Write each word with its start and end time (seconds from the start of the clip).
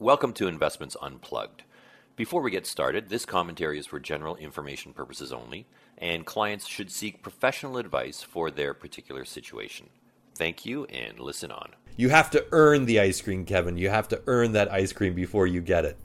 Welcome 0.00 0.32
to 0.34 0.46
Investments 0.46 0.96
Unplugged. 1.02 1.64
Before 2.14 2.40
we 2.40 2.52
get 2.52 2.68
started, 2.68 3.08
this 3.08 3.26
commentary 3.26 3.80
is 3.80 3.86
for 3.86 3.98
general 3.98 4.36
information 4.36 4.92
purposes 4.92 5.32
only, 5.32 5.66
and 5.98 6.24
clients 6.24 6.68
should 6.68 6.92
seek 6.92 7.20
professional 7.20 7.78
advice 7.78 8.22
for 8.22 8.48
their 8.48 8.74
particular 8.74 9.24
situation. 9.24 9.88
Thank 10.36 10.64
you, 10.64 10.84
and 10.84 11.18
listen 11.18 11.50
on. 11.50 11.70
You 11.96 12.10
have 12.10 12.30
to 12.30 12.46
earn 12.52 12.84
the 12.86 13.00
ice 13.00 13.20
cream, 13.20 13.44
Kevin. 13.44 13.76
You 13.76 13.90
have 13.90 14.06
to 14.10 14.22
earn 14.28 14.52
that 14.52 14.70
ice 14.70 14.92
cream 14.92 15.14
before 15.14 15.48
you 15.48 15.60
get 15.60 15.84
it. 15.84 15.96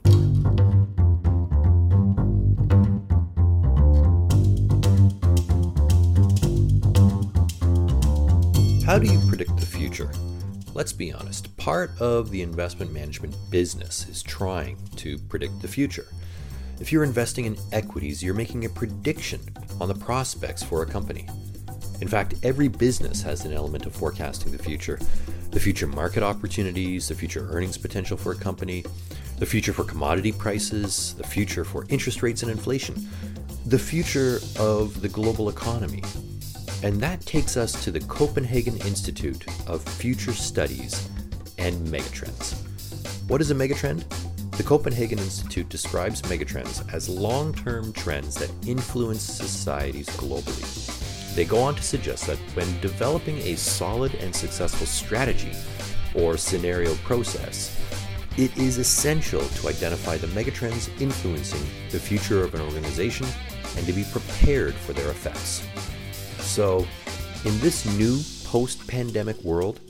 How 8.84 8.98
do 8.98 9.06
you 9.06 9.20
predict 9.28 9.56
the 9.56 9.66
future? 9.70 10.10
Let's 10.74 10.92
be 10.92 11.12
honest, 11.12 11.56
part 11.56 11.92
of 12.00 12.32
the 12.32 12.42
investment 12.42 12.92
management 12.92 13.36
business 13.48 14.08
is 14.08 14.24
trying 14.24 14.76
to 14.96 15.18
predict 15.18 15.62
the 15.62 15.68
future. 15.68 16.06
If 16.80 16.90
you're 16.90 17.04
investing 17.04 17.44
in 17.44 17.56
equities, 17.70 18.24
you're 18.24 18.34
making 18.34 18.64
a 18.64 18.68
prediction 18.68 19.40
on 19.80 19.86
the 19.86 19.94
prospects 19.94 20.64
for 20.64 20.82
a 20.82 20.86
company. 20.86 21.28
In 22.00 22.08
fact, 22.08 22.34
every 22.42 22.66
business 22.66 23.22
has 23.22 23.44
an 23.44 23.52
element 23.52 23.86
of 23.86 23.94
forecasting 23.94 24.50
the 24.50 24.62
future 24.62 24.98
the 25.52 25.60
future 25.60 25.86
market 25.86 26.24
opportunities, 26.24 27.06
the 27.06 27.14
future 27.14 27.48
earnings 27.52 27.78
potential 27.78 28.16
for 28.16 28.32
a 28.32 28.34
company, 28.34 28.84
the 29.38 29.46
future 29.46 29.72
for 29.72 29.84
commodity 29.84 30.32
prices, 30.32 31.14
the 31.14 31.22
future 31.22 31.64
for 31.64 31.86
interest 31.90 32.24
rates 32.24 32.42
and 32.42 32.50
inflation, 32.50 33.08
the 33.66 33.78
future 33.78 34.40
of 34.58 35.00
the 35.00 35.08
global 35.08 35.48
economy, 35.48 36.02
and 36.84 37.00
that 37.00 37.18
takes 37.24 37.56
us 37.56 37.82
to 37.82 37.90
the 37.90 38.00
Copenhagen 38.00 38.76
Institute 38.86 39.46
of 39.66 39.82
Future 39.82 40.34
Studies 40.34 41.08
and 41.56 41.74
Megatrends. 41.88 42.60
What 43.26 43.40
is 43.40 43.50
a 43.50 43.54
megatrend? 43.54 44.04
The 44.58 44.64
Copenhagen 44.64 45.18
Institute 45.18 45.70
describes 45.70 46.20
megatrends 46.22 46.92
as 46.92 47.08
long 47.08 47.54
term 47.54 47.90
trends 47.94 48.34
that 48.34 48.50
influence 48.68 49.22
societies 49.22 50.10
globally. 50.10 51.34
They 51.34 51.46
go 51.46 51.62
on 51.62 51.74
to 51.74 51.82
suggest 51.82 52.26
that 52.26 52.36
when 52.52 52.80
developing 52.82 53.38
a 53.38 53.56
solid 53.56 54.14
and 54.16 54.36
successful 54.36 54.86
strategy 54.86 55.52
or 56.14 56.36
scenario 56.36 56.94
process, 56.96 57.74
it 58.36 58.54
is 58.58 58.76
essential 58.76 59.40
to 59.40 59.68
identify 59.68 60.18
the 60.18 60.26
megatrends 60.26 60.90
influencing 61.00 61.64
the 61.90 61.98
future 61.98 62.44
of 62.44 62.54
an 62.54 62.60
organization 62.60 63.26
and 63.78 63.86
to 63.86 63.94
be 63.94 64.04
prepared 64.12 64.74
for 64.74 64.92
their 64.92 65.10
effects. 65.10 65.66
So, 66.44 66.86
in 67.44 67.58
this 67.60 67.84
new 67.98 68.20
post 68.44 68.86
pandemic 68.86 69.42
world, 69.42 69.80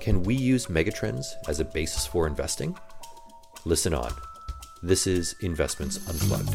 can 0.00 0.22
we 0.22 0.34
use 0.34 0.66
megatrends 0.66 1.26
as 1.48 1.60
a 1.60 1.64
basis 1.64 2.06
for 2.06 2.26
investing? 2.26 2.74
Listen 3.66 3.92
on. 3.92 4.10
This 4.82 5.06
is 5.06 5.34
Investments 5.40 5.98
Unplugged. 6.08 6.54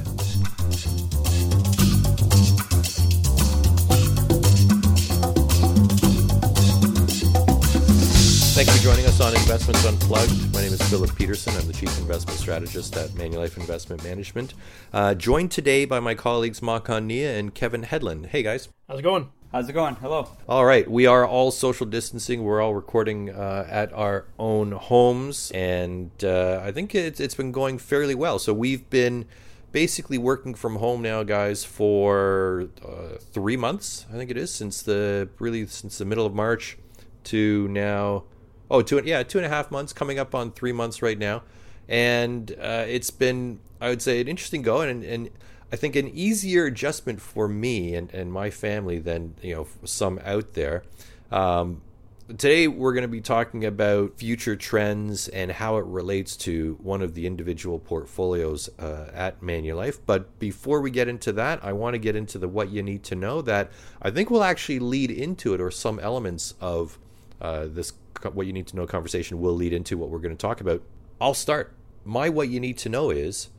Thank 8.55 8.67
you 8.67 8.73
for 8.73 8.83
joining 8.83 9.05
us 9.05 9.21
on 9.21 9.35
Investments 9.35 9.85
Unplugged. 9.85 10.53
My 10.53 10.61
name 10.61 10.73
is 10.73 10.81
Philip 10.89 11.11
Petursson. 11.11 11.59
I'm 11.59 11.67
the 11.67 11.73
Chief 11.73 11.95
Investment 11.99 12.39
Strategist 12.39 12.97
at 12.97 13.09
Manulife 13.11 13.57
Investment 13.57 14.03
Management. 14.03 14.53
Uh, 14.91 15.13
joined 15.13 15.51
today 15.51 15.85
by 15.85 15.99
my 15.99 16.15
colleagues 16.15 16.61
Macan 16.61 17.07
Nia 17.07 17.37
and 17.37 17.53
Kevin 17.53 17.83
Headland. 17.83 18.27
Hey 18.27 18.41
guys. 18.41 18.69
How's 18.87 18.99
it 18.99 19.03
going? 19.03 19.29
How's 19.51 19.67
it 19.67 19.73
going? 19.73 19.95
Hello. 19.95 20.29
All 20.47 20.63
right. 20.63 20.87
We 20.89 21.07
are 21.07 21.25
all 21.25 21.49
social 21.49 21.87
distancing. 21.87 22.43
We're 22.43 22.61
all 22.61 22.75
recording 22.75 23.31
uh, 23.31 23.65
at 23.67 23.91
our 23.93 24.25
own 24.37 24.73
homes. 24.73 25.49
And 25.55 26.11
uh, 26.23 26.61
I 26.63 26.71
think 26.71 26.93
it's, 26.93 27.19
it's 27.19 27.33
been 27.33 27.51
going 27.51 27.79
fairly 27.79 28.13
well. 28.13 28.37
So 28.37 28.53
we've 28.53 28.87
been 28.91 29.25
basically 29.71 30.19
working 30.19 30.53
from 30.53 30.75
home 30.75 31.01
now, 31.01 31.23
guys, 31.23 31.65
for 31.65 32.69
uh, 32.87 33.17
three 33.17 33.57
months, 33.57 34.05
I 34.13 34.17
think 34.17 34.29
it 34.29 34.37
is, 34.37 34.53
since 34.53 34.83
the 34.83 35.29
really 35.39 35.65
since 35.65 35.97
the 35.97 36.05
middle 36.05 36.27
of 36.27 36.35
March 36.35 36.77
to 37.25 37.67
now. 37.69 38.25
Oh, 38.69 38.83
two, 38.83 39.01
yeah, 39.03 39.23
two 39.23 39.39
and 39.39 39.47
a 39.47 39.49
half 39.49 39.71
months, 39.71 39.93
coming 39.93 40.19
up 40.19 40.35
on 40.35 40.51
three 40.51 40.73
months 40.73 41.01
right 41.01 41.17
now. 41.17 41.41
And 41.87 42.51
uh, 42.61 42.85
it's 42.87 43.09
been, 43.09 43.61
I 43.81 43.89
would 43.89 44.03
say, 44.03 44.21
an 44.21 44.27
interesting 44.27 44.61
go. 44.61 44.81
And, 44.81 45.03
and 45.03 45.31
I 45.71 45.75
think 45.75 45.95
an 45.95 46.07
easier 46.07 46.65
adjustment 46.65 47.21
for 47.21 47.47
me 47.47 47.93
and, 47.93 48.11
and 48.13 48.33
my 48.33 48.49
family 48.49 48.99
than 48.99 49.35
you 49.41 49.55
know 49.55 49.67
some 49.83 50.19
out 50.25 50.53
there. 50.53 50.83
Um, 51.31 51.81
today 52.27 52.67
we're 52.67 52.93
going 52.93 53.03
to 53.03 53.07
be 53.07 53.21
talking 53.21 53.65
about 53.65 54.17
future 54.17 54.55
trends 54.55 55.27
and 55.27 55.51
how 55.51 55.77
it 55.77 55.85
relates 55.85 56.35
to 56.37 56.77
one 56.81 57.03
of 57.03 57.13
the 57.13 57.27
individual 57.27 57.77
portfolios 57.77 58.69
uh, 58.79 59.11
at 59.13 59.41
Manulife. 59.41 59.99
But 60.05 60.39
before 60.39 60.81
we 60.81 60.89
get 60.89 61.07
into 61.07 61.31
that, 61.33 61.63
I 61.63 61.73
want 61.73 61.93
to 61.93 61.99
get 61.99 62.15
into 62.15 62.39
the 62.39 62.47
what 62.47 62.69
you 62.69 62.81
need 62.81 63.03
to 63.03 63.15
know 63.15 63.41
that 63.43 63.71
I 64.01 64.09
think 64.09 64.31
will 64.31 64.43
actually 64.43 64.79
lead 64.79 65.11
into 65.11 65.53
it, 65.53 65.61
or 65.61 65.69
some 65.69 65.99
elements 65.99 66.55
of 66.59 66.97
uh, 67.41 67.67
this 67.69 67.93
what 68.33 68.47
you 68.47 68.53
need 68.53 68.67
to 68.67 68.75
know 68.75 68.87
conversation 68.87 69.39
will 69.39 69.53
lead 69.53 69.71
into 69.71 69.97
what 69.99 70.09
we're 70.09 70.19
going 70.19 70.35
to 70.35 70.41
talk 70.41 70.61
about. 70.61 70.81
I'll 71.21 71.35
start. 71.35 71.73
My 72.03 72.27
what 72.27 72.49
you 72.49 72.59
need 72.59 72.79
to 72.79 72.89
know 72.89 73.11
is 73.11 73.49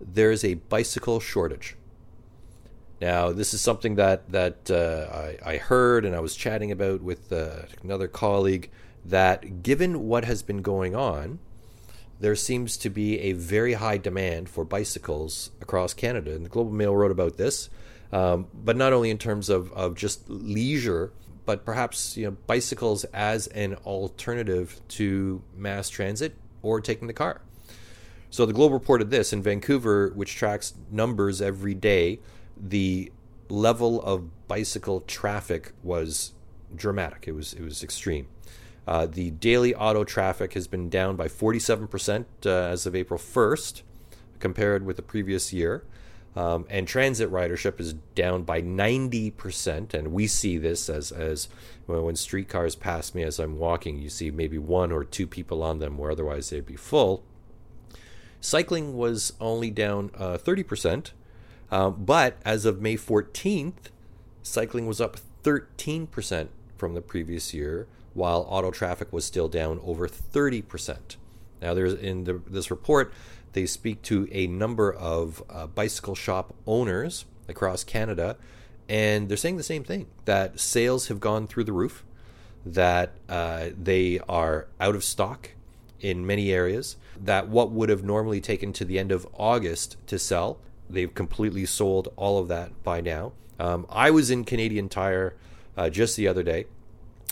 there 0.00 0.30
is 0.30 0.44
a 0.44 0.54
bicycle 0.54 1.20
shortage. 1.20 1.76
Now, 3.00 3.32
this 3.32 3.52
is 3.52 3.60
something 3.60 3.96
that 3.96 4.30
that 4.32 4.70
uh, 4.70 5.14
I, 5.44 5.54
I, 5.54 5.56
heard 5.56 6.04
and 6.04 6.14
I 6.14 6.20
was 6.20 6.36
chatting 6.36 6.70
about 6.70 7.02
with 7.02 7.32
uh, 7.32 7.62
another 7.82 8.08
colleague. 8.08 8.70
That 9.04 9.62
given 9.62 10.06
what 10.08 10.24
has 10.24 10.42
been 10.42 10.62
going 10.62 10.94
on, 10.94 11.38
there 12.20 12.34
seems 12.34 12.78
to 12.78 12.88
be 12.88 13.18
a 13.20 13.32
very 13.32 13.74
high 13.74 13.98
demand 13.98 14.48
for 14.48 14.64
bicycles 14.64 15.50
across 15.60 15.92
Canada, 15.92 16.34
and 16.34 16.44
the 16.44 16.48
Globe 16.48 16.68
and 16.68 16.78
Mail 16.78 16.96
wrote 16.96 17.10
about 17.10 17.36
this. 17.36 17.68
Um, 18.12 18.46
but 18.54 18.76
not 18.76 18.92
only 18.92 19.10
in 19.10 19.18
terms 19.18 19.50
of, 19.50 19.72
of 19.72 19.96
just 19.96 20.30
leisure, 20.30 21.12
but 21.44 21.64
perhaps 21.64 22.16
you 22.16 22.24
know 22.24 22.36
bicycles 22.46 23.04
as 23.04 23.48
an 23.48 23.74
alternative 23.84 24.80
to 24.88 25.42
mass 25.54 25.88
transit 25.88 26.34
or 26.62 26.80
taking 26.80 27.08
the 27.08 27.12
car. 27.12 27.42
So 28.34 28.44
the 28.46 28.52
Globe 28.52 28.72
reported 28.72 29.10
this 29.10 29.32
in 29.32 29.44
Vancouver, 29.44 30.10
which 30.16 30.34
tracks 30.34 30.74
numbers 30.90 31.40
every 31.40 31.72
day, 31.72 32.18
the 32.60 33.12
level 33.48 34.02
of 34.02 34.48
bicycle 34.48 35.02
traffic 35.02 35.70
was 35.84 36.32
dramatic. 36.74 37.28
It 37.28 37.32
was 37.32 37.52
it 37.52 37.62
was 37.62 37.84
extreme. 37.84 38.26
Uh, 38.88 39.06
the 39.06 39.30
daily 39.30 39.72
auto 39.72 40.02
traffic 40.02 40.54
has 40.54 40.66
been 40.66 40.90
down 40.90 41.14
by 41.14 41.28
47% 41.28 42.24
uh, 42.44 42.50
as 42.50 42.86
of 42.86 42.96
April 42.96 43.20
1st, 43.20 43.82
compared 44.40 44.84
with 44.84 44.96
the 44.96 45.02
previous 45.02 45.52
year. 45.52 45.84
Um, 46.34 46.66
and 46.68 46.88
transit 46.88 47.30
ridership 47.30 47.78
is 47.78 47.92
down 48.16 48.42
by 48.42 48.60
90%. 48.60 49.94
And 49.94 50.10
we 50.10 50.26
see 50.26 50.58
this 50.58 50.90
as, 50.90 51.12
as 51.12 51.48
well, 51.86 52.02
when 52.02 52.16
streetcars 52.16 52.74
pass 52.74 53.14
me 53.14 53.22
as 53.22 53.38
I'm 53.38 53.58
walking, 53.58 54.00
you 54.00 54.10
see 54.10 54.32
maybe 54.32 54.58
one 54.58 54.90
or 54.90 55.04
two 55.04 55.28
people 55.28 55.62
on 55.62 55.78
them 55.78 55.96
where 55.96 56.10
otherwise 56.10 56.50
they'd 56.50 56.66
be 56.66 56.74
full. 56.74 57.22
Cycling 58.44 58.94
was 58.94 59.32
only 59.40 59.70
down 59.70 60.10
uh, 60.18 60.36
30%, 60.36 61.12
um, 61.70 62.04
but 62.04 62.36
as 62.44 62.66
of 62.66 62.78
May 62.78 62.94
14th, 62.94 63.88
cycling 64.42 64.86
was 64.86 65.00
up 65.00 65.16
13% 65.44 66.48
from 66.76 66.92
the 66.92 67.00
previous 67.00 67.54
year, 67.54 67.86
while 68.12 68.44
auto 68.46 68.70
traffic 68.70 69.10
was 69.14 69.24
still 69.24 69.48
down 69.48 69.80
over 69.82 70.06
30%. 70.06 71.16
Now, 71.62 71.72
there's 71.72 71.94
in 71.94 72.24
the, 72.24 72.34
this 72.46 72.70
report, 72.70 73.14
they 73.54 73.64
speak 73.64 74.02
to 74.02 74.28
a 74.30 74.46
number 74.46 74.92
of 74.92 75.42
uh, 75.48 75.66
bicycle 75.66 76.14
shop 76.14 76.54
owners 76.66 77.24
across 77.48 77.82
Canada, 77.82 78.36
and 78.90 79.30
they're 79.30 79.38
saying 79.38 79.56
the 79.56 79.62
same 79.62 79.84
thing 79.84 80.06
that 80.26 80.60
sales 80.60 81.08
have 81.08 81.18
gone 81.18 81.46
through 81.46 81.64
the 81.64 81.72
roof, 81.72 82.04
that 82.66 83.12
uh, 83.26 83.68
they 83.74 84.20
are 84.28 84.66
out 84.78 84.94
of 84.94 85.02
stock 85.02 85.48
in 86.04 86.26
many 86.26 86.52
areas, 86.52 86.96
that 87.18 87.48
what 87.48 87.70
would 87.70 87.88
have 87.88 88.04
normally 88.04 88.38
taken 88.38 88.74
to 88.74 88.84
the 88.84 88.98
end 88.98 89.10
of 89.10 89.26
August 89.32 89.96
to 90.06 90.18
sell, 90.18 90.58
they've 90.90 91.14
completely 91.14 91.64
sold 91.64 92.12
all 92.16 92.38
of 92.38 92.46
that 92.48 92.70
by 92.84 93.00
now. 93.00 93.32
Um, 93.58 93.86
I 93.88 94.10
was 94.10 94.30
in 94.30 94.44
Canadian 94.44 94.90
Tire 94.90 95.34
uh, 95.78 95.88
just 95.88 96.18
the 96.18 96.28
other 96.28 96.42
day, 96.42 96.66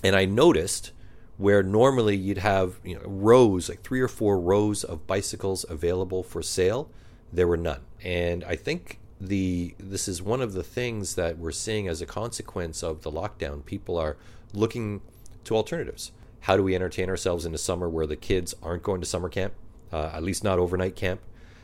and 0.03 0.17
I 0.17 0.25
noticed 0.25 0.93
where 1.37 1.63
normally 1.63 2.17
you'd 2.17 2.39
have 2.39 2.81
you 2.83 2.95
know 2.95 3.03
rows, 3.05 3.69
like 3.69 3.83
three 3.83 4.01
or 4.01 4.09
four 4.09 4.41
rows 4.41 4.85
of 4.85 5.07
bicycles 5.07 5.67
available 5.69 6.23
for 6.23 6.41
sale, 6.41 6.89
there 7.31 7.47
were 7.47 7.59
none. 7.59 7.83
And 8.03 8.43
I 8.45 8.57
think 8.57 8.99
the 9.21 9.75
this 9.79 10.09
is 10.09 10.23
one 10.23 10.41
of 10.41 10.55
the 10.55 10.63
things 10.63 11.15
that 11.17 11.37
we're 11.37 11.53
seeing 11.53 11.89
as 11.89 12.01
a 12.01 12.07
consequence 12.07 12.83
of 12.83 13.03
the 13.03 13.13
lockdown. 13.13 13.67
People 13.67 13.99
are 13.99 14.17
looking 14.55 15.03
to 15.45 15.57
alternatives. 15.57 16.11
How 16.43 16.57
do 16.57 16.63
we 16.63 16.75
entertain 16.75 17.09
ourselves 17.09 17.45
in 17.45 17.53
the 17.53 17.59
summer 17.59 17.89
where 17.89 18.07
the 18.07 18.17
kids 18.17 18.55
aren't 18.63 18.83
going 18.83 19.01
to 19.01 19.07
summer 19.07 19.29
camp? 19.29 19.55
uh, 19.93 20.11
at 20.15 20.23
least 20.23 20.43
not 20.43 20.59
overnight 20.59 20.97
camp? 20.97 21.21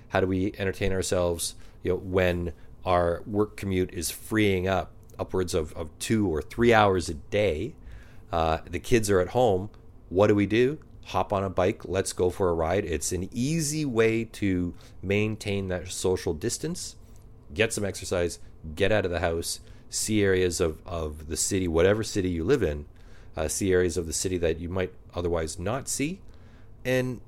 How 0.08 0.20
do 0.20 0.26
we 0.26 0.52
entertain 0.58 0.92
ourselves 0.92 1.54
you 1.82 1.92
know, 1.92 1.96
when 1.96 2.52
our 2.84 3.22
work 3.26 3.56
commute 3.56 3.92
is 3.92 4.10
freeing 4.10 4.68
up 4.68 4.92
upwards 5.18 5.54
of, 5.54 5.72
of 5.72 5.90
two 5.98 6.28
or 6.28 6.42
three 6.42 6.72
hours 6.72 7.08
a 7.08 7.14
day? 7.14 7.74
Uh, 8.30 8.58
the 8.70 8.78
kids 8.78 9.08
are 9.10 9.20
at 9.20 9.28
home. 9.28 9.70
What 10.10 10.28
do 10.28 10.34
we 10.34 10.46
do? 10.46 10.78
hop 11.04 11.32
on 11.32 11.42
a 11.42 11.48
bike, 11.48 11.86
let's 11.86 12.12
go 12.12 12.28
for 12.28 12.50
a 12.50 12.52
ride. 12.52 12.84
It's 12.84 13.12
an 13.12 13.30
easy 13.32 13.86
way 13.86 14.24
to 14.24 14.74
maintain 15.02 15.68
that 15.68 15.90
social 15.90 16.34
distance, 16.34 16.96
get 17.54 17.72
some 17.72 17.82
exercise, 17.82 18.40
get 18.74 18.92
out 18.92 19.06
of 19.06 19.10
the 19.10 19.20
house, 19.20 19.60
see 19.88 20.22
areas 20.22 20.60
of, 20.60 20.86
of 20.86 21.28
the 21.28 21.36
city, 21.38 21.66
whatever 21.66 22.02
city 22.02 22.28
you 22.28 22.44
live 22.44 22.62
in, 22.62 22.84
uh, 23.38 23.48
see 23.48 23.72
areas 23.72 23.96
of 23.96 24.06
the 24.06 24.12
city 24.12 24.36
that 24.38 24.58
you 24.58 24.68
might 24.68 24.92
otherwise 25.14 25.58
not 25.58 25.88
see, 25.88 26.20
and 26.84 27.20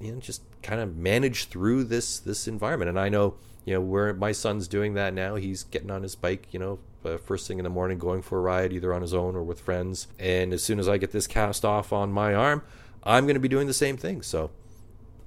you 0.00 0.12
know 0.12 0.20
just 0.20 0.42
kind 0.62 0.80
of 0.80 0.96
manage 0.96 1.46
through 1.46 1.84
this 1.84 2.18
this 2.20 2.46
environment. 2.46 2.88
And 2.88 3.00
I 3.00 3.08
know 3.08 3.34
you 3.64 3.74
know 3.74 3.80
where 3.80 4.14
my 4.14 4.32
son's 4.32 4.68
doing 4.68 4.94
that 4.94 5.12
now. 5.12 5.34
He's 5.34 5.64
getting 5.64 5.90
on 5.90 6.02
his 6.02 6.14
bike, 6.14 6.46
you 6.52 6.60
know, 6.60 6.78
uh, 7.04 7.18
first 7.18 7.48
thing 7.48 7.58
in 7.58 7.64
the 7.64 7.70
morning, 7.70 7.98
going 7.98 8.22
for 8.22 8.38
a 8.38 8.40
ride 8.40 8.72
either 8.72 8.94
on 8.94 9.02
his 9.02 9.12
own 9.12 9.34
or 9.34 9.42
with 9.42 9.60
friends. 9.60 10.06
And 10.20 10.52
as 10.52 10.62
soon 10.62 10.78
as 10.78 10.88
I 10.88 10.98
get 10.98 11.10
this 11.10 11.26
cast 11.26 11.64
off 11.64 11.92
on 11.92 12.12
my 12.12 12.32
arm, 12.32 12.62
I'm 13.02 13.24
going 13.24 13.34
to 13.34 13.40
be 13.40 13.48
doing 13.48 13.66
the 13.66 13.74
same 13.74 13.96
thing. 13.96 14.22
So 14.22 14.50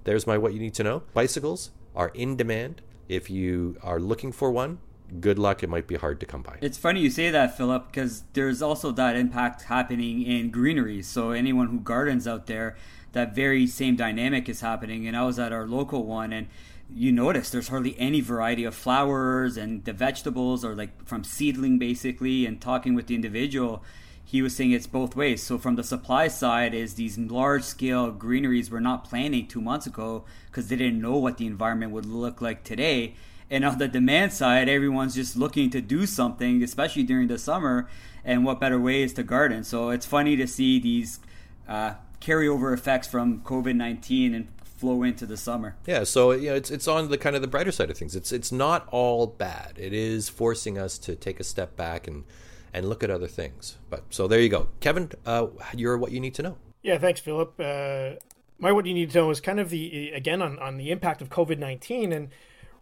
there's 0.06 0.26
my 0.26 0.38
what 0.38 0.54
you 0.54 0.60
need 0.60 0.74
to 0.76 0.84
know. 0.84 1.04
Bicycles 1.14 1.72
are 1.96 2.10
in 2.10 2.38
demand. 2.38 2.82
If 3.10 3.30
you 3.30 3.76
are 3.84 4.00
looking 4.00 4.32
for 4.32 4.52
one, 4.52 4.80
good 5.20 5.40
luck. 5.40 5.64
It 5.64 5.70
might 5.70 5.88
be 5.88 5.96
hard 5.96 6.20
to 6.20 6.26
come 6.26 6.42
by. 6.42 6.58
It's 6.62 6.78
funny 6.78 7.02
you 7.02 7.10
say 7.10 7.30
that, 7.30 7.58
Philip, 7.58 7.88
because 7.88 8.24
there's 8.34 8.62
also 8.62 8.92
that 8.92 9.16
impact 9.16 9.64
happening 9.64 10.24
in 10.24 10.52
greenery. 10.52 11.02
So 11.02 11.32
anyone 11.32 11.68
who 11.68 11.80
gardens 11.80 12.28
out 12.28 12.48
there, 12.48 12.76
that 13.14 13.36
very 13.36 13.68
same 13.68 13.96
dynamic 13.96 14.48
is 14.50 14.62
happening. 14.62 15.08
And 15.08 15.18
I 15.18 15.24
was 15.24 15.40
at 15.40 15.52
our 15.52 15.66
local 15.66 16.06
one, 16.06 16.32
and 16.32 16.48
you 16.94 17.12
notice 17.12 17.50
there's 17.50 17.68
hardly 17.68 17.96
any 18.00 18.22
variety 18.22 18.64
of 18.64 18.76
flowers, 18.76 19.58
and 19.58 19.84
the 19.86 19.94
vegetables 19.94 20.64
are 20.66 20.76
like 20.76 21.06
from 21.06 21.24
seedling 21.24 21.80
basically. 21.80 22.46
And 22.46 22.62
talking 22.62 22.94
with 22.94 23.08
the 23.08 23.16
individual, 23.16 23.84
he 24.24 24.44
was 24.44 24.56
saying 24.56 24.72
it's 24.72 24.86
both 24.86 25.16
ways. 25.16 25.42
So 25.42 25.58
from 25.58 25.76
the 25.76 25.84
supply 25.84 26.28
side 26.28 26.76
is 26.76 26.94
these 26.94 27.18
large 27.18 27.64
scale 27.64 28.12
greeneries 28.12 28.70
were 28.70 28.80
not 28.80 29.04
planning 29.04 29.48
two 29.48 29.62
months 29.62 29.88
ago 29.88 30.24
because 30.52 30.68
they 30.68 30.76
didn't 30.76 31.02
know 31.02 31.18
what 31.18 31.38
the 31.38 31.48
environment 31.48 31.92
would 31.94 32.06
look 32.06 32.40
like 32.40 32.64
today. 32.64 33.16
And 33.52 33.66
on 33.66 33.80
the 33.80 33.88
demand 33.88 34.32
side, 34.32 34.70
everyone's 34.70 35.16
just 35.16 35.36
looking 35.36 35.72
to 35.72 35.82
do 35.82 36.06
something, 36.06 36.62
especially 36.62 37.02
during 37.04 37.30
the 37.30 37.40
summer. 37.40 37.88
And 38.24 38.46
what 38.46 38.60
better 38.60 38.80
way 38.80 39.02
is 39.02 39.14
to 39.14 39.24
garden? 39.24 39.64
So 39.64 39.90
it's 39.90 40.06
funny 40.06 40.36
to 40.36 40.46
see 40.46 40.80
these 40.80 41.20
uh, 41.68 41.94
carryover 42.22 42.74
effects 42.74 43.08
from 43.08 43.40
COVID 43.42 43.76
nineteen 43.76 44.36
and 44.36 44.50
flow 44.78 45.02
into 45.04 45.26
the 45.26 45.36
summer. 45.36 45.76
Yeah, 45.88 46.04
so 46.04 46.32
you 46.32 46.50
know, 46.50 46.56
it's 46.56 46.70
it's 46.70 46.88
on 46.88 47.10
the 47.10 47.18
kind 47.18 47.36
of 47.36 47.42
the 47.42 47.48
brighter 47.48 47.72
side 47.72 47.90
of 47.90 47.98
things. 47.98 48.16
It's 48.16 48.32
it's 48.32 48.52
not 48.52 48.88
all 48.92 49.26
bad. 49.26 49.74
It 49.78 49.94
is 49.94 50.30
forcing 50.30 50.78
us 50.78 51.00
to 51.00 51.16
take 51.16 51.40
a 51.40 51.44
step 51.44 51.76
back 51.76 52.08
and 52.08 52.26
and 52.72 52.88
look 52.88 53.04
at 53.04 53.10
other 53.10 53.28
things. 53.28 53.78
But 53.90 54.04
so 54.12 54.28
there 54.28 54.40
you 54.40 54.50
go, 54.50 54.68
Kevin. 54.80 55.12
Uh, 55.26 55.48
you're 55.76 55.98
what 55.98 56.12
you 56.12 56.20
need 56.20 56.36
to 56.36 56.44
know. 56.44 56.58
Yeah, 56.84 57.00
thanks, 57.00 57.20
Philip. 57.20 57.60
Uh, 57.60 58.20
my 58.60 58.72
what 58.72 58.86
you 58.86 58.94
need 58.94 59.10
to 59.12 59.18
know 59.18 59.32
is 59.32 59.42
kind 59.42 59.60
of 59.60 59.72
the 59.72 60.12
again 60.12 60.42
on 60.42 60.60
on 60.60 60.78
the 60.78 60.92
impact 60.92 61.22
of 61.24 61.30
COVID 61.30 61.58
nineteen 61.58 62.14
and. 62.14 62.30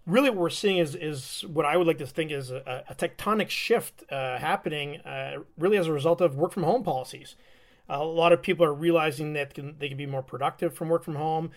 Really, 0.07 0.29
what 0.29 0.39
we're 0.39 0.49
seeing 0.49 0.77
is 0.77 0.95
is 0.95 1.45
what 1.47 1.65
I 1.65 1.77
would 1.77 1.85
like 1.85 1.99
to 1.99 2.07
think 2.07 2.31
is 2.31 2.49
a, 2.49 2.83
a 2.89 2.95
tectonic 2.95 3.49
shift 3.49 4.03
uh, 4.09 4.39
happening, 4.39 5.01
uh, 5.01 5.43
really 5.57 5.77
as 5.77 5.87
a 5.87 5.93
result 5.93 6.21
of 6.21 6.35
work 6.35 6.53
from 6.53 6.63
home 6.63 6.83
policies. 6.83 7.35
a 7.89 8.03
lot 8.03 8.33
of 8.33 8.41
people 8.41 8.65
are 8.65 8.73
realizing 8.73 9.33
that 9.33 9.53
can, 9.53 9.75
they 9.79 9.87
can 9.89 9.97
be 9.97 10.05
more 10.05 10.23
productive 10.23 10.73
from 10.73 10.89
work 10.89 11.03
from 11.03 11.15
home 11.15 11.51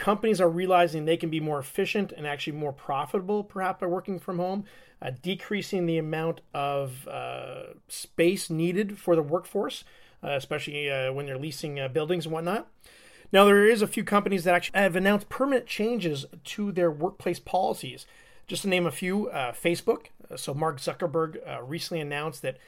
companies 0.00 0.40
are 0.40 0.48
realizing 0.48 1.04
they 1.04 1.16
can 1.16 1.28
be 1.28 1.40
more 1.40 1.58
efficient 1.58 2.10
and 2.12 2.26
actually 2.26 2.54
more 2.54 2.72
profitable 2.72 3.44
perhaps 3.44 3.80
by 3.80 3.86
working 3.86 4.18
from 4.18 4.38
home 4.38 4.64
uh, 5.02 5.10
decreasing 5.22 5.86
the 5.86 5.98
amount 5.98 6.40
of 6.54 7.06
uh, 7.06 7.64
space 7.88 8.50
needed 8.50 8.98
for 8.98 9.16
the 9.16 9.22
workforce, 9.22 9.84
uh, 10.22 10.30
especially 10.30 10.90
uh, 10.90 11.12
when 11.12 11.26
they're 11.26 11.38
leasing 11.38 11.80
buildings 11.92 12.26
and 12.26 12.32
whatnot. 12.34 12.66
Now, 13.32 13.44
there 13.44 13.64
is 13.64 13.82
a 13.82 13.86
few 13.86 14.04
companies 14.04 14.44
that 14.44 14.54
actually 14.54 14.80
have 14.80 14.96
announced 14.96 15.28
permanent 15.28 15.66
changes 15.66 16.26
to 16.44 16.72
their 16.72 16.90
workplace 16.90 17.38
policies. 17.38 18.06
Just 18.46 18.62
to 18.62 18.68
name 18.68 18.86
a 18.86 18.90
few, 18.90 19.28
uh, 19.28 19.52
Facebook. 19.52 20.06
So, 20.36 20.52
Mark 20.52 20.78
Zuckerberg 20.78 21.38
recently 21.62 22.00
announced 22.00 22.42
that 22.42 22.58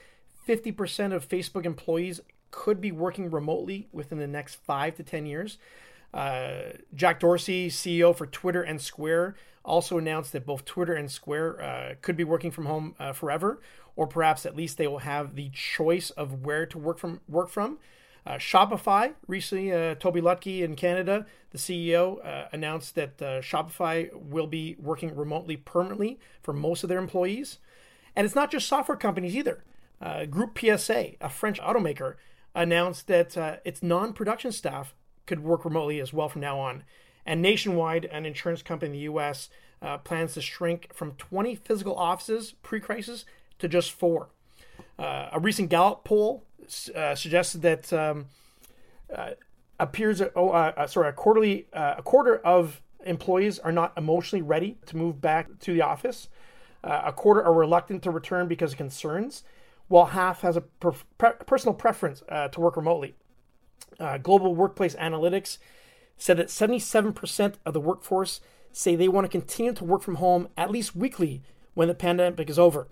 50% 0.47 1.13
of 1.13 1.29
Facebook 1.29 1.65
employees 1.65 2.21
could 2.51 2.81
be 2.81 2.93
working 2.93 3.31
remotely 3.31 3.89
within 3.93 4.19
the 4.19 4.27
next 4.27 4.57
five 4.57 4.95
to 4.97 5.03
10 5.03 5.27
years. 5.27 5.59
Uh, 6.15 6.75
Jack 6.95 7.21
Dorsey, 7.21 7.69
CEO 7.69 8.15
for 8.15 8.27
Twitter 8.27 8.63
and 8.63 8.81
Square, 8.81 9.35
also 9.65 9.99
announced 9.99 10.33
that 10.33 10.45
both 10.45 10.65
Twitter 10.65 10.93
and 10.93 11.11
Square 11.11 11.63
uh, 11.63 11.95
could 12.03 12.17
be 12.17 12.25
working 12.25 12.51
from 12.51 12.67
home 12.67 12.95
uh, 12.99 13.13
forever, 13.13 13.61
or 13.97 14.07
perhaps 14.07 14.45
at 14.45 14.57
least 14.57 14.77
they 14.77 14.87
will 14.87 14.99
have 14.99 15.35
the 15.35 15.51
choice 15.51 16.11
of 16.11 16.45
where 16.45 16.67
to 16.67 16.79
work 16.79 16.99
from. 16.99 17.21
Work 17.29 17.49
from. 17.49 17.79
Uh, 18.25 18.35
Shopify 18.35 19.15
recently, 19.27 19.73
uh, 19.73 19.95
Tobi 19.97 20.21
Lütke 20.21 20.63
in 20.63 20.77
Canada, 20.77 21.27
the 21.51 21.59
CEO, 21.59 22.25
uh, 22.25 22.49
announced 22.53 22.95
that 22.95 23.19
Shopify 23.19 24.13
will 24.15 24.47
be 24.47 24.77
working 24.79 25.15
remotely 25.17 25.57
permanently 25.57 26.21
for 26.41 26.53
most 26.53 26.83
of 26.83 26.89
their 26.89 26.99
employees. 26.99 27.59
And 28.15 28.25
it's 28.25 28.35
not 28.35 28.51
just 28.51 28.69
software 28.69 28.97
companies 28.97 29.35
either. 29.35 29.65
Groupe 30.01 30.59
PSA, 30.59 31.13
a 31.21 31.29
French 31.29 31.61
automaker, 31.61 32.15
announced 32.55 33.07
that 33.09 33.63
its 33.65 33.83
non 33.83 34.13
production 34.13 34.53
staff 34.53 34.95
could 35.27 35.41
work 35.41 35.65
remotely 35.65 36.01
as 36.01 36.13
well 36.13 36.29
from 36.29 36.43
now 36.43 36.59
on. 36.59 36.85
And 37.25 37.41
Nationwide, 37.41 38.05
an 38.07 38.27
insurance 38.27 38.63
company 38.63 38.89
in 38.89 38.93
the 38.93 39.05
U.S., 39.05 39.49
uh, 39.81 39.99
plans 39.99 40.35
to 40.35 40.41
shrink 40.41 40.93
from 40.93 41.13
20 41.13 41.57
physical 41.57 41.97
offices 41.97 42.55
pre-crisis 42.63 43.25
to 43.59 43.69
just 43.69 43.93
four. 43.93 44.29
Uh, 44.99 45.29
a 45.33 45.41
recent 45.41 45.69
Gallup 45.71 46.05
poll 46.05 46.45
uh, 46.95 47.15
suggested 47.15 47.63
that 47.63 47.93
um, 47.93 48.27
uh, 49.15 49.31
appears 49.79 50.23
oh 50.37 50.51
uh, 50.51 50.73
uh, 50.77 50.87
sorry 50.87 51.09
a 51.09 51.13
quarterly 51.13 51.67
a 51.73 52.03
quarter 52.03 52.37
of 52.39 52.83
employees 53.05 53.59
are 53.59 53.73
not 53.73 53.93
emotionally 53.97 54.43
ready 54.43 54.79
to 54.87 54.97
move 54.97 55.21
back 55.21 55.59
to 55.59 55.73
the 55.73 55.83
office. 55.83 56.29
a 56.85 57.13
quarter 57.13 57.43
are 57.43 57.53
reluctant 57.53 58.03
to 58.03 58.11
return 58.11 58.47
because 58.47 58.73
of 58.73 58.79
concerns, 58.79 59.43
while 59.89 60.07
half 60.07 60.43
has 60.43 60.57
a 60.57 60.61
per- 60.61 60.93
personal 61.47 61.75
preference 61.75 62.23
to 62.53 62.61
work 62.61 62.77
remotely. 62.77 63.15
Global 64.23 64.55
Workplace 64.55 64.95
Analytics 64.97 65.59
said 66.17 66.37
that 66.37 66.47
77% 66.47 67.55
of 67.67 67.75
the 67.75 67.81
workforce 67.81 68.41
say 68.71 68.95
they 68.95 69.09
want 69.09 69.25
to 69.25 69.29
continue 69.29 69.73
to 69.73 69.85
work 69.85 70.03
from 70.03 70.17
home 70.17 70.49
at 70.57 70.71
least 70.71 70.95
weekly 70.95 71.43
when 71.75 71.89
the 71.89 71.95
pandemic 71.95 72.49
is 72.49 72.59
over. 72.59 72.89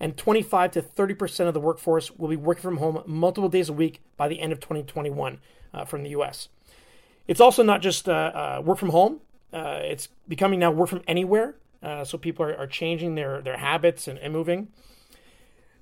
And 0.00 0.16
25 0.16 0.72
to 0.72 0.82
30% 0.82 1.48
of 1.48 1.54
the 1.54 1.60
workforce 1.60 2.10
will 2.12 2.28
be 2.28 2.36
working 2.36 2.62
from 2.62 2.76
home 2.76 3.02
multiple 3.06 3.48
days 3.48 3.68
a 3.68 3.72
week 3.72 4.00
by 4.16 4.28
the 4.28 4.40
end 4.40 4.52
of 4.52 4.60
2021 4.60 5.40
uh, 5.74 5.84
from 5.84 6.02
the 6.02 6.10
US. 6.10 6.48
It's 7.26 7.40
also 7.40 7.62
not 7.62 7.82
just 7.82 8.08
uh, 8.08 8.12
uh, 8.12 8.62
work 8.64 8.78
from 8.78 8.90
home, 8.90 9.20
uh, 9.52 9.80
it's 9.82 10.08
becoming 10.26 10.60
now 10.60 10.70
work 10.70 10.88
from 10.88 11.02
anywhere. 11.06 11.56
Uh, 11.82 12.04
so 12.04 12.18
people 12.18 12.44
are, 12.44 12.56
are, 12.56 12.66
changing 12.66 13.14
their, 13.14 13.40
their 13.40 13.58
habits 13.58 14.08
and, 14.08 14.18
and 14.18 14.32
moving. 14.32 14.68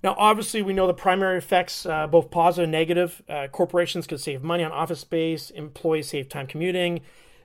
Now, 0.03 0.15
obviously, 0.19 0.61
we 0.61 0.75
know 0.75 0.87
the 0.87 0.95
primary 0.95 1.39
effects, 1.39 1.87
uh, 1.87 2.07
both 2.07 2.31
positive 2.31 2.65
and 2.65 2.73
negative. 2.73 3.23
Corporations 3.51 4.07
could 4.07 4.21
save 4.21 4.43
money 4.43 4.63
on 4.63 4.71
office 4.71 5.01
space, 5.01 5.49
employees 5.51 6.11
save 6.11 6.29
time 6.29 6.47
commuting. 6.47 7.01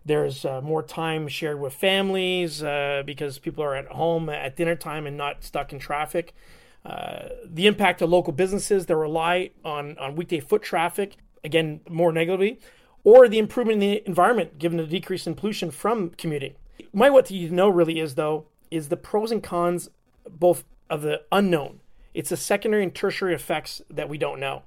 There's 0.05 0.43
more 0.43 0.83
time 0.83 1.29
shared 1.29 1.61
with 1.61 1.73
families 1.73 2.61
because 3.05 3.39
people 3.39 3.63
are 3.63 3.75
at 3.75 3.87
home 3.87 4.29
at 4.29 4.57
dinner 4.57 4.75
time 4.75 5.07
and 5.07 5.15
not 5.15 5.45
stuck 5.45 5.71
in 5.71 5.79
traffic. 5.79 6.35
Uh, 6.85 7.29
the 7.45 7.67
impact 7.67 8.01
of 8.01 8.09
local 8.09 8.33
businesses 8.33 8.87
that 8.87 8.95
rely 8.95 9.51
on, 9.63 9.97
on 9.97 10.15
weekday 10.15 10.39
foot 10.39 10.61
traffic, 10.61 11.15
again, 11.43 11.79
more 11.89 12.11
negatively, 12.11 12.59
or 13.03 13.27
the 13.27 13.39
improvement 13.39 13.75
in 13.75 13.79
the 13.79 14.07
environment 14.07 14.57
given 14.57 14.77
the 14.77 14.85
decrease 14.85 15.27
in 15.27 15.35
pollution 15.35 15.71
from 15.71 16.09
commuting. 16.11 16.55
My 16.93 17.09
what 17.09 17.29
you 17.29 17.49
know 17.49 17.69
really 17.69 17.99
is, 17.99 18.15
though, 18.15 18.47
is 18.69 18.89
the 18.89 18.97
pros 18.97 19.31
and 19.31 19.43
cons 19.43 19.89
both 20.27 20.63
of 20.89 21.01
the 21.01 21.21
unknown 21.31 21.81
it's 22.13 22.29
the 22.29 22.37
secondary 22.37 22.83
and 22.83 22.93
tertiary 22.93 23.33
effects 23.33 23.81
that 23.89 24.09
we 24.09 24.17
don't 24.17 24.39
know. 24.39 24.63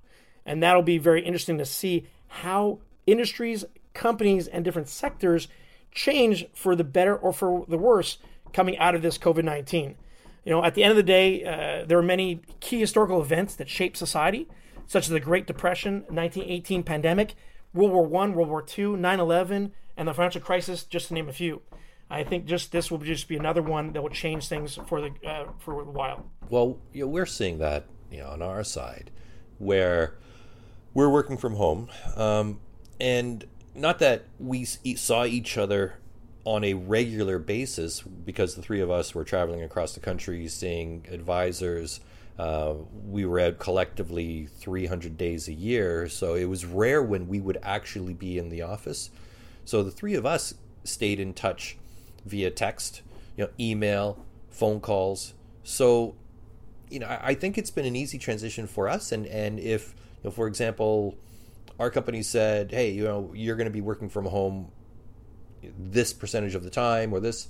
And 0.47 0.63
that'll 0.63 0.83
be 0.83 0.99
very 0.99 1.25
interesting 1.25 1.59
to 1.59 1.67
see 1.67 2.07
how 2.29 2.81
industries, 3.07 3.65
companies, 3.93 4.47
and 4.47 4.65
different 4.65 4.89
sectors 4.89 5.49
change 5.93 6.47
for 6.55 6.75
the 6.75 6.85
better 6.85 7.17
or 7.17 7.33
for 7.33 7.65
the 7.69 7.79
worse 7.79 8.19
coming 8.53 8.79
out 8.79 8.95
of 8.95 9.03
this 9.03 9.19
COVID 9.19 9.45
19. 9.45 9.97
You 10.45 10.53
know, 10.53 10.65
at 10.65 10.75
the 10.75 10.83
end 10.85 10.91
of 10.91 10.97
the 10.97 11.03
day, 11.03 11.45
uh, 11.45 11.87
there 11.87 11.99
are 11.99 12.03
many 12.03 12.43
key 12.61 12.79
historical 12.79 13.21
events 13.21 13.55
that 13.57 13.69
shape 13.69 13.97
society, 13.97 14.49
such 14.87 15.05
as 15.05 15.11
the 15.11 15.21
Great 15.21 15.47
Depression, 15.47 16.05
1918 16.09 16.83
pandemic, 16.83 17.35
World 17.73 17.93
War 17.93 18.23
I, 18.23 18.29
World 18.29 18.49
War 18.49 18.65
II, 18.79 18.97
9 18.97 19.21
11, 19.21 19.73
and 19.97 20.09
the 20.09 20.13
financial 20.13 20.43
crisis, 20.43 20.85
just 20.85 21.09
to 21.09 21.15
name 21.15 21.29
a 21.29 21.33
few. 21.33 21.63
I 22.11 22.23
think 22.23 22.45
just 22.45 22.71
this 22.73 22.91
will 22.91 22.99
just 22.99 23.27
be 23.27 23.37
another 23.37 23.63
one 23.63 23.93
that 23.95 24.03
will 24.03 24.11
change 24.11 24.47
things 24.49 24.79
for 24.87 25.01
the 25.01 25.11
uh, 25.27 25.47
for 25.59 25.81
a 25.81 25.85
while. 25.85 26.27
Well, 26.51 26.79
you 26.93 27.05
know, 27.05 27.09
we're 27.09 27.27
seeing 27.27 27.59
that 27.59 27.87
you 28.11 28.19
know 28.19 28.29
on 28.29 28.43
our 28.43 28.63
side, 28.63 29.11
where 29.59 30.15
we're 30.93 31.09
working 31.09 31.39
from 31.39 31.55
home, 31.55 31.89
um, 32.17 32.61
and 33.01 33.47
not 33.75 33.99
that 34.01 34.27
we 34.39 34.65
saw 34.65 35.25
each 35.25 35.57
other 35.57 35.95
on 36.45 36.65
a 36.65 36.75
regular 36.75 37.39
basis 37.39 38.03
because 38.03 38.55
the 38.55 38.63
three 38.63 38.81
of 38.81 38.91
us 38.91 39.15
were 39.15 39.25
traveling 39.25 39.63
across 39.63 39.95
the 39.95 40.01
country, 40.01 40.47
seeing 40.49 41.07
advisors 41.11 42.01
Uh, 42.37 42.75
we 43.07 43.25
were 43.25 43.39
out 43.39 43.59
collectively 43.61 44.49
300 44.59 45.17
days 45.17 45.47
a 45.47 45.53
year, 45.53 46.09
so 46.09 46.35
it 46.35 46.47
was 46.47 46.65
rare 46.65 47.01
when 47.01 47.29
we 47.29 47.41
would 47.41 47.59
actually 47.63 48.13
be 48.13 48.39
in 48.39 48.49
the 48.49 48.61
office. 48.61 49.11
So 49.65 49.85
the 49.85 49.93
three 49.93 50.15
of 50.15 50.27
us 50.27 50.55
stayed 50.83 51.21
in 51.21 51.33
touch 51.33 51.77
via 52.27 52.51
text, 52.51 53.03
you 53.37 53.45
know, 53.45 53.51
email, 53.61 54.19
phone 54.51 54.81
calls. 54.81 55.35
So, 55.63 56.17
you 56.91 56.99
know, 56.99 57.07
I, 57.07 57.35
think 57.35 57.57
it's 57.57 57.71
been 57.71 57.87
an 57.87 57.97
easy 57.97 58.19
transition 58.19 58.67
for 58.67 58.89
us. 58.89 59.13
And 59.13 59.27
and 59.27 59.59
if, 59.61 59.95
you 60.23 60.25
know, 60.25 60.31
for 60.31 60.47
example, 60.49 61.17
our 61.79 61.91
company 61.91 62.23
said, 62.23 62.73
hey, 62.73 62.91
you 62.91 63.05
know, 63.05 63.31
you're 63.35 63.57
going 63.57 63.67
to 63.67 63.73
be 63.73 63.81
working 63.81 64.09
from 64.09 64.27
home 64.27 64.71
this 65.79 66.13
percentage 66.13 66.55
of 66.55 66.63
the 66.63 66.71
time 66.71 67.13
or 67.13 67.21
this, 67.21 67.49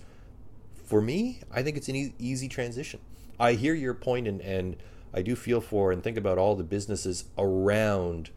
for 0.85 1.00
me, 1.00 1.40
I 1.52 1.62
think 1.62 1.76
it's 1.76 1.88
an 1.88 1.97
e- 1.97 2.14
easy 2.18 2.49
transition. 2.49 3.00
I 3.38 3.52
hear 3.52 3.75
your 3.75 3.94
point 3.94 4.28
and, 4.28 4.40
and 4.40 4.76
I 5.12 5.23
do 5.23 5.37
feel 5.37 5.61
for 5.61 5.92
and 5.92 6.02
think 6.02 6.16
about 6.16 6.38
all 6.38 6.56
the 6.56 6.64
businesses 6.64 7.25
around, 7.38 8.30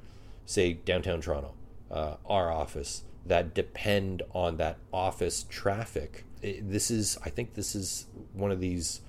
say, 0.45 0.73
downtown 0.73 1.21
Toronto, 1.21 1.53
uh, 1.91 2.15
our 2.25 2.51
office, 2.51 3.03
that 3.25 3.53
depend 3.53 4.21
on 4.33 4.57
that 4.57 4.77
office 4.93 5.45
traffic. 5.49 6.23
It, 6.41 6.69
this 6.69 6.89
is, 6.89 7.17
I 7.25 7.29
think, 7.29 7.55
this 7.55 7.75
is 7.75 8.05
one 8.33 8.51
of 8.51 8.59
these 8.59 9.01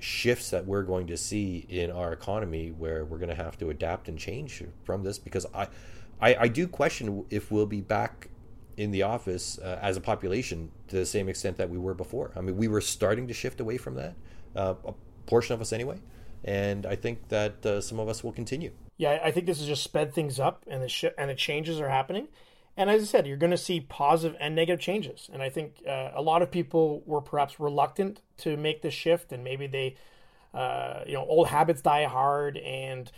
shifts 0.00 0.50
that 0.50 0.66
we're 0.66 0.82
going 0.82 1.06
to 1.08 1.16
see 1.16 1.66
in 1.68 1.90
our 1.90 2.12
economy 2.12 2.70
where 2.70 3.04
we're 3.04 3.18
going 3.18 3.30
to 3.30 3.34
have 3.34 3.58
to 3.58 3.70
adapt 3.70 4.08
and 4.08 4.18
change 4.18 4.62
from 4.84 5.02
this 5.02 5.18
because 5.18 5.46
I, 5.54 5.68
I, 6.20 6.34
I 6.34 6.48
do 6.48 6.68
question 6.68 7.24
if 7.30 7.50
we'll 7.50 7.66
be 7.66 7.80
back 7.80 8.28
in 8.78 8.92
the 8.92 9.02
office 9.02 9.58
uh, 9.58 9.78
as 9.82 9.96
a 9.96 10.00
population 10.00 10.70
to 10.86 10.96
the 10.96 11.04
same 11.04 11.28
extent 11.28 11.56
that 11.56 11.68
we 11.68 11.76
were 11.76 11.94
before. 11.94 12.30
I 12.36 12.40
mean, 12.40 12.56
we 12.56 12.68
were 12.68 12.80
starting 12.80 13.26
to 13.26 13.34
shift 13.34 13.60
away 13.60 13.76
from 13.76 13.96
that, 13.96 14.14
uh, 14.54 14.74
a 14.86 14.94
portion 15.26 15.52
of 15.52 15.60
us 15.60 15.72
anyway, 15.72 15.98
and 16.44 16.86
I 16.86 16.94
think 16.94 17.28
that 17.28 17.66
uh, 17.66 17.80
some 17.80 17.98
of 17.98 18.08
us 18.08 18.22
will 18.22 18.32
continue. 18.32 18.70
Yeah, 18.96 19.18
I 19.22 19.32
think 19.32 19.46
this 19.46 19.58
has 19.58 19.66
just 19.66 19.82
sped 19.82 20.14
things 20.14 20.38
up, 20.38 20.64
and 20.68 20.80
the 20.80 20.88
sh- 20.88 21.16
and 21.18 21.28
the 21.28 21.34
changes 21.34 21.80
are 21.80 21.88
happening. 21.88 22.28
And 22.76 22.88
as 22.88 23.02
I 23.02 23.06
said, 23.06 23.26
you're 23.26 23.36
going 23.36 23.50
to 23.50 23.58
see 23.58 23.80
positive 23.80 24.36
and 24.40 24.54
negative 24.54 24.80
changes. 24.80 25.28
And 25.32 25.42
I 25.42 25.50
think 25.50 25.82
uh, 25.84 26.12
a 26.14 26.22
lot 26.22 26.42
of 26.42 26.50
people 26.52 27.02
were 27.04 27.20
perhaps 27.20 27.58
reluctant 27.58 28.20
to 28.38 28.56
make 28.56 28.82
the 28.82 28.90
shift, 28.92 29.32
and 29.32 29.42
maybe 29.42 29.66
they, 29.66 29.96
uh, 30.54 31.00
you 31.04 31.14
know, 31.14 31.26
old 31.26 31.48
habits 31.48 31.82
die 31.82 32.04
hard, 32.04 32.56
and 32.58 33.10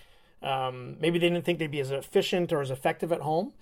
um, 0.43 0.97
maybe 0.99 1.19
they 1.19 1.29
didn't 1.29 1.45
think 1.45 1.59
they'd 1.59 1.71
be 1.71 1.81
as 1.81 1.91
efficient 1.91 2.51
or 2.55 2.63
as 2.63 2.71
effective 2.71 3.13
at 3.13 3.21
home. 3.21 3.53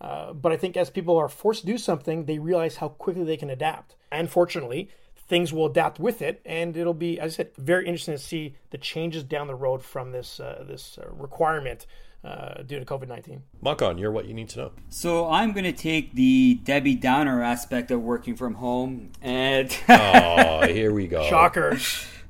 Uh, 0.00 0.32
but 0.32 0.52
I 0.52 0.56
think 0.56 0.76
as 0.76 0.90
people 0.90 1.16
are 1.16 1.28
forced 1.28 1.62
to 1.62 1.66
do 1.66 1.78
something, 1.78 2.24
they 2.24 2.38
realize 2.38 2.76
how 2.76 2.88
quickly 2.88 3.24
they 3.24 3.36
can 3.36 3.50
adapt. 3.50 3.96
And 4.12 4.30
fortunately, 4.30 4.90
things 5.28 5.52
will 5.52 5.66
adapt 5.66 5.98
with 5.98 6.22
it, 6.22 6.40
and 6.44 6.76
it'll 6.76 6.94
be, 6.94 7.18
as 7.18 7.34
I 7.34 7.36
said, 7.36 7.50
very 7.56 7.86
interesting 7.86 8.14
to 8.14 8.22
see 8.22 8.54
the 8.70 8.78
changes 8.78 9.24
down 9.24 9.46
the 9.46 9.54
road 9.54 9.82
from 9.82 10.12
this 10.12 10.38
uh, 10.38 10.64
this 10.66 10.98
uh, 10.98 11.08
requirement 11.10 11.86
uh, 12.24 12.62
due 12.62 12.78
to 12.78 12.84
COVID 12.84 13.08
19. 13.08 13.42
Macan, 13.62 13.98
you're 13.98 14.12
what 14.12 14.26
you 14.26 14.34
need 14.34 14.48
to 14.50 14.58
know. 14.58 14.72
So 14.88 15.28
I'm 15.30 15.52
going 15.52 15.64
to 15.64 15.72
take 15.72 16.14
the 16.14 16.60
Debbie 16.62 16.94
Downer 16.94 17.42
aspect 17.42 17.90
of 17.90 18.02
working 18.02 18.36
from 18.36 18.54
home 18.54 19.12
and. 19.22 19.76
oh, 19.88 20.66
here 20.66 20.92
we 20.92 21.06
go. 21.06 21.28
Shocker. 21.28 21.78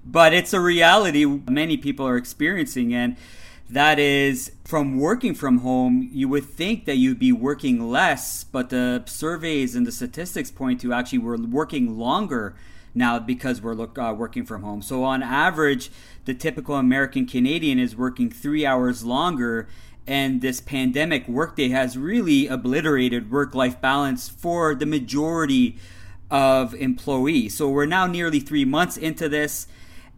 But 0.05 0.33
it's 0.33 0.53
a 0.53 0.61
reality 0.61 1.25
many 1.25 1.77
people 1.77 2.07
are 2.07 2.17
experiencing, 2.17 2.95
and 2.95 3.17
that 3.69 3.99
is 3.99 4.53
from 4.65 4.99
working 4.99 5.35
from 5.35 5.59
home, 5.59 6.09
you 6.13 6.29
would 6.29 6.45
think 6.45 6.85
that 6.85 6.97
you'd 6.97 7.19
be 7.19 7.33
working 7.33 7.91
less, 7.91 8.45
but 8.45 8.71
the 8.71 9.03
surveys 9.07 9.75
and 9.75 9.87
the 9.87 9.93
statistics 9.93 10.51
point 10.51 10.81
to 10.81 10.93
actually 10.93 11.19
we're 11.19 11.37
working 11.37 11.99
longer 11.99 12.55
now 12.95 13.19
because 13.19 13.61
we're 13.61 13.75
look, 13.75 13.99
uh, 13.99 14.15
working 14.17 14.45
from 14.45 14.63
home. 14.63 14.83
So 14.83 15.05
on 15.05 15.23
average, 15.23 15.91
the 16.25 16.35
typical 16.35 16.77
American 16.77 17.27
Canadian 17.27 17.79
is 17.79 17.97
working 17.97 18.31
three 18.31 18.65
hours 18.65 19.05
longer 19.05 19.69
and 20.07 20.41
this 20.41 20.61
pandemic 20.61 21.27
workday 21.27 21.71
has 21.71 21.99
really 21.99 22.47
obliterated 22.47 23.31
work 23.31 23.55
life 23.55 23.81
balance 23.81 24.29
for 24.29 24.75
the 24.75 24.87
majority 24.87 25.79
of 26.31 26.75
employees. 26.75 27.57
So 27.57 27.69
we're 27.69 27.87
now 27.87 28.07
nearly 28.07 28.41
three 28.41 28.65
months 28.65 28.97
into 28.97 29.29
this. 29.29 29.67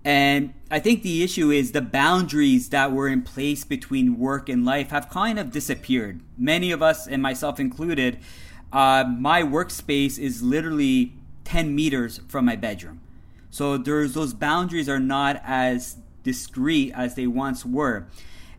And 0.04 0.54
I 0.70 0.78
think 0.78 1.02
the 1.02 1.22
issue 1.22 1.50
is 1.50 1.72
the 1.72 1.82
boundaries 1.82 2.70
that 2.70 2.92
were 2.92 3.08
in 3.08 3.22
place 3.22 3.64
between 3.64 4.18
work 4.18 4.48
and 4.48 4.64
life 4.64 4.90
have 4.90 5.10
kind 5.10 5.38
of 5.38 5.50
disappeared. 5.50 6.20
Many 6.36 6.70
of 6.70 6.82
us, 6.82 7.06
and 7.06 7.20
myself 7.20 7.58
included, 7.58 8.18
uh, 8.72 9.04
my 9.04 9.42
workspace 9.42 10.18
is 10.18 10.42
literally 10.42 11.14
10 11.44 11.74
meters 11.74 12.20
from 12.28 12.44
my 12.44 12.56
bedroom. 12.56 13.00
So 13.50 13.76
there's 13.78 14.14
those 14.14 14.34
boundaries 14.34 14.88
are 14.88 15.00
not 15.00 15.40
as 15.44 15.96
discreet 16.22 16.92
as 16.94 17.14
they 17.14 17.26
once 17.26 17.64
were. 17.64 18.06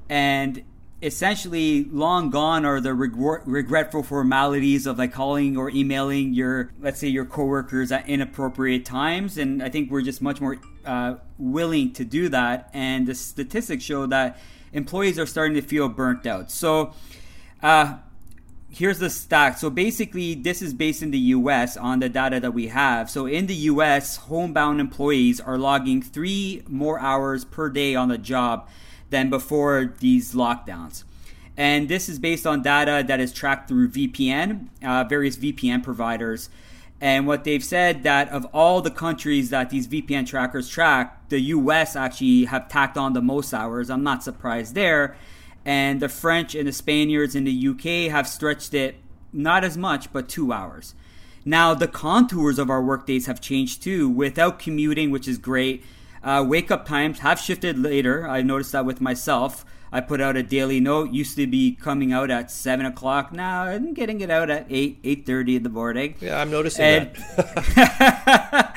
And 0.10 0.63
essentially 1.01 1.86
long 1.86 2.29
gone 2.29 2.65
are 2.65 2.81
the 2.81 2.93
regret, 2.93 3.41
regretful 3.46 4.03
formalities 4.03 4.86
of 4.86 4.98
like 4.98 5.13
calling 5.13 5.55
or 5.55 5.69
emailing 5.69 6.34
your 6.34 6.72
let's 6.81 7.00
say 7.00 7.08
your 7.08 7.24
coworkers 7.24 7.91
at 7.91 8.08
inappropriate 8.10 8.84
times 8.84 9.38
and 9.38 9.63
i 9.63 9.69
think 9.69 9.89
we're 9.89 10.01
just 10.01 10.22
much 10.22 10.41
more 10.41 10.58
uh, 10.89 11.15
willing 11.38 11.93
to 11.93 12.03
do 12.03 12.29
that 12.29 12.69
and 12.74 13.08
the 13.08 13.15
statistics 13.15 13.84
show 13.84 14.05
that 14.05 14.39
employees 14.74 15.19
are 15.19 15.25
starting 15.25 15.55
to 15.55 15.62
feel 15.62 15.88
burnt 15.88 16.25
out 16.25 16.50
so 16.50 16.93
uh, 17.62 17.98
here's 18.69 19.00
the 19.00 19.10
stat 19.10 19.60
so 19.60 19.69
basically 19.69 20.34
this 20.34 20.62
is 20.62 20.74
based 20.74 21.01
in 21.01 21.12
the 21.12 21.19
us 21.19 21.77
on 21.77 22.00
the 22.00 22.10
data 22.10 22.39
that 22.39 22.53
we 22.53 22.67
have 22.67 23.10
so 23.10 23.25
in 23.25 23.46
the 23.48 23.55
us 23.55 24.17
homebound 24.17 24.79
employees 24.79 25.39
are 25.39 25.58
logging 25.58 26.01
three 26.01 26.63
more 26.67 27.00
hours 27.00 27.46
per 27.46 27.69
day 27.69 27.96
on 27.96 28.10
the 28.10 28.17
job 28.17 28.67
than 29.10 29.29
before 29.29 29.93
these 30.00 30.34
lockdowns. 30.34 31.03
And 31.58 31.89
this 31.89 32.08
is 32.08 32.19
based 32.19 32.48
on 32.48 32.62
data 32.62 33.03
that 33.08 33.19
is 33.19 33.34
tracked 33.34 33.67
through 33.67 33.89
VPN, 33.89 34.67
uh, 34.84 35.03
various 35.03 35.36
VPN 35.36 35.84
providers. 35.84 36.50
And 37.01 37.27
what 37.27 37.44
they've 37.44 37.63
said 37.63 38.03
that 38.03 38.29
of 38.29 38.46
all 38.53 38.82
the 38.82 38.91
countries 38.91 39.51
that 39.51 39.70
these 39.70 39.88
VPN 39.88 40.27
trackers 40.27 40.68
track, 40.68 41.29
the 41.29 41.39
US 41.39 41.96
actually 41.96 42.46
have 42.46 42.68
tacked 42.68 42.98
on 42.98 43.13
the 43.13 43.22
most 43.22 43.53
hours. 43.53 43.89
I'm 43.89 44.03
not 44.03 44.24
surprised 44.24 44.75
there. 44.75 45.15
And 45.65 46.01
the 46.01 46.10
French 46.10 46.56
and 46.56 46.68
the 46.68 46.74
Spaniards 46.74 47.36
in 47.36 47.44
the 47.44 47.68
UK 47.70 48.12
have 48.12 48.27
stretched 48.27 48.74
it 48.74 48.96
not 49.32 49.63
as 49.63 49.77
much, 49.77 50.12
but 50.12 50.27
two 50.27 50.51
hours. 50.51 50.96
Now, 51.46 51.74
the 51.74 51.88
contours 51.88 52.60
of 52.60 52.70
our 52.70 52.82
workdays 52.82 53.27
have 53.27 53.39
changed 53.39 53.84
too, 53.84 54.10
without 54.10 54.60
commuting, 54.60 55.12
which 55.12 55.27
is 55.27 55.38
great 55.38 55.84
uh, 56.24 56.44
wake 56.46 56.72
up 56.72 56.86
times 56.86 57.20
have 57.20 57.39
shifted 57.39 57.77
later. 57.77 58.27
I 58.27 58.41
noticed 58.41 58.72
that 58.74 58.86
with 58.86 59.01
myself. 59.01 59.65
I 59.91 60.01
put 60.01 60.22
out 60.22 60.38
a 60.38 60.43
daily 60.43 60.79
note. 60.79 61.12
Used 61.12 61.36
to 61.38 61.48
be 61.48 61.72
coming 61.75 62.12
out 62.12 62.29
at 62.29 62.51
seven 62.51 62.86
o'clock. 62.86 63.31
Now 63.34 63.63
I'm 63.63 63.93
getting 63.93 64.22
it 64.22 64.29
out 64.29 64.50
at 64.50 64.67
eight, 64.69 65.00
eight 65.03 65.25
thirty 65.25 65.55
in 65.55 65.63
the 65.63 65.69
morning. 65.69 66.15
Yeah, 66.22 66.39
I'm 66.39 66.51
noticing 66.51 66.84
and, 66.84 67.15
that. 67.36 68.75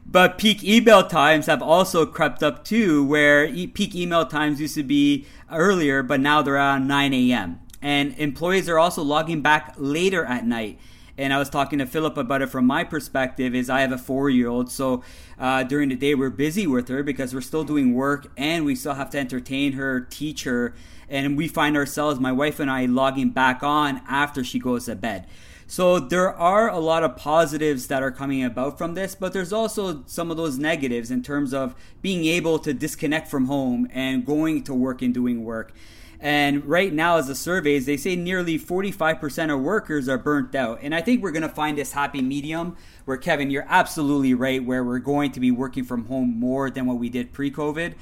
but 0.06 0.38
peak 0.38 0.64
email 0.64 1.06
times 1.06 1.46
have 1.46 1.62
also 1.62 2.06
crept 2.06 2.42
up 2.42 2.64
too, 2.64 3.04
where 3.04 3.44
e- 3.44 3.66
peak 3.66 3.94
email 3.94 4.26
times 4.26 4.60
used 4.60 4.74
to 4.76 4.82
be 4.82 5.26
earlier, 5.52 6.02
but 6.02 6.20
now 6.20 6.42
they're 6.42 6.54
around 6.54 6.86
nine 6.86 7.12
a.m. 7.12 7.60
And 7.82 8.14
employees 8.18 8.68
are 8.68 8.78
also 8.78 9.02
logging 9.02 9.42
back 9.42 9.74
later 9.76 10.24
at 10.24 10.46
night 10.46 10.78
and 11.16 11.32
I 11.32 11.38
was 11.38 11.48
talking 11.48 11.78
to 11.78 11.86
Philip 11.86 12.16
about 12.16 12.42
it 12.42 12.48
from 12.48 12.66
my 12.66 12.84
perspective 12.84 13.54
is 13.54 13.70
I 13.70 13.80
have 13.80 13.92
a 13.92 13.98
four 13.98 14.30
year 14.30 14.48
old 14.48 14.70
so 14.70 15.02
uh, 15.38 15.62
during 15.62 15.88
the 15.88 15.96
day 15.96 16.14
we're 16.14 16.30
busy 16.30 16.66
with 16.66 16.88
her 16.88 17.02
because 17.02 17.34
we're 17.34 17.40
still 17.40 17.64
doing 17.64 17.94
work 17.94 18.30
and 18.36 18.64
we 18.64 18.74
still 18.74 18.94
have 18.94 19.10
to 19.10 19.18
entertain 19.18 19.72
her 19.74 20.00
teach 20.00 20.44
her 20.44 20.74
and 21.08 21.36
we 21.36 21.48
find 21.48 21.76
ourselves 21.76 22.18
my 22.18 22.32
wife 22.32 22.58
and 22.58 22.70
I 22.70 22.86
logging 22.86 23.30
back 23.30 23.62
on 23.62 24.02
after 24.08 24.42
she 24.42 24.58
goes 24.58 24.86
to 24.86 24.96
bed. 24.96 25.26
So 25.66 25.98
there 25.98 26.32
are 26.32 26.68
a 26.68 26.78
lot 26.78 27.04
of 27.04 27.16
positives 27.16 27.86
that 27.86 28.02
are 28.02 28.10
coming 28.10 28.44
about 28.44 28.76
from 28.76 28.94
this, 28.94 29.14
but 29.14 29.32
there's 29.32 29.52
also 29.52 30.02
some 30.06 30.30
of 30.30 30.36
those 30.36 30.58
negatives 30.58 31.10
in 31.10 31.22
terms 31.22 31.54
of 31.54 31.74
being 32.02 32.26
able 32.26 32.58
to 32.60 32.74
disconnect 32.74 33.28
from 33.28 33.46
home 33.46 33.88
and 33.92 34.26
going 34.26 34.62
to 34.64 34.74
work 34.74 35.00
and 35.00 35.14
doing 35.14 35.42
work. 35.42 35.72
And 36.20 36.64
right 36.64 36.92
now, 36.92 37.16
as 37.16 37.26
the 37.26 37.34
surveys, 37.34 37.86
they 37.86 37.96
say 37.96 38.16
nearly 38.16 38.58
45% 38.58 39.52
of 39.54 39.60
workers 39.60 40.08
are 40.08 40.18
burnt 40.18 40.54
out. 40.54 40.78
And 40.82 40.94
I 40.94 41.00
think 41.00 41.22
we're 41.22 41.32
going 41.32 41.42
to 41.42 41.48
find 41.48 41.76
this 41.76 41.92
happy 41.92 42.22
medium 42.22 42.76
where, 43.04 43.16
Kevin, 43.16 43.50
you're 43.50 43.66
absolutely 43.68 44.34
right, 44.34 44.64
where 44.64 44.84
we're 44.84 44.98
going 44.98 45.32
to 45.32 45.40
be 45.40 45.50
working 45.50 45.84
from 45.84 46.06
home 46.06 46.38
more 46.38 46.70
than 46.70 46.86
what 46.86 46.98
we 46.98 47.08
did 47.08 47.32
pre 47.32 47.50
COVID. 47.50 47.94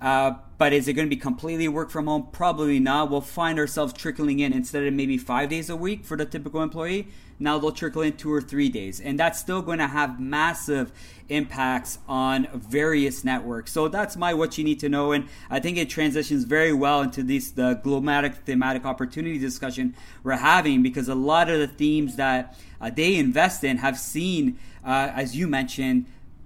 Uh, 0.00 0.34
but 0.60 0.74
is 0.74 0.86
it 0.88 0.92
going 0.92 1.06
to 1.06 1.16
be 1.16 1.18
completely 1.18 1.68
work 1.68 1.88
from 1.88 2.06
home? 2.06 2.28
Probably 2.32 2.78
not. 2.78 3.10
We'll 3.10 3.22
find 3.22 3.58
ourselves 3.58 3.94
trickling 3.94 4.40
in 4.40 4.52
instead 4.52 4.84
of 4.84 4.92
maybe 4.92 5.16
five 5.16 5.48
days 5.48 5.70
a 5.70 5.74
week 5.74 6.04
for 6.04 6.18
the 6.18 6.26
typical 6.26 6.62
employee. 6.62 7.08
Now 7.38 7.56
they'll 7.56 7.72
trickle 7.72 8.02
in 8.02 8.18
two 8.18 8.30
or 8.30 8.42
three 8.42 8.68
days. 8.68 9.00
And 9.00 9.18
that's 9.18 9.40
still 9.40 9.62
going 9.62 9.78
to 9.78 9.86
have 9.86 10.20
massive 10.20 10.92
impacts 11.30 11.98
on 12.06 12.46
various 12.52 13.24
networks. 13.24 13.72
So 13.72 13.88
that's 13.88 14.18
my 14.18 14.34
what 14.34 14.58
you 14.58 14.64
need 14.64 14.80
to 14.80 14.90
know. 14.90 15.12
And 15.12 15.28
I 15.48 15.60
think 15.60 15.78
it 15.78 15.88
transitions 15.88 16.44
very 16.44 16.74
well 16.74 17.00
into 17.00 17.22
this 17.22 17.50
the 17.52 17.80
glomatic 17.82 18.34
thematic 18.44 18.84
opportunity 18.84 19.38
discussion 19.38 19.96
we're 20.22 20.32
having 20.32 20.82
because 20.82 21.08
a 21.08 21.14
lot 21.14 21.48
of 21.48 21.58
the 21.58 21.68
themes 21.68 22.16
that 22.16 22.54
uh, 22.82 22.90
they 22.90 23.16
invest 23.16 23.64
in 23.64 23.78
have 23.78 23.98
seen, 23.98 24.58
uh, 24.84 25.10
as 25.14 25.34
you 25.34 25.46
mentioned, 25.46 26.04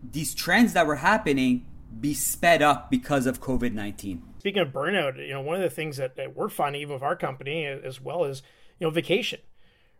these 0.08 0.36
trends 0.36 0.72
that 0.74 0.86
were 0.86 0.96
happening 0.96 1.66
be 2.00 2.14
sped 2.14 2.62
up 2.62 2.90
because 2.90 3.26
of 3.26 3.40
COVID 3.40 3.72
19? 3.72 4.22
Speaking 4.38 4.62
of 4.62 4.68
burnout, 4.68 5.16
you 5.16 5.32
know, 5.32 5.40
one 5.40 5.56
of 5.56 5.62
the 5.62 5.70
things 5.70 5.96
that, 5.96 6.16
that 6.16 6.36
we're 6.36 6.48
finding, 6.48 6.82
even 6.82 6.94
with 6.94 7.02
our 7.02 7.16
company, 7.16 7.64
as 7.66 8.00
well 8.00 8.24
as, 8.24 8.42
you 8.78 8.86
know, 8.86 8.90
vacation, 8.90 9.40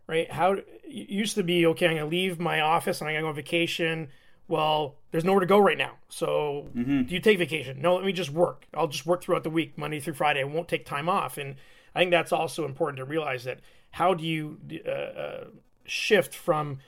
right? 0.07 0.31
How 0.31 0.53
it 0.53 0.67
used 0.83 1.35
to 1.35 1.43
be, 1.43 1.65
okay, 1.67 1.87
I'm 1.87 1.95
going 1.95 2.03
to 2.03 2.09
leave 2.09 2.39
my 2.39 2.61
office 2.61 3.01
and 3.01 3.07
I'm 3.07 3.13
going 3.13 3.21
to 3.21 3.25
go 3.25 3.29
on 3.29 3.35
vacation. 3.35 4.09
Well, 4.47 4.95
there's 5.11 5.25
nowhere 5.25 5.39
to 5.39 5.47
go 5.47 5.57
right 5.57 5.77
now. 5.77 5.93
So 6.09 6.69
mm-hmm. 6.75 7.03
do 7.03 7.13
you 7.15 7.19
take 7.19 7.39
vacation? 7.39 7.81
No, 7.81 7.95
let 7.95 8.05
me 8.05 8.13
just 8.13 8.29
work. 8.29 8.67
I'll 8.73 8.87
just 8.87 9.05
work 9.05 9.23
throughout 9.23 9.43
the 9.43 9.49
week, 9.49 9.77
Monday 9.77 9.99
through 9.99 10.13
Friday. 10.13 10.41
I 10.41 10.43
won't 10.43 10.67
take 10.67 10.85
time 10.85 11.09
off. 11.09 11.37
And 11.37 11.55
I 11.95 11.99
think 11.99 12.11
that's 12.11 12.31
also 12.31 12.65
important 12.65 12.97
to 12.97 13.05
realize 13.05 13.45
that 13.45 13.59
how 13.91 14.13
do 14.13 14.23
you 14.23 14.59
uh, 14.85 14.91
uh, 14.91 15.43
shift 15.85 16.35
from 16.35 16.79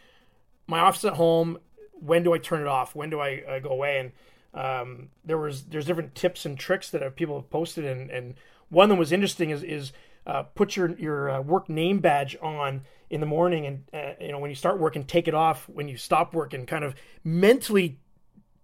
my 0.67 0.79
office 0.79 1.05
at 1.05 1.13
home 1.13 1.57
when 1.99 2.23
do 2.23 2.33
I 2.33 2.37
turn 2.37 2.61
it 2.61 2.67
off? 2.67 2.95
When 2.95 3.09
do 3.09 3.19
I 3.19 3.43
uh, 3.47 3.59
go 3.59 3.69
away? 3.69 3.99
And 3.99 4.11
um, 4.57 5.09
there 5.23 5.37
was 5.37 5.65
there's 5.65 5.85
different 5.85 6.15
tips 6.15 6.45
and 6.45 6.57
tricks 6.57 6.89
that 6.89 7.15
people 7.15 7.35
have 7.35 7.49
posted, 7.49 7.85
and, 7.85 8.09
and 8.09 8.33
one 8.69 8.89
that 8.89 8.95
was 8.95 9.11
interesting 9.11 9.51
is 9.51 9.61
is 9.61 9.93
uh, 10.25 10.43
put 10.43 10.75
your 10.75 10.97
your 10.97 11.29
uh, 11.29 11.41
work 11.41 11.69
name 11.69 11.99
badge 11.99 12.35
on 12.41 12.81
in 13.11 13.19
the 13.19 13.27
morning, 13.27 13.67
and 13.67 13.83
uh, 13.93 14.13
you 14.19 14.31
know 14.31 14.39
when 14.39 14.49
you 14.49 14.55
start 14.55 14.79
work, 14.79 14.95
and 14.95 15.07
take 15.07 15.27
it 15.27 15.35
off 15.35 15.69
when 15.69 15.87
you 15.87 15.95
stop 15.95 16.33
work, 16.33 16.53
and 16.53 16.67
kind 16.67 16.83
of 16.83 16.95
mentally 17.23 17.99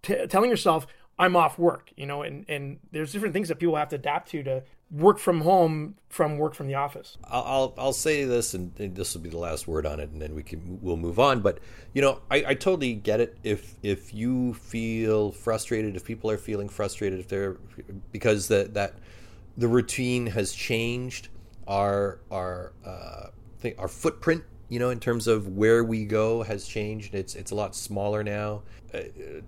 t- 0.02 0.26
telling 0.26 0.50
yourself 0.50 0.84
I'm 1.16 1.36
off 1.36 1.60
work. 1.60 1.92
You 1.96 2.06
know, 2.06 2.22
and 2.22 2.44
and 2.48 2.80
there's 2.90 3.12
different 3.12 3.32
things 3.32 3.46
that 3.48 3.60
people 3.60 3.76
have 3.76 3.90
to 3.90 3.96
adapt 3.96 4.30
to 4.30 4.42
to 4.42 4.64
work 4.90 5.18
from 5.18 5.40
home 5.40 5.96
from 6.08 6.38
work 6.38 6.54
from 6.54 6.68
the 6.68 6.74
office. 6.74 7.18
I'll 7.24 7.74
I'll, 7.76 7.92
say 7.92 8.24
this, 8.24 8.54
and, 8.54 8.72
and, 8.78 8.94
this 8.94 9.14
will 9.14 9.22
be 9.22 9.30
the 9.30 9.38
last 9.38 9.66
word 9.66 9.86
on 9.86 9.98
it, 9.98 10.10
and 10.10 10.22
then 10.22 10.34
we 10.34 10.42
can 10.42 10.78
we'll 10.80 10.96
move 10.96 11.18
on. 11.18 11.40
But 11.40 11.58
you 11.92 12.02
know, 12.02 12.20
I, 12.30 12.44
I 12.48 12.54
totally 12.54 12.94
get 12.94 13.20
it. 13.20 13.36
If 13.42 13.74
if 13.82 14.14
you 14.14 14.54
feel 14.54 15.32
frustrated, 15.32 15.96
if 15.96 16.04
people 16.04 16.30
are 16.30 16.38
feeling 16.38 16.68
frustrated, 16.68 17.18
if 17.18 17.28
they're 17.28 17.56
because 18.12 18.48
that 18.48 18.74
that 18.74 18.94
the 19.56 19.68
routine 19.68 20.26
has 20.26 20.52
changed, 20.52 21.28
our 21.66 22.20
our 22.30 22.72
uh, 22.84 23.28
thing, 23.58 23.74
our 23.78 23.88
footprint 23.88 24.44
you 24.68 24.78
know, 24.78 24.90
in 24.90 25.00
terms 25.00 25.26
of 25.26 25.48
where 25.48 25.84
we 25.84 26.04
go 26.04 26.42
has 26.42 26.66
changed. 26.66 27.14
It's 27.14 27.34
it's 27.34 27.50
a 27.50 27.54
lot 27.54 27.74
smaller 27.74 28.22
now. 28.22 28.62
Uh, 28.92 29.00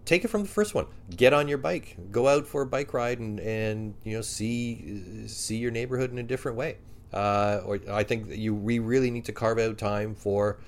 take 0.05 0.25
it 0.25 0.29
from 0.29 0.43
the 0.43 0.49
first 0.49 0.75
one. 0.75 0.87
Get 1.15 1.33
on 1.33 1.49
your 1.49 1.59
bike. 1.59 1.97
Go 2.11 2.29
out 2.29 2.47
for 2.47 2.63
a 2.63 2.67
bike 2.67 2.93
ride 2.93 3.19
and 3.19 3.41
and 3.41 3.95
you 4.05 4.17
know 4.17 4.23
see 4.23 5.27
see 5.27 5.57
your 5.57 5.71
neighborhood 5.71 6.11
in 6.11 6.19
a 6.19 6.23
different 6.23 6.57
way. 6.57 6.79
Uh, 7.13 7.61
or 7.65 7.81
I 7.91 8.03
think 8.03 8.29
you 8.31 8.55
we 8.55 8.79
really 8.79 9.11
need 9.11 9.25
to 9.27 9.33
carve 9.33 9.59
out 9.59 9.79
time 9.79 10.15
for 10.15 10.59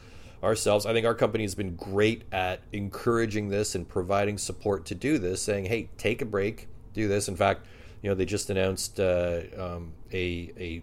ourselves. 0.43 0.87
I 0.87 0.93
think 0.93 1.07
our 1.07 1.15
company 1.15 1.45
has 1.45 1.55
been 1.55 1.75
great 1.75 2.23
at 2.33 2.61
encouraging 2.73 3.49
this 3.49 3.75
and 3.75 3.89
providing 3.89 4.39
support 4.39 4.87
to 4.87 4.95
do 4.95 5.19
this, 5.19 5.43
saying, 5.43 5.67
"Hey, 5.67 5.91
take 5.99 6.23
a 6.23 6.25
break, 6.25 6.69
do 6.95 7.09
this." 7.09 7.29
In 7.29 7.37
fact, 7.37 7.67
you 8.03 8.09
know, 8.09 8.15
they 8.15 8.25
just 8.25 8.49
announced 8.51 9.01
uh, 9.01 9.41
um, 9.57 9.93
a 10.13 10.53
a 10.57 10.83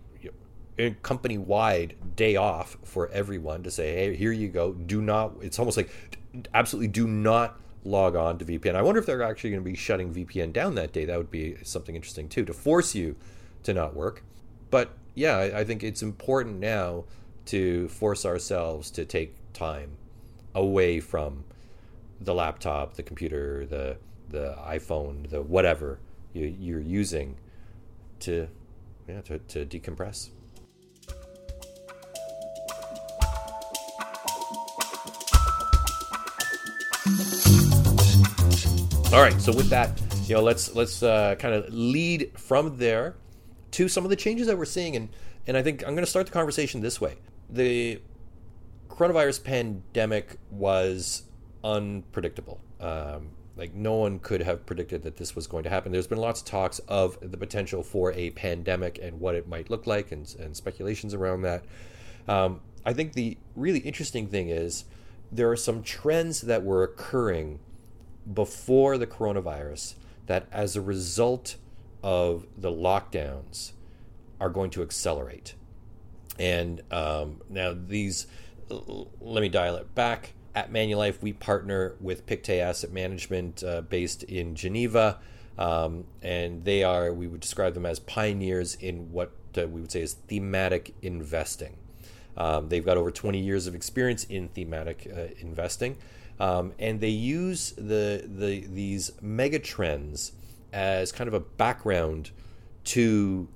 company 1.02 1.38
wide 1.38 1.96
day 2.16 2.36
off 2.36 2.78
for 2.84 3.10
everyone 3.10 3.64
to 3.64 3.72
say, 3.72 3.94
hey, 3.94 4.16
here 4.16 4.32
you 4.32 4.50
go. 4.50 4.74
Do 4.74 5.02
not, 5.02 5.34
it's 5.42 5.60
almost 5.60 5.78
like 5.78 5.90
absolutely 6.54 6.90
do 6.90 7.08
not 7.08 7.60
log 7.84 8.16
on 8.16 8.38
to 8.40 8.46
VPN. 8.46 8.76
I 8.76 8.82
wonder 8.82 9.00
if 9.00 9.06
they're 9.06 9.24
actually 9.24 9.52
going 9.52 9.64
to 9.64 9.70
be 9.70 9.76
shutting 9.76 10.14
VPN 10.14 10.52
down 10.52 10.76
that 10.76 10.92
day. 10.92 11.06
That 11.06 11.18
would 11.18 11.32
be 11.32 11.56
something 11.64 11.96
interesting 11.96 12.28
too, 12.28 12.44
to 12.46 12.54
force 12.54 12.96
you 12.96 13.16
to 13.64 13.74
not 13.74 13.96
work. 13.96 14.24
But 14.70 14.92
yeah, 15.14 15.38
I, 15.56 15.64
think 15.64 15.84
it's 15.84 16.02
important 16.02 16.60
now 16.60 17.06
to 17.46 17.88
force 17.90 18.26
ourselves 18.26 18.92
to 18.92 19.06
take 19.06 19.36
time 19.54 19.92
away 20.54 21.00
from 21.00 21.46
the 22.20 22.34
laptop, 22.34 22.96
the 22.96 23.04
computer, 23.04 23.66
the 23.66 23.98
the 24.30 24.56
iPhone, 24.68 25.30
the 25.30 25.42
whatever 25.42 26.00
you, 26.34 26.76
are 26.76 26.80
using 26.80 27.38
to 28.20 28.48
yeah 29.08 29.22
to, 29.22 29.40
to 29.40 29.66
decompress. 29.66 30.30
All 39.16 39.22
right, 39.22 39.40
so 39.40 39.54
with 39.54 39.70
that, 39.70 40.02
you 40.28 40.36
know, 40.36 40.42
let's 40.42 40.76
let's 40.76 41.02
uh, 41.02 41.36
kind 41.36 41.56
of 41.56 41.74
lead 41.74 42.32
from 42.36 42.78
there 42.78 43.16
to 43.72 43.88
some 43.88 44.04
of 44.04 44.10
the 44.10 44.18
changes 44.18 44.48
that 44.48 44.58
we're 44.58 44.66
seeing, 44.66 44.98
and 44.98 45.08
and 45.48 45.56
I 45.56 45.64
think 45.64 45.84
I'm 45.84 45.96
going 45.96 46.04
to 46.04 46.10
start 46.10 46.26
the 46.26 46.34
conversation 46.34 46.82
this 46.82 47.00
way: 47.00 47.16
the 47.50 48.02
coronavirus 48.90 49.46
pandemic 49.46 50.36
was 50.52 51.24
unpredictable. 51.64 52.60
Um, 52.82 53.30
like 53.56 53.74
no 53.74 53.94
one 53.94 54.20
could 54.20 54.42
have 54.42 54.66
predicted 54.66 55.04
that 55.04 55.16
this 55.16 55.34
was 55.34 55.48
going 55.48 55.64
to 55.64 55.70
happen. 55.70 55.94
There's 55.94 56.08
been 56.08 56.18
lots 56.18 56.42
of 56.42 56.48
talks 56.48 56.80
of 56.80 57.18
the 57.22 57.38
potential 57.38 57.84
for 57.84 58.12
a 58.12 58.32
pandemic 58.32 59.00
and 59.02 59.22
what 59.22 59.36
it 59.36 59.48
might 59.48 59.70
look 59.70 59.88
like, 59.88 60.12
and, 60.12 60.36
and 60.40 60.58
speculations 60.58 61.14
around 61.14 61.44
that. 61.44 61.64
Um, 62.28 62.60
I 62.86 62.92
think 62.92 63.14
the 63.14 63.38
really 63.56 63.80
interesting 63.80 64.28
thing 64.28 64.50
is 64.50 64.84
there 65.32 65.50
are 65.50 65.56
some 65.56 65.84
trends 65.84 66.42
that 66.42 66.66
were 66.66 66.84
occurring 66.84 67.62
before 68.32 68.98
the 68.98 69.08
coronavirus 69.08 69.96
that 70.28 70.48
as 70.52 70.76
a 70.76 70.82
result 70.82 71.56
of 72.04 72.46
the 72.58 72.72
lockdowns 72.72 73.72
are 74.40 74.50
going 74.50 74.70
to 74.72 74.82
accelerate. 74.82 75.56
And 76.38 76.82
um, 76.92 77.42
now 77.50 77.76
these, 77.76 78.28
let 78.70 79.42
me 79.42 79.50
dial 79.50 79.76
it 79.76 79.94
back. 79.96 80.34
At 80.54 80.72
Manulife, 80.72 81.22
we 81.22 81.34
partner 81.34 81.96
with 82.00 82.26
Pictet 82.26 82.60
Asset 82.60 82.92
Management 82.92 83.64
uh, 83.64 83.82
based 83.82 84.24
in 84.24 84.56
Geneva. 84.56 85.20
Um, 85.58 86.06
and 86.22 86.64
they 86.66 86.84
are, 86.84 87.14
we 87.14 87.28
would 87.28 87.40
describe 87.40 87.74
them 87.74 87.86
as 87.86 88.00
pioneers 88.00 88.76
in 88.76 89.12
what 89.12 89.32
uh, 89.58 89.68
we 89.68 89.82
would 89.82 89.92
say 89.92 90.02
is 90.02 90.14
thematic 90.14 90.94
investing. 91.02 91.78
Um, 92.38 92.68
they've 92.68 92.86
got 92.86 92.98
over 92.98 93.12
20 93.12 93.40
years 93.40 93.68
of 93.68 93.76
experience 93.76 94.26
in 94.26 94.50
thematic 94.50 95.08
uh, 95.16 95.28
investing. 95.40 95.98
Um, 96.40 96.74
and 96.80 97.00
they 97.00 97.10
use 97.10 97.72
the, 97.72 98.24
the 98.28 98.66
these 98.68 99.12
mega 99.22 99.60
trends 99.60 100.34
as 100.74 101.12
kind 101.12 101.28
of 101.28 101.34
a 101.34 101.40
background 101.40 102.32
to 102.86 103.48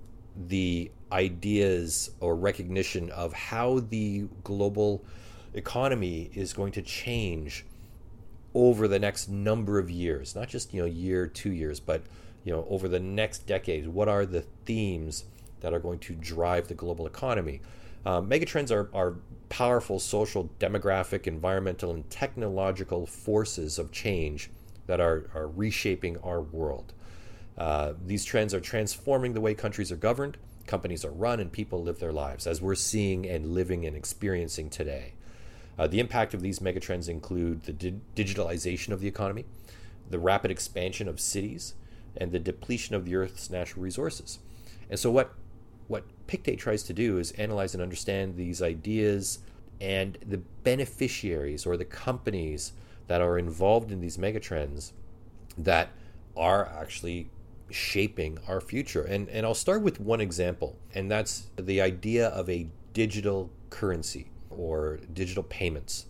the 0.48 0.90
ideas 1.12 2.12
or 2.20 2.36
recognition 2.36 3.10
of 3.10 3.34
how 3.34 3.80
the 3.80 4.28
global 4.44 5.04
economy 5.54 6.30
is 6.34 6.54
going 6.54 6.72
to 6.72 6.82
change 6.82 7.66
over 8.54 8.88
the 8.88 9.00
next 9.00 9.28
number 9.28 9.80
of 9.80 9.90
years 9.90 10.36
not 10.36 10.48
just 10.48 10.74
you 10.74 10.80
know 10.80 10.86
year 10.86 11.26
two 11.26 11.52
years 11.52 11.80
but 11.80 12.04
you 12.44 12.54
know 12.54 12.66
over 12.70 12.88
the 12.88 13.00
next 13.00 13.48
decade 13.48 13.88
what 13.88 14.08
are 14.08 14.26
the 14.26 14.42
themes 14.66 15.26
that 15.62 15.74
are 15.74 15.80
going 15.80 16.00
to 16.00 16.14
drive 16.16 16.68
the 16.68 16.74
global 16.74 17.06
economy? 17.08 17.62
Um, 18.06 18.30
megatrends 18.30 18.72
are, 18.72 18.90
are 18.94 19.16
powerful 19.50 20.00
social, 20.00 20.50
demographic, 20.60 21.28
environmental, 21.28 21.92
and 21.92 22.10
technological 22.10 23.06
forces 23.06 23.78
of 23.78 23.92
change 23.92 24.50
that 24.88 25.00
are, 25.00 25.30
are 25.34 25.48
reshaping 25.48 26.18
our 26.20 26.42
world. 26.42 26.94
Uh, 27.58 27.94
these 28.06 28.24
trends 28.24 28.54
are 28.54 28.62
transforming 28.62 29.34
the 29.34 29.42
way 29.42 29.54
countries 29.54 29.92
are 29.92 29.98
governed, 29.98 30.38
companies 30.66 31.04
are 31.04 31.12
run, 31.12 31.40
and 31.40 31.52
people 31.52 31.84
live 31.84 32.00
their 32.00 32.14
lives, 32.14 32.48
as 32.48 32.62
we're 32.62 32.76
seeing 32.76 33.28
and 33.28 33.54
living 33.54 33.86
and 33.86 33.96
experiencing 33.96 34.70
today. 34.70 35.14
Uh, 35.78 35.88
the 35.88 36.00
impact 36.00 36.34
of 36.34 36.42
these 36.42 36.60
megatrends 36.60 37.10
include 37.10 37.64
the 37.64 37.74
di- 37.74 38.00
digitalization 38.16 38.90
of 38.90 39.02
the 39.02 39.08
economy, 39.08 39.46
the 40.10 40.20
rapid 40.20 40.52
expansion 40.52 41.08
of 41.08 41.20
cities, 41.20 41.74
and 42.18 42.32
the 42.32 42.40
depletion 42.40 42.96
of 42.96 43.06
the 43.06 43.16
Earth's 43.16 43.50
natural 43.50 43.84
resources. 43.84 44.40
And 44.90 45.00
so, 45.00 45.12
what 45.12 45.34
Pictet 46.30 46.60
tries 46.60 46.84
to 46.84 46.94
do 46.94 47.18
is 47.18 47.32
analyze 47.32 47.74
and 47.74 47.82
understand 47.82 48.36
these 48.36 48.62
ideas 48.62 49.40
and 49.82 50.16
the 50.24 50.38
beneficiaries 50.38 51.66
or 51.66 51.76
the 51.76 51.86
companies 51.86 52.74
that 53.08 53.20
are 53.20 53.40
involved 53.40 53.92
in 53.92 54.00
these 54.00 54.18
megatrends 54.18 54.92
that 55.58 55.90
are 56.38 56.68
actually 56.68 57.32
shaping 57.72 58.38
our 58.48 58.62
future. 58.62 59.02
And 59.02 59.28
and 59.30 59.44
I'll 59.44 59.56
start 59.56 59.82
with 59.82 60.00
one 60.00 60.22
example, 60.22 60.78
and 60.94 61.10
that's 61.10 61.48
the 61.56 61.82
idea 61.82 62.28
of 62.28 62.48
a 62.48 62.68
digital 62.94 63.50
currency 63.72 64.30
or 64.52 65.00
digital 65.12 65.42
payments. 65.42 66.06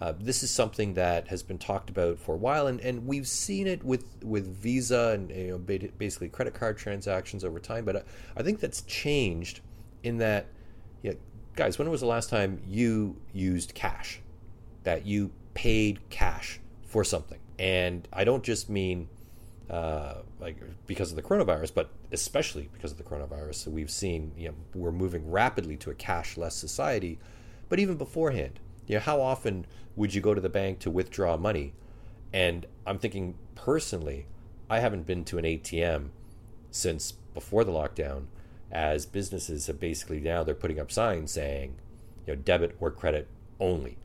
Uh, 0.00 0.12
this 0.18 0.42
is 0.42 0.50
something 0.50 0.94
that 0.94 1.28
has 1.28 1.42
been 1.42 1.58
talked 1.58 1.90
about 1.90 2.18
for 2.18 2.34
a 2.34 2.38
while, 2.38 2.68
and, 2.68 2.80
and 2.80 3.04
we've 3.04 3.26
seen 3.26 3.66
it 3.66 3.82
with, 3.82 4.04
with 4.22 4.46
Visa 4.56 5.10
and 5.14 5.30
you 5.30 5.48
know, 5.48 5.58
basically 5.58 6.28
credit 6.28 6.54
card 6.54 6.78
transactions 6.78 7.44
over 7.44 7.58
time. 7.58 7.84
But 7.84 7.96
I, 7.96 8.02
I 8.36 8.42
think 8.42 8.60
that's 8.60 8.82
changed 8.82 9.60
in 10.04 10.18
that, 10.18 10.46
you 11.02 11.10
know, 11.10 11.16
guys, 11.56 11.78
when 11.78 11.90
was 11.90 12.00
the 12.00 12.06
last 12.06 12.30
time 12.30 12.62
you 12.66 13.16
used 13.32 13.74
cash? 13.74 14.20
That 14.84 15.04
you 15.04 15.32
paid 15.54 16.08
cash 16.08 16.60
for 16.86 17.02
something? 17.02 17.40
And 17.58 18.06
I 18.12 18.22
don't 18.22 18.44
just 18.44 18.70
mean 18.70 19.08
uh, 19.68 20.22
like 20.40 20.56
because 20.86 21.10
of 21.10 21.16
the 21.16 21.22
coronavirus, 21.22 21.74
but 21.74 21.90
especially 22.12 22.70
because 22.72 22.92
of 22.92 22.98
the 22.98 23.04
coronavirus. 23.04 23.56
So 23.56 23.70
we've 23.70 23.90
seen 23.90 24.32
you 24.36 24.48
know, 24.48 24.54
we're 24.74 24.92
moving 24.92 25.30
rapidly 25.30 25.76
to 25.78 25.90
a 25.90 25.94
cashless 25.94 26.52
society, 26.52 27.18
but 27.68 27.78
even 27.78 27.96
beforehand, 27.96 28.60
you 28.88 28.94
know, 28.96 29.00
how 29.00 29.20
often 29.20 29.66
would 29.94 30.14
you 30.14 30.20
go 30.20 30.34
to 30.34 30.40
the 30.40 30.48
bank 30.48 30.80
to 30.80 30.90
withdraw 30.90 31.36
money? 31.36 31.74
And 32.32 32.66
I'm 32.86 32.98
thinking 32.98 33.36
personally, 33.54 34.26
I 34.68 34.80
haven't 34.80 35.06
been 35.06 35.24
to 35.26 35.38
an 35.38 35.44
ATM 35.44 36.08
since 36.70 37.12
before 37.34 37.64
the 37.64 37.72
lockdown, 37.72 38.24
as 38.72 39.06
businesses 39.06 39.66
have 39.66 39.78
basically 39.78 40.20
now 40.20 40.42
they're 40.42 40.54
putting 40.54 40.80
up 40.80 40.90
signs 40.90 41.32
saying, 41.32 41.76
you 42.26 42.34
know, 42.34 42.42
debit 42.42 42.76
or 42.80 42.90
credit 42.90 43.28
only. 43.60 43.96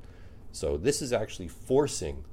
So 0.52 0.78
this 0.78 1.02
is 1.02 1.12
actually 1.12 1.48
forcing 1.48 2.26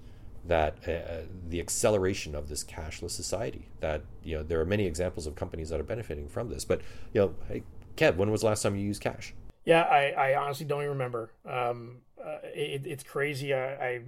that 0.45 0.77
uh, 0.89 1.27
the 1.49 1.61
acceleration 1.61 2.35
of 2.35 2.49
this 2.49 2.65
cashless 2.65 3.11
society. 3.11 3.69
That 3.81 4.03
you 4.23 4.37
know 4.37 4.43
there 4.43 4.61
are 4.61 4.67
many 4.67 4.87
examples 4.87 5.27
of 5.27 5.35
companies 5.35 5.71
that 5.71 5.81
are 5.81 5.85
benefiting 5.85 6.29
from 6.29 6.49
this. 6.49 6.65
But 6.65 6.81
you 7.13 7.21
know, 7.21 7.35
hey, 7.49 7.63
Kev, 7.97 8.17
when 8.17 8.31
was 8.31 8.43
the 8.43 8.49
last 8.49 8.63
time 8.63 8.77
you 8.77 8.85
used 8.85 9.03
cash? 9.03 9.35
Yeah, 9.65 9.83
I, 9.83 10.11
I 10.11 10.37
honestly 10.37 10.67
don't 10.67 10.81
even 10.81 10.93
remember. 10.93 11.33
Um, 11.47 11.99
uh, 12.24 12.38
it, 12.54 12.87
it's 12.87 13.02
crazy. 13.02 13.54
I, 13.54 13.74
I 13.74 14.00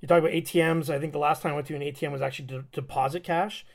you 0.00 0.08
talk 0.08 0.18
about 0.18 0.32
ATMs. 0.32 0.88
I 0.88 0.98
think 0.98 1.12
the 1.12 1.18
last 1.18 1.42
time 1.42 1.52
I 1.52 1.54
went 1.56 1.66
to 1.68 1.76
an 1.76 1.82
ATM 1.82 2.12
was 2.12 2.22
actually 2.22 2.48
to 2.48 2.64
deposit 2.72 3.22
cash. 3.22 3.66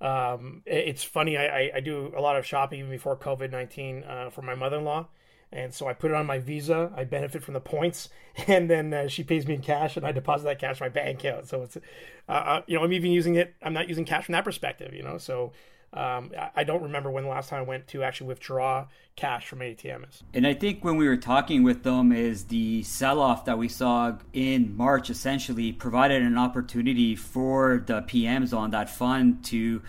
Um, 0.00 0.62
it, 0.66 0.88
it's 0.88 1.04
funny. 1.04 1.36
I, 1.36 1.70
I, 1.74 1.80
do 1.80 2.12
a 2.16 2.20
lot 2.20 2.36
of 2.36 2.46
shopping 2.46 2.80
even 2.80 2.90
before 2.90 3.16
COVID 3.16 3.50
nineteen 3.50 4.04
uh, 4.04 4.30
for 4.30 4.42
my 4.42 4.54
mother 4.54 4.78
in 4.78 4.84
law, 4.84 5.08
and 5.50 5.74
so 5.74 5.88
I 5.88 5.92
put 5.92 6.10
it 6.10 6.14
on 6.14 6.26
my 6.26 6.38
Visa. 6.38 6.92
I 6.96 7.04
benefit 7.04 7.42
from 7.42 7.54
the 7.54 7.60
points, 7.60 8.08
and 8.46 8.70
then 8.70 8.94
uh, 8.94 9.08
she 9.08 9.24
pays 9.24 9.46
me 9.46 9.54
in 9.54 9.62
cash, 9.62 9.96
and 9.96 10.06
I 10.06 10.12
deposit 10.12 10.44
that 10.44 10.60
cash 10.60 10.80
in 10.80 10.84
my 10.84 10.88
bank 10.88 11.20
account. 11.20 11.48
So 11.48 11.62
it's, 11.62 11.76
uh, 11.76 12.32
uh, 12.32 12.62
you 12.66 12.76
know, 12.76 12.84
I'm 12.84 12.92
even 12.92 13.10
using 13.10 13.34
it. 13.34 13.54
I'm 13.62 13.72
not 13.72 13.88
using 13.88 14.04
cash 14.04 14.26
from 14.26 14.34
that 14.34 14.44
perspective, 14.44 14.94
you 14.94 15.02
know. 15.02 15.18
So 15.18 15.52
um, 15.92 16.30
I 16.54 16.64
don't 16.64 16.82
remember 16.82 17.10
when 17.10 17.24
the 17.24 17.30
last 17.30 17.48
time 17.48 17.60
I 17.60 17.62
went 17.62 17.88
to 17.88 18.02
actually 18.02 18.28
withdraw 18.28 18.86
cash 19.16 19.46
from 19.46 19.60
ATM 19.60 20.08
is. 20.08 20.22
And 20.34 20.46
I 20.46 20.52
think 20.52 20.84
when 20.84 20.96
we 20.96 21.08
were 21.08 21.16
talking 21.16 21.62
with 21.62 21.82
them, 21.82 22.12
is 22.12 22.44
the 22.44 22.82
sell-off 22.82 23.46
that 23.46 23.56
we 23.56 23.68
saw 23.68 24.18
in 24.34 24.76
March 24.76 25.08
essentially 25.08 25.72
provided 25.72 26.22
an 26.22 26.36
opportunity 26.36 27.16
for 27.16 27.82
the 27.86 28.02
PMs 28.02 28.54
on 28.56 28.70
that 28.72 28.90
fund 28.90 29.42
to 29.46 29.82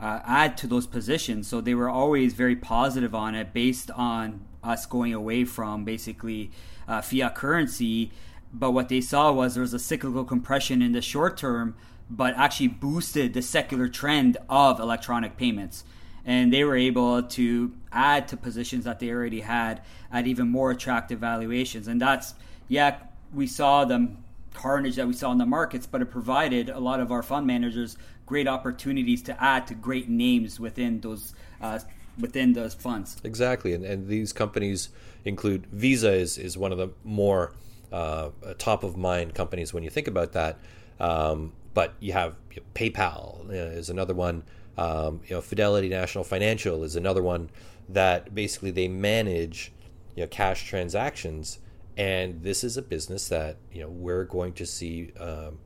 uh, 0.00 0.20
add 0.24 0.56
to 0.58 0.66
those 0.66 0.88
positions. 0.88 1.46
So 1.46 1.60
they 1.60 1.74
were 1.74 1.88
always 1.88 2.34
very 2.34 2.56
positive 2.56 3.14
on 3.14 3.36
it, 3.36 3.52
based 3.52 3.92
on 3.92 4.44
us 4.64 4.86
going 4.86 5.14
away 5.14 5.44
from 5.44 5.84
basically 5.84 6.50
uh, 6.88 7.00
fiat 7.00 7.36
currency. 7.36 8.10
But 8.52 8.72
what 8.72 8.88
they 8.88 9.00
saw 9.00 9.32
was 9.32 9.54
there 9.54 9.62
was 9.62 9.74
a 9.74 9.78
cyclical 9.78 10.24
compression 10.24 10.82
in 10.82 10.92
the 10.92 11.02
short 11.02 11.36
term 11.36 11.76
but 12.10 12.34
actually 12.36 12.68
boosted 12.68 13.34
the 13.34 13.42
secular 13.42 13.88
trend 13.88 14.36
of 14.48 14.80
electronic 14.80 15.36
payments. 15.36 15.84
And 16.26 16.52
they 16.52 16.64
were 16.64 16.76
able 16.76 17.22
to 17.22 17.72
add 17.92 18.28
to 18.28 18.36
positions 18.36 18.84
that 18.84 18.98
they 18.98 19.10
already 19.10 19.40
had 19.40 19.82
at 20.10 20.26
even 20.26 20.48
more 20.48 20.70
attractive 20.70 21.18
valuations. 21.18 21.86
And 21.86 22.00
that's, 22.00 22.34
yeah, 22.68 22.98
we 23.32 23.46
saw 23.46 23.84
the 23.84 24.10
carnage 24.54 24.96
that 24.96 25.06
we 25.06 25.12
saw 25.12 25.32
in 25.32 25.38
the 25.38 25.46
markets, 25.46 25.86
but 25.86 26.00
it 26.00 26.06
provided 26.06 26.70
a 26.70 26.78
lot 26.78 27.00
of 27.00 27.12
our 27.12 27.22
fund 27.22 27.46
managers 27.46 27.98
great 28.26 28.48
opportunities 28.48 29.22
to 29.22 29.42
add 29.42 29.66
to 29.66 29.74
great 29.74 30.08
names 30.08 30.58
within 30.58 31.00
those 31.00 31.34
uh, 31.60 31.78
within 32.18 32.52
those 32.52 32.74
funds. 32.74 33.16
Exactly, 33.24 33.74
and, 33.74 33.84
and 33.84 34.06
these 34.06 34.32
companies 34.32 34.90
include 35.24 35.66
Visa 35.66 36.12
is, 36.12 36.38
is 36.38 36.56
one 36.56 36.70
of 36.70 36.78
the 36.78 36.88
more 37.02 37.52
uh, 37.92 38.30
top 38.58 38.84
of 38.84 38.96
mind 38.96 39.34
companies 39.34 39.74
when 39.74 39.82
you 39.82 39.90
think 39.90 40.06
about 40.06 40.32
that. 40.32 40.58
Um, 41.00 41.52
but 41.74 41.94
you 42.00 42.12
have 42.12 42.36
you 42.52 42.62
know, 42.62 42.66
PayPal 42.74 43.50
is 43.50 43.90
another 43.90 44.14
one. 44.14 44.44
Um, 44.78 45.20
you 45.26 45.36
know, 45.36 45.40
Fidelity 45.40 45.88
National 45.88 46.24
Financial 46.24 46.82
is 46.82 46.96
another 46.96 47.22
one 47.22 47.50
that 47.88 48.34
basically 48.34 48.70
they 48.70 48.88
manage 48.88 49.72
you 50.14 50.22
know 50.22 50.28
cash 50.28 50.66
transactions, 50.68 51.58
and 51.96 52.42
this 52.42 52.64
is 52.64 52.76
a 52.76 52.82
business 52.82 53.28
that 53.28 53.56
you 53.72 53.82
know 53.82 53.88
we're 53.88 54.24
going 54.24 54.52
to 54.54 54.66
see 54.66 55.12
um, 55.18 55.58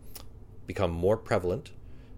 become 0.66 0.90
more 0.90 1.16
prevalent 1.16 1.70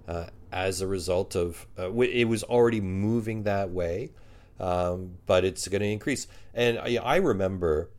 uh, 0.08 0.26
as 0.52 0.80
a 0.80 0.86
result 0.86 1.36
of 1.36 1.66
uh, 1.78 1.92
it 2.00 2.26
was 2.26 2.42
already 2.44 2.80
moving 2.80 3.42
that 3.44 3.70
way, 3.70 4.10
um, 4.58 5.16
but 5.26 5.44
it's 5.44 5.66
going 5.68 5.82
to 5.82 5.88
increase. 5.88 6.26
And 6.54 6.78
I, 6.78 6.96
I 6.96 7.16
remember 7.16 7.90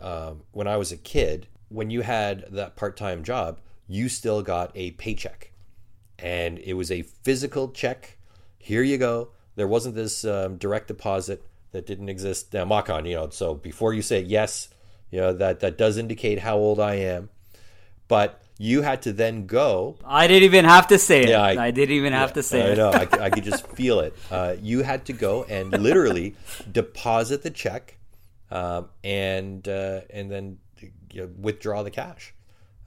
um, 0.00 0.42
when 0.52 0.66
I 0.66 0.76
was 0.76 0.92
a 0.92 0.96
kid, 0.96 1.48
when 1.68 1.90
you 1.90 2.02
had 2.02 2.46
that 2.52 2.76
part-time 2.76 3.24
job, 3.24 3.60
you 3.88 4.08
still 4.08 4.42
got 4.42 4.72
a 4.74 4.92
paycheck. 4.92 5.52
And 6.18 6.58
it 6.58 6.74
was 6.74 6.90
a 6.90 7.02
physical 7.02 7.70
check. 7.70 8.16
Here 8.58 8.82
you 8.82 8.98
go. 8.98 9.28
There 9.54 9.68
wasn't 9.68 9.94
this 9.94 10.24
um, 10.24 10.56
direct 10.56 10.88
deposit 10.88 11.44
that 11.72 11.86
didn't 11.86 12.08
exist. 12.08 12.52
Now, 12.52 12.64
Macan, 12.64 13.06
you 13.06 13.14
know, 13.14 13.28
so 13.30 13.54
before 13.54 13.92
you 13.92 14.02
say 14.02 14.20
yes, 14.20 14.68
you 15.10 15.20
know, 15.20 15.32
that, 15.34 15.60
that 15.60 15.78
does 15.78 15.98
indicate 15.98 16.40
how 16.40 16.56
old 16.56 16.80
I 16.80 16.96
am. 16.96 17.28
But 18.08 18.42
you 18.58 18.82
had 18.82 19.02
to 19.02 19.12
then 19.12 19.46
go. 19.46 19.96
I 20.04 20.26
didn't 20.26 20.44
even 20.44 20.64
have 20.64 20.88
to 20.88 20.98
say 20.98 21.24
it. 21.24 21.28
Yeah, 21.30 21.42
I, 21.42 21.66
I 21.66 21.70
didn't 21.70 21.94
even 21.94 22.12
yeah, 22.12 22.20
have 22.20 22.32
to 22.34 22.42
say 22.42 22.62
I 22.62 22.72
it. 22.72 22.76
know. 22.76 22.90
I, 22.90 23.08
I 23.20 23.30
could 23.30 23.44
just 23.44 23.66
feel 23.68 24.00
it. 24.00 24.14
Uh, 24.30 24.56
you 24.60 24.82
had 24.82 25.04
to 25.06 25.12
go 25.12 25.44
and 25.44 25.70
literally 25.70 26.34
deposit 26.70 27.42
the 27.42 27.50
check, 27.50 27.98
um, 28.50 28.88
and 29.04 29.66
uh, 29.68 30.02
and 30.10 30.30
then 30.30 30.58
you 31.12 31.22
know, 31.22 31.30
withdraw 31.38 31.82
the 31.82 31.90
cash. 31.90 32.32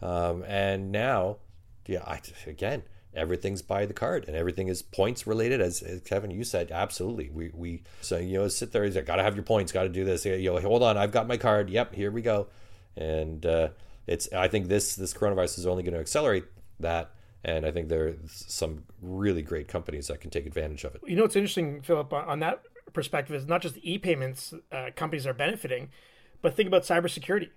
Um, 0.01 0.43
and 0.47 0.91
now, 0.91 1.38
yeah, 1.85 2.03
I, 2.05 2.21
again, 2.47 2.83
everything's 3.13 3.62
by 3.62 3.85
the 3.85 3.93
card 3.93 4.25
and 4.27 4.35
everything 4.35 4.67
is 4.67 4.81
points 4.81 5.25
related. 5.25 5.62
As, 5.62 5.81
as 5.81 6.01
Kevin, 6.01 6.31
you 6.31 6.43
said, 6.43 6.71
absolutely. 6.71 7.29
We, 7.29 7.51
we, 7.53 7.83
so, 8.01 8.17
you 8.17 8.39
know, 8.39 8.47
sit 8.47 8.71
there, 8.71 8.83
he's 8.83 8.95
like 8.95 9.05
got 9.05 9.17
to 9.17 9.23
have 9.23 9.35
your 9.35 9.43
points, 9.43 9.71
got 9.71 9.83
to 9.83 9.89
do 9.89 10.05
this. 10.05 10.25
You 10.25 10.53
know, 10.53 10.59
hold 10.59 10.83
on, 10.83 10.97
I've 10.97 11.12
got 11.12 11.27
my 11.27 11.38
card. 11.38 11.69
Yep, 11.69 11.95
here 11.95 12.12
we 12.12 12.21
go. 12.21 12.47
And 12.95 13.45
uh, 13.45 13.69
it's, 14.07 14.31
I 14.33 14.47
think 14.47 14.67
this, 14.67 14.95
this 14.95 15.13
coronavirus 15.13 15.59
is 15.59 15.67
only 15.67 15.83
going 15.83 15.93
to 15.93 15.99
accelerate 15.99 16.45
that. 16.79 17.12
And 17.43 17.65
I 17.65 17.71
think 17.71 17.88
there 17.88 18.07
are 18.07 18.15
some 18.27 18.83
really 19.01 19.41
great 19.41 19.67
companies 19.67 20.07
that 20.07 20.19
can 20.19 20.29
take 20.29 20.45
advantage 20.45 20.83
of 20.83 20.95
it. 20.95 21.01
You 21.07 21.15
know, 21.15 21.21
what's 21.23 21.38
interesting, 21.38 21.81
Philip, 21.81 22.12
on 22.12 22.39
that 22.39 22.62
perspective 22.91 23.35
is 23.35 23.47
not 23.47 23.62
just 23.62 23.77
e-payments 23.81 24.53
uh, 24.71 24.89
companies 24.95 25.25
are 25.25 25.33
benefiting, 25.33 25.89
but 26.41 26.55
think 26.55 26.67
about 26.67 26.83
cybersecurity 26.83 27.49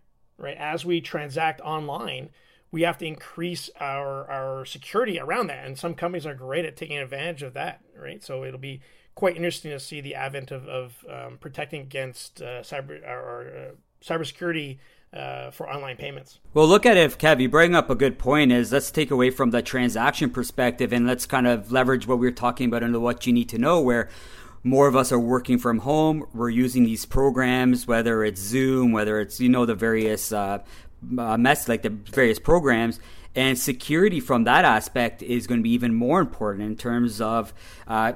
right? 0.43 0.57
As 0.59 0.85
we 0.85 1.01
transact 1.01 1.61
online, 1.63 2.29
we 2.71 2.83
have 2.83 2.99
to 2.99 3.07
increase 3.07 3.71
our 3.81 4.29
our 4.31 4.65
security 4.65 5.19
around 5.19 5.47
that, 5.47 5.65
and 5.65 5.79
some 5.79 5.95
companies 5.95 6.27
are 6.27 6.35
great 6.35 6.65
at 6.65 6.77
taking 6.77 6.99
advantage 6.99 7.43
of 7.43 7.55
that, 7.55 7.81
right? 7.97 8.23
So 8.23 8.45
it'll 8.45 8.59
be 8.59 8.81
quite 9.15 9.37
interesting 9.37 9.71
to 9.71 9.81
see 9.81 10.01
the 10.01 10.15
advent 10.15 10.51
of, 10.51 10.67
of 10.67 11.05
um, 11.09 11.39
protecting 11.39 11.83
against 11.83 12.43
uh, 12.43 12.63
cyber 12.63 13.07
or 13.07 13.73
uh, 13.73 13.75
cybersecurity 14.05 14.79
uh, 15.13 15.51
for 15.51 15.71
online 15.71 15.97
payments. 15.97 16.41
Well, 16.55 16.67
look 16.67 16.87
at 16.87 16.97
it, 16.97 17.19
Kev. 17.19 17.41
You 17.41 17.49
bring 17.49 17.75
up 17.75 17.91
a 17.91 17.95
good 17.95 18.19
point. 18.19 18.51
Is 18.53 18.73
let's 18.73 18.91
take 18.91 19.11
away 19.11 19.31
from 19.31 19.51
the 19.51 19.63
transaction 19.63 20.31
perspective 20.31 20.93
and 20.93 21.07
let's 21.07 21.27
kind 21.27 21.47
of 21.47 21.71
leverage 21.71 22.07
what 22.07 22.19
we 22.19 22.27
are 22.27 22.33
talking 22.33 22.69
about 22.69 22.83
into 22.83 22.99
what 22.99 23.27
you 23.27 23.33
need 23.33 23.49
to 23.51 23.59
know. 23.59 23.81
Where 23.81 24.09
more 24.65 24.87
of 24.87 24.95
us 24.95 25.11
are 25.11 25.19
working 25.19 25.59
from 25.59 25.79
home. 25.79 26.27
We're 26.33 26.51
using 26.51 26.85
these 26.85 27.05
programs, 27.05 27.87
whether 27.87 28.25
it's 28.25 28.41
Zoom, 28.41 28.93
whether 28.93 29.21
it's 29.21 29.41
you 29.41 29.49
know 29.49 29.67
the 29.67 29.75
various 29.75 30.33
uh, 30.33 30.59
uh, 31.19 31.37
mess 31.37 31.69
like 31.69 31.83
the 31.83 31.91
various 31.91 32.39
programs, 32.39 33.01
and 33.35 33.59
security 33.59 34.21
from 34.21 34.45
that 34.45 34.65
aspect 34.65 35.23
is 35.23 35.47
going 35.47 35.61
to 35.61 35.65
be 35.65 35.73
even 35.73 35.95
more 35.95 36.21
important 36.21 36.65
in 36.65 36.77
terms 36.77 37.21
of. 37.21 37.53
Uh, 37.87 38.15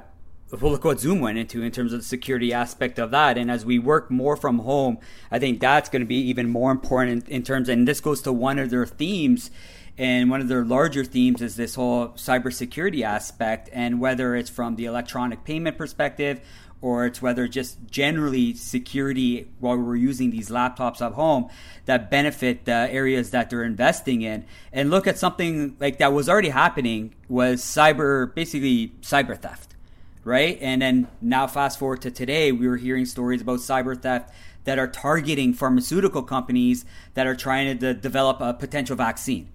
well, 0.61 0.71
look 0.71 0.85
what 0.85 1.01
Zoom 1.01 1.19
went 1.19 1.39
into 1.39 1.61
in 1.63 1.73
terms 1.73 1.93
of 1.93 1.99
the 1.99 2.05
security 2.05 2.53
aspect 2.53 3.01
of 3.01 3.11
that. 3.11 3.37
And 3.37 3.51
as 3.51 3.67
we 3.67 3.81
work 3.81 4.13
more 4.13 4.37
from 4.37 4.61
home, 4.61 4.99
I 5.29 5.41
think 5.41 5.59
that's 5.59 5.89
going 5.89 6.01
to 6.01 6.07
be 6.07 6.21
even 6.29 6.49
more 6.49 6.71
important 6.71 7.27
in, 7.27 7.37
in 7.39 7.43
terms. 7.43 7.69
And 7.69 7.87
this 7.87 8.01
goes 8.01 8.23
to 8.23 8.33
one 8.33 8.61
of 8.61 8.71
their 8.71 8.87
themes 8.87 9.51
and 9.99 10.29
one 10.29 10.41
of 10.41 10.49
their 10.49 10.65
larger 10.65 11.05
themes 11.05 11.41
is 11.41 11.57
this 11.57 11.75
whole 11.75 12.09
cybersecurity 12.11 13.03
aspect, 13.03 13.71
and 13.73 14.01
whether 14.01 14.35
it's 14.35 14.51
from 14.51 14.77
the 14.77 14.85
electronic 14.85 15.45
payment 15.45 15.79
perspective 15.79 16.41
or 16.83 17.07
it's 17.07 17.23
whether 17.23 17.49
just 17.49 17.79
generally 17.91 18.53
security 18.55 19.49
while 19.61 19.77
we're 19.77 19.97
using 19.97 20.31
these 20.31 20.51
laptops 20.51 21.01
at 21.01 21.13
home 21.13 21.49
that 21.87 22.11
benefit 22.11 22.67
the 22.67 22.89
areas 22.93 23.31
that 23.31 23.49
they're 23.49 23.65
investing 23.65 24.23
in. 24.23 24.45
And 24.73 24.91
look 24.91 25.07
at 25.07 25.19
something 25.19 25.77
like 25.81 25.99
that 25.99 26.13
was 26.13 26.29
already 26.29 26.51
happening 26.51 27.15
was 27.29 27.63
cyber, 27.63 28.33
basically 28.35 28.93
cyber 29.01 29.39
theft, 29.41 29.75
right? 30.23 30.59
And 30.61 30.83
then 30.83 31.09
now 31.23 31.47
fast 31.47 31.79
forward 31.79 32.03
to 32.03 32.11
today, 32.11 32.53
we 32.53 32.69
were 32.69 32.77
hearing 32.77 33.07
stories 33.07 33.41
about 33.41 33.61
cyber 33.61 34.01
theft 34.01 34.31
that 34.65 34.79
are 34.79 34.89
targeting 34.89 35.55
pharmaceutical 35.55 36.23
companies 36.23 36.85
that 37.15 37.27
are 37.27 37.37
trying 37.37 37.67
to 37.79 37.95
de- 37.95 38.01
develop 38.01 38.41
a 38.41 38.53
potential 38.53 38.97
vaccine 38.97 39.49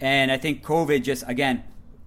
and 0.00 0.32
I 0.32 0.38
think 0.38 0.64
COVID 0.64 1.02
just, 1.02 1.24
again, 1.26 1.64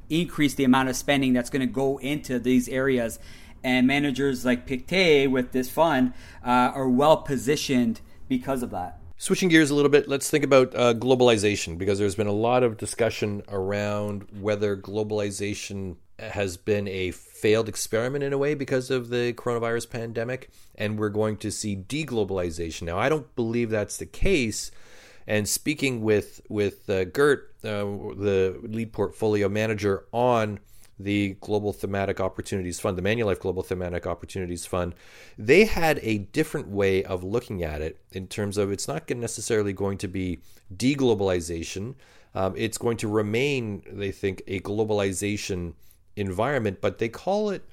increased 0.10 0.58
the 0.58 0.64
amount 0.64 0.90
of 0.90 0.96
spending 0.96 1.34
that's 1.34 1.50
going 1.50 1.68
to 1.68 1.72
go 1.72 1.98
into 1.98 2.40
these 2.40 2.68
areas. 2.70 3.20
And 3.64 3.88
managers 3.88 4.46
like 4.46 4.66
Pictet 4.66 5.32
with 5.32 5.52
this 5.52 5.70
fund 5.70 6.14
uh, 6.46 6.72
are 6.74 6.88
well 6.88 7.18
positioned 7.18 8.02
because 8.30 8.64
of 8.64 8.70
that. 8.72 9.00
Switching 9.18 9.50
gears 9.50 9.72
a 9.72 9.76
little 9.76 9.90
bit, 9.90 10.08
let's 10.08 10.30
think 10.30 10.44
about 10.44 10.76
uh, 10.76 10.94
globalization 10.94 11.78
because 11.78 11.98
there's 11.98 12.16
been 12.16 12.28
a 12.28 12.32
lot 12.32 12.62
of 12.62 12.78
discussion 12.78 13.42
around 13.48 14.28
whether 14.40 14.78
globalization 14.78 15.96
has 16.20 16.56
been 16.56 16.88
a 16.88 17.12
failed 17.12 17.68
experiment 17.68 18.24
in 18.24 18.32
a 18.32 18.38
way 18.38 18.54
because 18.54 18.92
of 18.92 19.10
the 19.10 19.34
coronavirus 19.34 19.90
pandemic, 19.90 20.50
and 20.76 21.00
we're 21.00 21.10
going 21.10 21.38
to 21.38 21.52
see 21.52 21.76
deglobalization. 21.76 22.84
Now, 22.84 23.00
I 23.00 23.10
don't 23.10 23.36
believe 23.36 23.72
that's 23.72 23.98
the 23.98 24.06
case 24.06 24.70
and 25.28 25.48
speaking 25.48 26.02
with 26.02 26.42
with 26.50 26.90
uh, 26.90 27.06
Gert, 27.06 27.54
uh, 27.64 27.84
the 28.16 28.60
lead 28.64 28.94
portfolio 28.94 29.50
manager 29.50 30.06
on 30.12 30.60
the 31.00 31.36
Global 31.42 31.74
Thematic 31.74 32.20
Opportunities 32.20 32.80
Fund, 32.80 32.98
the 32.98 33.02
Manulife 33.02 33.40
Global 33.40 33.62
Thematic 33.62 34.08
Opportunities 34.08 34.66
Fund, 34.66 34.96
they 35.38 35.66
had 35.66 36.00
a 36.02 36.20
different 36.20 36.70
way 36.70 37.04
of 37.04 37.24
looking 37.24 37.62
at 37.64 37.82
it 37.82 38.00
in 38.12 38.28
terms 38.28 38.58
of 38.58 38.72
it's 38.72 38.88
not 38.88 39.08
necessarily 39.10 39.74
going 39.74 39.98
to 40.00 40.08
be 40.08 40.40
deglobalization. 40.76 41.96
Um, 42.34 42.54
it's 42.58 42.78
going 42.78 42.98
to 42.98 43.08
remain, 43.08 43.84
they 43.88 44.12
think, 44.12 44.42
a 44.48 44.60
globalization 44.60 45.74
environment, 46.16 46.82
but 46.82 46.98
they 46.98 47.10
call 47.10 47.52
it 47.52 47.64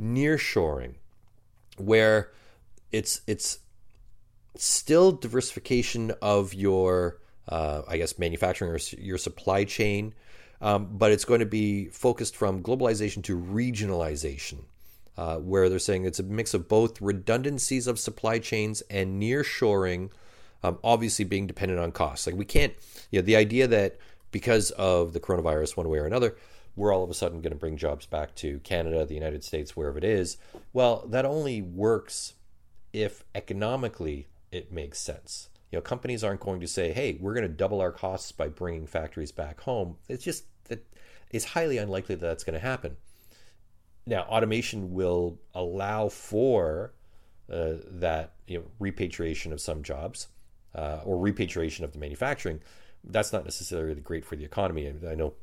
nearshoring, 0.00 0.94
where 1.78 2.30
it's 2.92 3.22
it's 3.26 3.58
still 4.62 5.12
diversification 5.12 6.12
of 6.22 6.54
your, 6.54 7.18
uh, 7.48 7.82
I 7.88 7.96
guess, 7.96 8.18
manufacturing 8.18 8.70
or 8.70 8.78
your 8.98 9.18
supply 9.18 9.64
chain 9.64 10.14
um, 10.60 10.88
but 10.92 11.12
it's 11.12 11.24
going 11.24 11.40
to 11.40 11.46
be 11.46 11.86
focused 11.86 12.36
from 12.36 12.62
globalization 12.62 13.22
to 13.24 13.38
regionalization, 13.38 14.64
uh, 15.16 15.36
where 15.36 15.68
they're 15.68 15.78
saying 15.78 16.04
it's 16.04 16.18
a 16.18 16.24
mix 16.24 16.54
of 16.54 16.68
both 16.68 17.00
redundancies 17.00 17.86
of 17.86 17.98
supply 17.98 18.38
chains 18.38 18.82
and 18.90 19.22
nearshoring, 19.22 20.10
um, 20.62 20.78
obviously 20.82 21.24
being 21.24 21.46
dependent 21.46 21.80
on 21.80 21.92
costs. 21.92 22.26
Like 22.26 22.36
we 22.36 22.44
can't, 22.44 22.74
you 23.10 23.20
know, 23.20 23.26
the 23.26 23.36
idea 23.36 23.66
that 23.68 23.98
because 24.30 24.70
of 24.72 25.12
the 25.12 25.20
coronavirus, 25.20 25.76
one 25.76 25.88
way 25.88 25.98
or 25.98 26.06
another, 26.06 26.36
we're 26.74 26.92
all 26.92 27.04
of 27.04 27.10
a 27.10 27.14
sudden 27.14 27.40
going 27.40 27.52
to 27.52 27.58
bring 27.58 27.76
jobs 27.76 28.06
back 28.06 28.34
to 28.36 28.58
Canada, 28.60 29.04
the 29.04 29.14
United 29.14 29.42
States, 29.42 29.76
wherever 29.76 29.98
it 29.98 30.04
is. 30.04 30.36
Well, 30.72 31.04
that 31.08 31.24
only 31.24 31.62
works 31.62 32.34
if 32.92 33.24
economically 33.34 34.26
it 34.50 34.72
makes 34.72 34.98
sense. 34.98 35.48
You 35.70 35.78
know, 35.78 35.82
companies 35.82 36.24
aren't 36.24 36.40
going 36.40 36.60
to 36.60 36.68
say, 36.68 36.92
"Hey, 36.92 37.18
we're 37.20 37.34
going 37.34 37.46
to 37.46 37.52
double 37.52 37.80
our 37.80 37.92
costs 37.92 38.32
by 38.32 38.48
bringing 38.48 38.86
factories 38.86 39.32
back 39.32 39.60
home." 39.60 39.96
It's 40.08 40.24
just 40.24 40.44
that 40.64 40.86
it's 41.30 41.44
highly 41.44 41.78
unlikely 41.78 42.14
that 42.16 42.26
that's 42.26 42.44
going 42.44 42.54
to 42.54 42.66
happen. 42.66 42.96
Now, 44.06 44.22
automation 44.22 44.94
will 44.94 45.38
allow 45.54 46.08
for 46.08 46.94
uh, 47.52 47.74
that 47.90 48.34
you 48.46 48.58
know 48.58 48.64
repatriation 48.78 49.52
of 49.52 49.60
some 49.60 49.82
jobs 49.82 50.28
uh, 50.74 51.00
or 51.04 51.18
repatriation 51.18 51.84
of 51.84 51.92
the 51.92 51.98
manufacturing. 51.98 52.60
That's 53.04 53.32
not 53.32 53.44
necessarily 53.44 54.00
great 54.00 54.24
for 54.24 54.36
the 54.36 54.44
economy. 54.44 54.92
I 55.08 55.14
know 55.14 55.34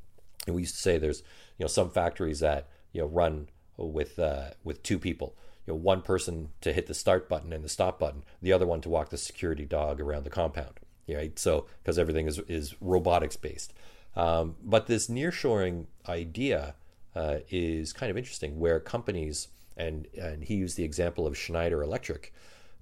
we 0.47 0.61
used 0.61 0.75
to 0.75 0.81
say 0.81 0.97
there's 0.97 1.21
you 1.57 1.63
know 1.63 1.67
some 1.67 1.89
factories 1.89 2.39
that 2.39 2.67
you 2.91 3.01
know 3.01 3.07
run 3.07 3.49
with 3.77 4.17
uh, 4.17 4.51
with 4.63 4.81
two 4.83 4.97
people 4.97 5.35
you 5.65 5.73
know, 5.73 5.77
one 5.77 6.01
person 6.01 6.49
to 6.61 6.73
hit 6.73 6.87
the 6.87 6.93
start 6.93 7.27
button 7.27 7.53
and 7.53 7.63
the 7.63 7.69
stop 7.69 7.99
button, 7.99 8.23
the 8.41 8.53
other 8.53 8.67
one 8.67 8.81
to 8.81 8.89
walk 8.89 9.09
the 9.09 9.17
security 9.17 9.65
dog 9.65 9.99
around 9.99 10.23
the 10.23 10.29
compound. 10.29 10.79
Right, 11.07 11.37
so 11.37 11.67
because 11.83 11.99
everything 11.99 12.25
is 12.25 12.39
is 12.47 12.73
robotics 12.81 13.35
based, 13.35 13.73
um, 14.15 14.55
but 14.63 14.87
this 14.87 15.07
nearshoring 15.07 15.85
idea 16.09 16.73
uh, 17.15 17.37
is 17.49 17.93
kind 17.93 18.09
of 18.09 18.17
interesting, 18.17 18.59
where 18.59 18.79
companies 18.79 19.49
and 19.77 20.07
and 20.19 20.43
he 20.43 20.55
used 20.55 20.77
the 20.77 20.83
example 20.83 21.27
of 21.27 21.37
Schneider 21.37 21.83
Electric 21.83 22.33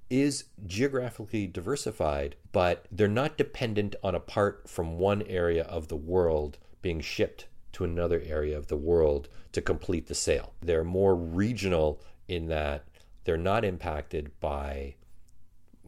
is 0.10 0.46
geographically 0.65 1.48
diversified, 1.48 2.36
but 2.52 2.86
they're 2.91 3.08
not 3.08 3.38
dependent 3.38 3.96
on 4.04 4.15
a 4.15 4.19
part 4.19 4.69
from 4.69 5.00
one 5.00 5.24
area 5.24 5.63
of 5.63 5.88
the 5.88 5.96
world 5.98 6.58
being 6.82 7.02
shipped 7.02 7.48
to 7.74 7.84
another 7.84 8.22
area 8.26 8.58
of 8.58 8.67
the 8.67 8.78
world 8.78 9.28
to 9.52 9.62
complete 9.62 10.08
the 10.08 10.15
sale. 10.15 10.54
They're 10.62 10.84
more 10.84 11.15
regional 11.15 12.00
in 12.27 12.47
that 12.47 12.86
they're 13.23 13.38
not 13.38 13.63
impacted 13.63 14.31
by, 14.39 14.95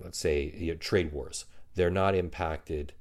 let's 0.01 0.17
say, 0.17 0.53
you 0.57 0.73
know, 0.73 0.77
trade 0.77 1.11
wars. 1.11 1.45
They're 1.75 1.89
not 1.89 2.15
impacted 2.15 2.93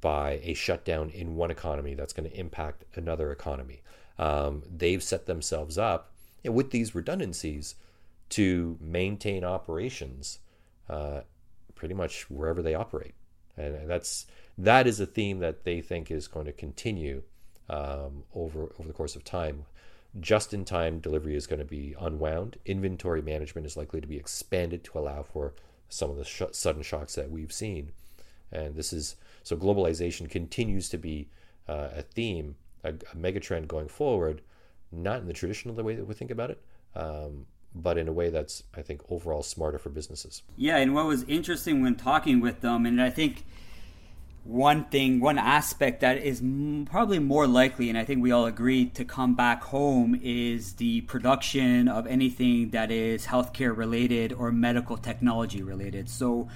by 0.00 0.40
a 0.42 0.54
shutdown 0.54 1.10
in 1.10 1.36
one 1.36 1.50
economy 1.50 1.94
that's 1.94 2.12
going 2.12 2.28
to 2.28 2.36
impact 2.36 2.84
another 2.94 3.32
economy. 3.32 3.82
Um, 4.18 4.62
they've 4.70 5.02
set 5.02 5.26
themselves 5.26 5.78
up 5.78 6.12
with 6.44 6.70
these 6.70 6.94
redundancies 6.94 7.74
to 8.30 8.76
maintain 8.80 9.44
operations 9.44 10.40
uh, 10.88 11.20
pretty 11.74 11.94
much 11.94 12.28
wherever 12.30 12.60
they 12.60 12.74
operate, 12.74 13.14
and 13.56 13.88
that's 13.88 14.26
that 14.58 14.86
is 14.86 15.00
a 15.00 15.06
theme 15.06 15.38
that 15.38 15.64
they 15.64 15.80
think 15.80 16.10
is 16.10 16.26
going 16.26 16.46
to 16.46 16.52
continue 16.52 17.22
um, 17.70 18.24
over 18.34 18.72
over 18.78 18.88
the 18.88 18.92
course 18.92 19.16
of 19.16 19.24
time 19.24 19.64
just 20.20 20.54
in 20.54 20.64
time 20.64 21.00
delivery 21.00 21.36
is 21.36 21.46
going 21.46 21.58
to 21.58 21.64
be 21.64 21.94
unwound. 22.00 22.56
Inventory 22.64 23.22
management 23.22 23.66
is 23.66 23.76
likely 23.76 24.00
to 24.00 24.06
be 24.06 24.16
expanded 24.16 24.84
to 24.84 24.98
allow 24.98 25.22
for 25.22 25.54
some 25.88 26.10
of 26.10 26.16
the 26.16 26.24
sh- 26.24 26.42
sudden 26.52 26.82
shocks 26.82 27.14
that 27.14 27.30
we've 27.30 27.52
seen. 27.52 27.92
And 28.50 28.74
this 28.74 28.92
is 28.92 29.16
so 29.42 29.56
globalization 29.56 30.28
continues 30.30 30.88
to 30.90 30.98
be 30.98 31.28
uh, 31.68 31.88
a 31.96 32.02
theme, 32.02 32.56
a, 32.84 32.90
a 32.90 33.16
megatrend 33.16 33.68
going 33.68 33.88
forward, 33.88 34.40
not 34.90 35.20
in 35.20 35.26
the 35.26 35.32
traditional 35.32 35.74
way 35.74 35.94
that 35.94 36.06
we 36.06 36.14
think 36.14 36.30
about 36.30 36.50
it, 36.50 36.62
um, 36.96 37.46
but 37.74 37.98
in 37.98 38.08
a 38.08 38.12
way 38.12 38.30
that's, 38.30 38.62
I 38.74 38.82
think, 38.82 39.02
overall 39.10 39.42
smarter 39.42 39.78
for 39.78 39.90
businesses. 39.90 40.42
Yeah, 40.56 40.78
and 40.78 40.94
what 40.94 41.06
was 41.06 41.24
interesting 41.24 41.82
when 41.82 41.96
talking 41.96 42.40
with 42.40 42.62
them, 42.62 42.86
and 42.86 43.00
I 43.00 43.10
think 43.10 43.44
one 44.48 44.86
thing, 44.86 45.20
one 45.20 45.36
aspect 45.36 46.00
that 46.00 46.16
is 46.16 46.42
probably 46.86 47.18
more 47.18 47.46
likely, 47.46 47.90
and 47.90 47.98
I 47.98 48.04
think 48.06 48.22
we 48.22 48.32
all 48.32 48.46
agree 48.46 48.86
to 48.86 49.04
come 49.04 49.34
back 49.34 49.62
home, 49.64 50.18
is 50.22 50.72
the 50.72 51.02
production 51.02 51.86
of 51.86 52.06
anything 52.06 52.70
that 52.70 52.90
is 52.90 53.26
healthcare 53.26 53.76
related 53.76 54.32
or 54.32 54.50
medical 54.50 54.96
technology 54.96 55.62
related. 55.62 56.08
So 56.08 56.48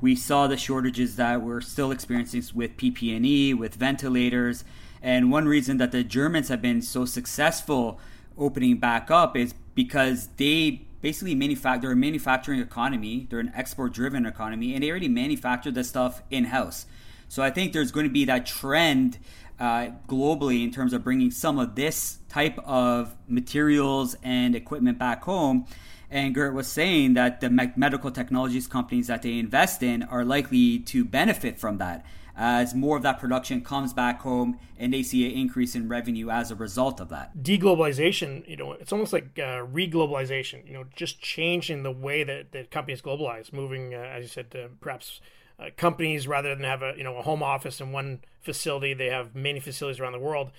we 0.00 0.14
saw 0.14 0.46
the 0.46 0.56
shortages 0.56 1.16
that 1.16 1.42
we're 1.42 1.60
still 1.60 1.90
experiencing 1.90 2.44
with 2.54 2.76
PPE, 2.76 3.58
with 3.58 3.74
ventilators, 3.74 4.62
and 5.02 5.32
one 5.32 5.48
reason 5.48 5.78
that 5.78 5.90
the 5.90 6.04
Germans 6.04 6.50
have 6.50 6.62
been 6.62 6.80
so 6.80 7.04
successful 7.04 7.98
opening 8.38 8.76
back 8.76 9.10
up 9.10 9.36
is 9.36 9.54
because 9.74 10.28
they 10.36 10.86
basically 11.00 11.34
manufacture 11.34 11.80
they're 11.80 11.92
a 11.92 11.96
manufacturing 11.96 12.60
economy, 12.60 13.26
they're 13.28 13.40
an 13.40 13.50
export 13.56 13.92
driven 13.92 14.24
economy, 14.24 14.72
and 14.72 14.84
they 14.84 14.90
already 14.90 15.08
manufacture 15.08 15.72
the 15.72 15.82
stuff 15.82 16.22
in 16.30 16.44
house. 16.44 16.86
So 17.30 17.44
I 17.44 17.50
think 17.50 17.72
there's 17.72 17.92
going 17.92 18.06
to 18.06 18.12
be 18.12 18.24
that 18.24 18.44
trend 18.44 19.18
uh, 19.60 19.90
globally 20.08 20.64
in 20.64 20.72
terms 20.72 20.92
of 20.92 21.04
bringing 21.04 21.30
some 21.30 21.60
of 21.60 21.76
this 21.76 22.18
type 22.28 22.58
of 22.58 23.14
materials 23.28 24.16
and 24.24 24.56
equipment 24.56 24.98
back 24.98 25.22
home. 25.22 25.64
And 26.10 26.34
Gert 26.34 26.54
was 26.54 26.66
saying 26.66 27.14
that 27.14 27.40
the 27.40 27.48
medical 27.48 28.10
technologies 28.10 28.66
companies 28.66 29.06
that 29.06 29.22
they 29.22 29.38
invest 29.38 29.80
in 29.80 30.02
are 30.02 30.24
likely 30.24 30.80
to 30.80 31.04
benefit 31.04 31.56
from 31.56 31.78
that 31.78 32.04
as 32.36 32.74
more 32.74 32.96
of 32.96 33.04
that 33.04 33.20
production 33.20 33.60
comes 33.60 33.92
back 33.92 34.22
home 34.22 34.58
and 34.76 34.92
they 34.92 35.04
see 35.04 35.24
an 35.30 35.38
increase 35.38 35.76
in 35.76 35.88
revenue 35.88 36.30
as 36.30 36.50
a 36.50 36.56
result 36.56 36.98
of 36.98 37.10
that. 37.10 37.36
Deglobalization, 37.40 38.48
you 38.48 38.56
know, 38.56 38.72
it's 38.72 38.92
almost 38.92 39.12
like 39.12 39.38
uh, 39.38 39.62
reglobalization, 39.66 40.66
you 40.66 40.72
know, 40.72 40.84
just 40.96 41.20
changing 41.20 41.84
the 41.84 41.92
way 41.92 42.24
that, 42.24 42.50
that 42.50 42.72
companies 42.72 43.00
globalize, 43.00 43.52
moving, 43.52 43.94
uh, 43.94 43.98
as 43.98 44.22
you 44.22 44.28
said, 44.28 44.70
perhaps 44.80 45.20
uh, 45.60 45.70
companies 45.76 46.26
rather 46.26 46.54
than 46.54 46.64
have 46.64 46.82
a 46.82 46.94
you 46.96 47.04
know 47.04 47.16
a 47.16 47.22
home 47.22 47.42
office 47.42 47.80
in 47.80 47.92
one 47.92 48.20
facility. 48.40 48.94
They 48.94 49.10
have 49.10 49.34
many 49.34 49.60
facilities 49.60 50.00
around 50.00 50.12
the 50.12 50.18
world. 50.18 50.50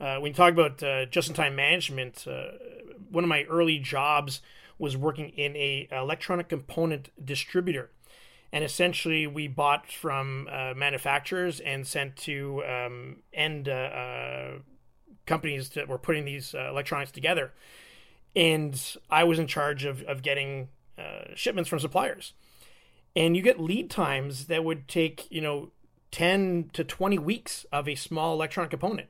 Uh, 0.00 0.16
when 0.16 0.30
you 0.30 0.34
talk 0.34 0.52
about 0.52 0.82
uh, 0.82 1.06
just-in-time 1.06 1.54
management, 1.54 2.26
uh, 2.26 2.52
one 3.10 3.24
of 3.24 3.28
my 3.28 3.44
early 3.44 3.78
jobs 3.78 4.40
was 4.78 4.96
working 4.96 5.28
in 5.30 5.54
a 5.56 5.88
electronic 5.92 6.48
component 6.48 7.10
distributor, 7.24 7.90
and 8.52 8.64
essentially 8.64 9.26
we 9.26 9.46
bought 9.46 9.90
from 9.90 10.48
uh, 10.50 10.74
manufacturers 10.74 11.60
and 11.60 11.86
sent 11.86 12.16
to 12.16 12.62
um, 12.64 13.16
end 13.32 13.68
uh, 13.68 14.58
companies 15.24 15.70
that 15.70 15.88
were 15.88 15.98
putting 15.98 16.24
these 16.24 16.52
electronics 16.54 17.12
together. 17.12 17.52
And 18.34 18.96
I 19.08 19.24
was 19.24 19.38
in 19.38 19.46
charge 19.46 19.84
of, 19.84 20.02
of 20.02 20.22
getting 20.22 20.68
shipments 21.34 21.68
from 21.68 21.78
suppliers 21.78 22.32
and 23.14 23.36
you 23.36 23.42
get 23.42 23.60
lead 23.60 23.90
times 23.90 24.46
that 24.46 24.64
would 24.64 24.88
take 24.88 25.26
you 25.30 25.40
know 25.40 25.70
10 26.10 26.70
to 26.74 26.84
20 26.84 27.18
weeks 27.18 27.64
of 27.72 27.88
a 27.88 27.94
small 27.94 28.34
electronic 28.34 28.70
component. 28.70 29.08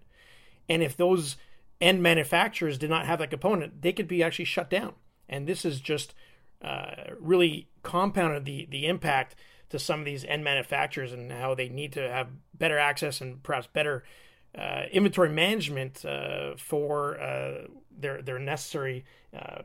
And 0.68 0.82
if 0.82 0.96
those 0.96 1.36
end 1.80 2.02
manufacturers 2.02 2.78
did 2.78 2.90
not 2.90 3.06
have 3.06 3.18
that 3.18 3.30
component 3.30 3.82
they 3.82 3.92
could 3.92 4.08
be 4.08 4.22
actually 4.22 4.44
shut 4.44 4.70
down. 4.70 4.94
And 5.28 5.46
this 5.46 5.64
is 5.64 5.80
just 5.80 6.14
uh, 6.62 7.14
really 7.18 7.68
compounded 7.82 8.44
the 8.44 8.66
the 8.70 8.86
impact 8.86 9.34
to 9.70 9.78
some 9.78 10.00
of 10.00 10.06
these 10.06 10.24
end 10.24 10.44
manufacturers 10.44 11.12
and 11.12 11.32
how 11.32 11.54
they 11.54 11.68
need 11.68 11.92
to 11.94 12.08
have 12.08 12.28
better 12.54 12.78
access 12.78 13.20
and 13.20 13.42
perhaps 13.42 13.66
better 13.72 14.04
uh, 14.56 14.82
inventory 14.92 15.30
management 15.30 16.04
uh, 16.04 16.54
for 16.56 17.18
uh, 17.18 17.66
their 17.90 18.20
their 18.20 18.38
necessary 18.38 19.04
uh, 19.34 19.62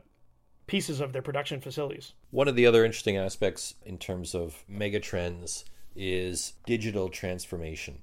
pieces 0.68 1.00
of 1.00 1.12
their 1.12 1.22
production 1.22 1.60
facilities. 1.60 2.12
One 2.30 2.46
of 2.46 2.54
the 2.54 2.66
other 2.66 2.84
interesting 2.84 3.16
aspects 3.16 3.74
in 3.84 3.98
terms 3.98 4.34
of 4.34 4.62
megatrends 4.70 5.64
is 5.96 6.52
digital 6.66 7.08
transformation. 7.08 8.02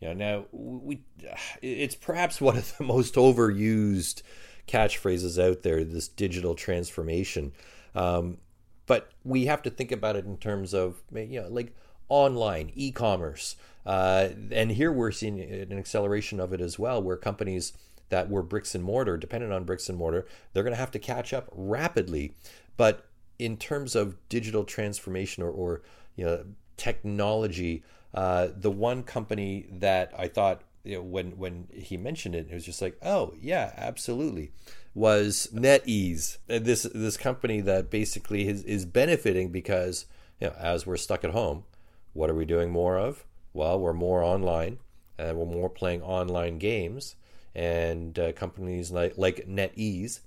You 0.00 0.08
know, 0.08 0.14
now 0.14 0.44
we 0.52 1.00
it's 1.60 1.94
perhaps 1.94 2.40
one 2.40 2.56
of 2.56 2.76
the 2.76 2.84
most 2.84 3.14
overused 3.14 4.22
catchphrases 4.68 5.42
out 5.42 5.62
there. 5.62 5.82
This 5.84 6.08
digital 6.08 6.54
transformation, 6.54 7.52
um, 7.94 8.38
but 8.86 9.10
we 9.24 9.46
have 9.46 9.62
to 9.62 9.70
think 9.70 9.90
about 9.90 10.16
it 10.16 10.24
in 10.24 10.36
terms 10.36 10.74
of 10.74 11.02
you 11.12 11.40
know 11.40 11.48
like 11.48 11.74
online 12.08 12.72
e-commerce, 12.74 13.56
uh, 13.86 14.28
and 14.50 14.72
here 14.72 14.92
we're 14.92 15.12
seeing 15.12 15.40
an 15.40 15.78
acceleration 15.78 16.40
of 16.40 16.52
it 16.52 16.60
as 16.60 16.78
well, 16.78 17.02
where 17.02 17.16
companies 17.16 17.72
that 18.12 18.28
were 18.28 18.42
bricks 18.42 18.74
and 18.74 18.84
mortar, 18.84 19.16
dependent 19.16 19.54
on 19.54 19.64
bricks 19.64 19.88
and 19.88 19.96
mortar, 19.96 20.26
they're 20.52 20.62
going 20.62 20.74
to 20.74 20.78
have 20.78 20.90
to 20.90 20.98
catch 20.98 21.32
up 21.32 21.48
rapidly. 21.50 22.34
But 22.76 23.06
in 23.38 23.56
terms 23.56 23.96
of 23.96 24.16
digital 24.28 24.64
transformation 24.64 25.42
or, 25.42 25.50
or 25.50 25.82
you 26.14 26.26
know 26.26 26.44
technology, 26.76 27.82
uh, 28.14 28.48
the 28.54 28.70
one 28.70 29.02
company 29.02 29.66
that 29.72 30.12
I 30.16 30.28
thought 30.28 30.60
you 30.84 30.96
know, 30.96 31.02
when 31.02 31.38
when 31.38 31.68
he 31.72 31.96
mentioned 31.96 32.34
it, 32.34 32.48
it 32.50 32.54
was 32.54 32.66
just 32.66 32.82
like, 32.82 32.98
oh 33.02 33.32
yeah, 33.40 33.72
absolutely, 33.78 34.52
was 34.94 35.48
NetEase. 35.54 36.36
This 36.48 36.82
this 36.94 37.16
company 37.16 37.62
that 37.62 37.90
basically 37.90 38.46
is 38.46 38.62
is 38.64 38.84
benefiting 38.84 39.48
because 39.48 40.04
you 40.38 40.48
know 40.48 40.54
as 40.58 40.86
we're 40.86 40.98
stuck 40.98 41.24
at 41.24 41.30
home, 41.30 41.64
what 42.12 42.28
are 42.28 42.34
we 42.34 42.44
doing 42.44 42.70
more 42.70 42.98
of? 42.98 43.24
Well, 43.54 43.80
we're 43.80 43.94
more 43.94 44.22
online 44.22 44.80
and 45.18 45.38
we're 45.38 45.46
more 45.46 45.70
playing 45.70 46.02
online 46.02 46.58
games, 46.58 47.16
and 47.54 48.18
uh, 48.18 48.32
companies 48.32 48.90
like 48.90 49.14
like 49.16 49.46
NetEase 49.48 50.20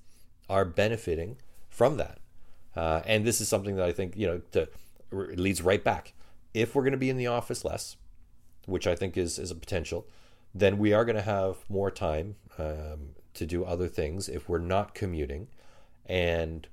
are 0.50 0.66
benefiting 0.66 1.38
from 1.70 1.98
that. 1.98 2.20
Uh, 2.76 3.02
and 3.06 3.26
this 3.26 3.40
is 3.40 3.48
something 3.48 3.76
that 3.78 3.86
I 3.86 3.92
think 3.92 4.16
you 4.16 4.28
know 4.28 4.42
to, 4.52 4.68
leads 5.12 5.62
right 5.62 5.84
back. 5.84 6.14
If 6.54 6.76
we're 6.76 6.84
going 6.84 6.92
to 6.92 6.98
be 6.98 7.10
in 7.10 7.18
the 7.18 7.28
office 7.28 7.66
less, 7.66 7.98
which 8.66 8.88
I 8.88 8.96
think 8.96 9.18
is 9.18 9.40
is 9.40 9.52
a 9.52 9.56
potential 9.56 10.08
then 10.56 10.78
we 10.78 10.94
are 10.94 11.04
going 11.04 11.18
to 11.18 11.22
have 11.22 11.58
more 11.70 11.92
time 11.92 12.38
um, 12.58 13.10
to 13.34 13.46
do 13.46 13.66
other 13.66 13.90
things 13.90 14.30
if 14.30 14.48
we're 14.48 14.58
not 14.58 14.96
commuting. 14.96 15.50
And 16.06 16.66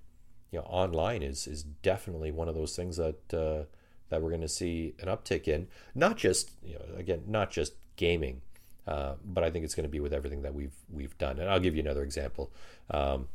you 0.53 0.61
know, 0.61 0.65
online 0.67 1.23
is 1.23 1.49
is 1.49 1.65
definitely 1.65 2.31
one 2.31 2.49
of 2.49 2.55
those 2.55 2.77
things 2.77 2.97
that 2.99 3.35
uh, 3.35 3.65
that 4.09 4.23
we're 4.23 4.29
going 4.29 4.43
to 4.43 4.49
see 4.49 4.95
an 5.01 5.09
uptick 5.09 5.49
in. 5.49 5.67
Not 5.95 6.17
just 6.17 6.53
you 6.63 6.75
know, 6.75 6.97
again, 6.97 7.25
not 7.27 7.51
just 7.51 7.75
gaming, 7.97 8.43
uh, 8.87 9.15
but 9.25 9.45
I 9.45 9.51
think 9.51 9.65
it's 9.65 9.75
going 9.75 9.85
to 9.85 9.91
be 9.91 10.01
with 10.01 10.13
everything 10.13 10.43
that 10.43 10.55
we've 10.55 10.75
we've 10.91 11.17
done. 11.19 11.39
And 11.39 11.49
I'll 11.49 11.61
give 11.61 11.75
you 11.75 11.83
another 11.83 12.03
example. 12.03 12.51
Um, 12.91 13.29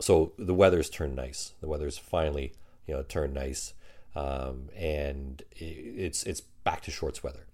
so 0.00 0.32
the 0.38 0.54
weather's 0.54 0.90
turned 0.90 1.16
nice. 1.16 1.52
The 1.60 1.68
weather's 1.68 1.98
finally 1.98 2.52
you 2.86 2.94
know 2.94 3.02
turned 3.02 3.34
nice, 3.34 3.74
um, 4.14 4.68
and 4.76 5.42
it's 5.52 6.24
it's 6.24 6.40
back 6.40 6.82
to 6.82 6.90
shorts 6.90 7.22
weather. 7.22 7.46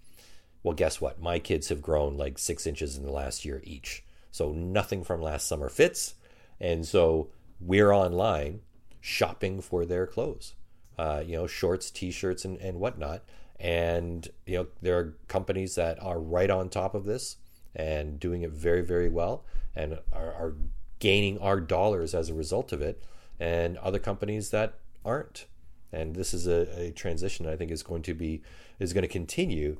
Well, 0.62 0.74
guess 0.74 1.00
what? 1.00 1.20
My 1.20 1.38
kids 1.38 1.68
have 1.68 1.82
grown 1.82 2.16
like 2.16 2.38
six 2.38 2.66
inches 2.66 2.96
in 2.96 3.04
the 3.04 3.12
last 3.12 3.44
year 3.44 3.60
each. 3.64 4.02
So 4.30 4.50
nothing 4.50 5.04
from 5.04 5.22
last 5.22 5.46
summer 5.46 5.68
fits. 5.68 6.14
And 6.58 6.84
so 6.84 7.28
we're 7.60 7.92
online 7.92 8.62
shopping 9.00 9.60
for 9.60 9.84
their 9.84 10.06
clothes, 10.06 10.54
uh, 10.98 11.22
you 11.24 11.36
know, 11.36 11.46
shorts, 11.46 11.90
t 11.90 12.10
shirts, 12.10 12.44
and, 12.44 12.58
and 12.58 12.80
whatnot. 12.80 13.22
And, 13.58 14.28
you 14.46 14.58
know, 14.58 14.66
there 14.82 14.98
are 14.98 15.16
companies 15.28 15.74
that 15.76 16.02
are 16.02 16.20
right 16.20 16.50
on 16.50 16.68
top 16.68 16.94
of 16.94 17.04
this 17.04 17.36
and 17.74 18.20
doing 18.20 18.42
it 18.42 18.50
very, 18.50 18.82
very 18.82 19.08
well 19.08 19.44
and 19.74 19.98
are, 20.12 20.32
are 20.32 20.54
gaining 20.98 21.38
our 21.38 21.60
dollars 21.60 22.14
as 22.14 22.28
a 22.28 22.34
result 22.34 22.72
of 22.72 22.80
it, 22.80 23.02
and 23.38 23.76
other 23.78 23.98
companies 23.98 24.50
that 24.50 24.78
aren't. 25.04 25.46
And 25.92 26.14
this 26.14 26.32
is 26.32 26.46
a, 26.46 26.86
a 26.86 26.90
transition 26.92 27.46
I 27.46 27.56
think 27.56 27.70
is 27.70 27.82
going 27.82 28.02
to 28.02 28.14
be 28.14 28.42
is 28.78 28.92
going 28.92 29.02
to 29.02 29.08
continue 29.08 29.78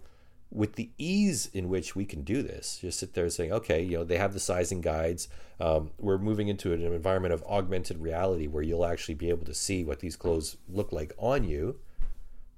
with 0.51 0.75
the 0.75 0.91
ease 0.99 1.51
in 1.53 1.69
which 1.69 1.97
we 1.97 2.05
can 2.05 2.23
do 2.23 2.41
this, 2.41 2.79
just 2.81 3.01
sit 3.01 3.15
there 3.15 3.29
saying, 3.29 3.53
okay, 3.53 3.83
you 3.83 3.99
know, 3.99 4.05
they 4.05 4.19
have 4.19 4.33
the 4.33 4.39
sizing 4.39 4.81
guides. 4.81 5.27
Um, 5.59 5.91
we're 5.99 6.19
moving 6.19 6.47
into 6.47 6.73
an 6.73 6.81
environment 6.81 7.35
of 7.35 7.43
augmented 7.45 7.99
reality 7.99 8.47
where 8.47 8.63
you'll 8.63 8.85
actually 8.85 9.15
be 9.15 9.31
able 9.31 9.45
to 9.47 9.55
see 9.55 9.83
what 9.83 9.99
these 9.99 10.15
clothes 10.15 10.57
look 10.69 10.93
like 10.93 11.13
on 11.19 11.43
you. 11.43 11.81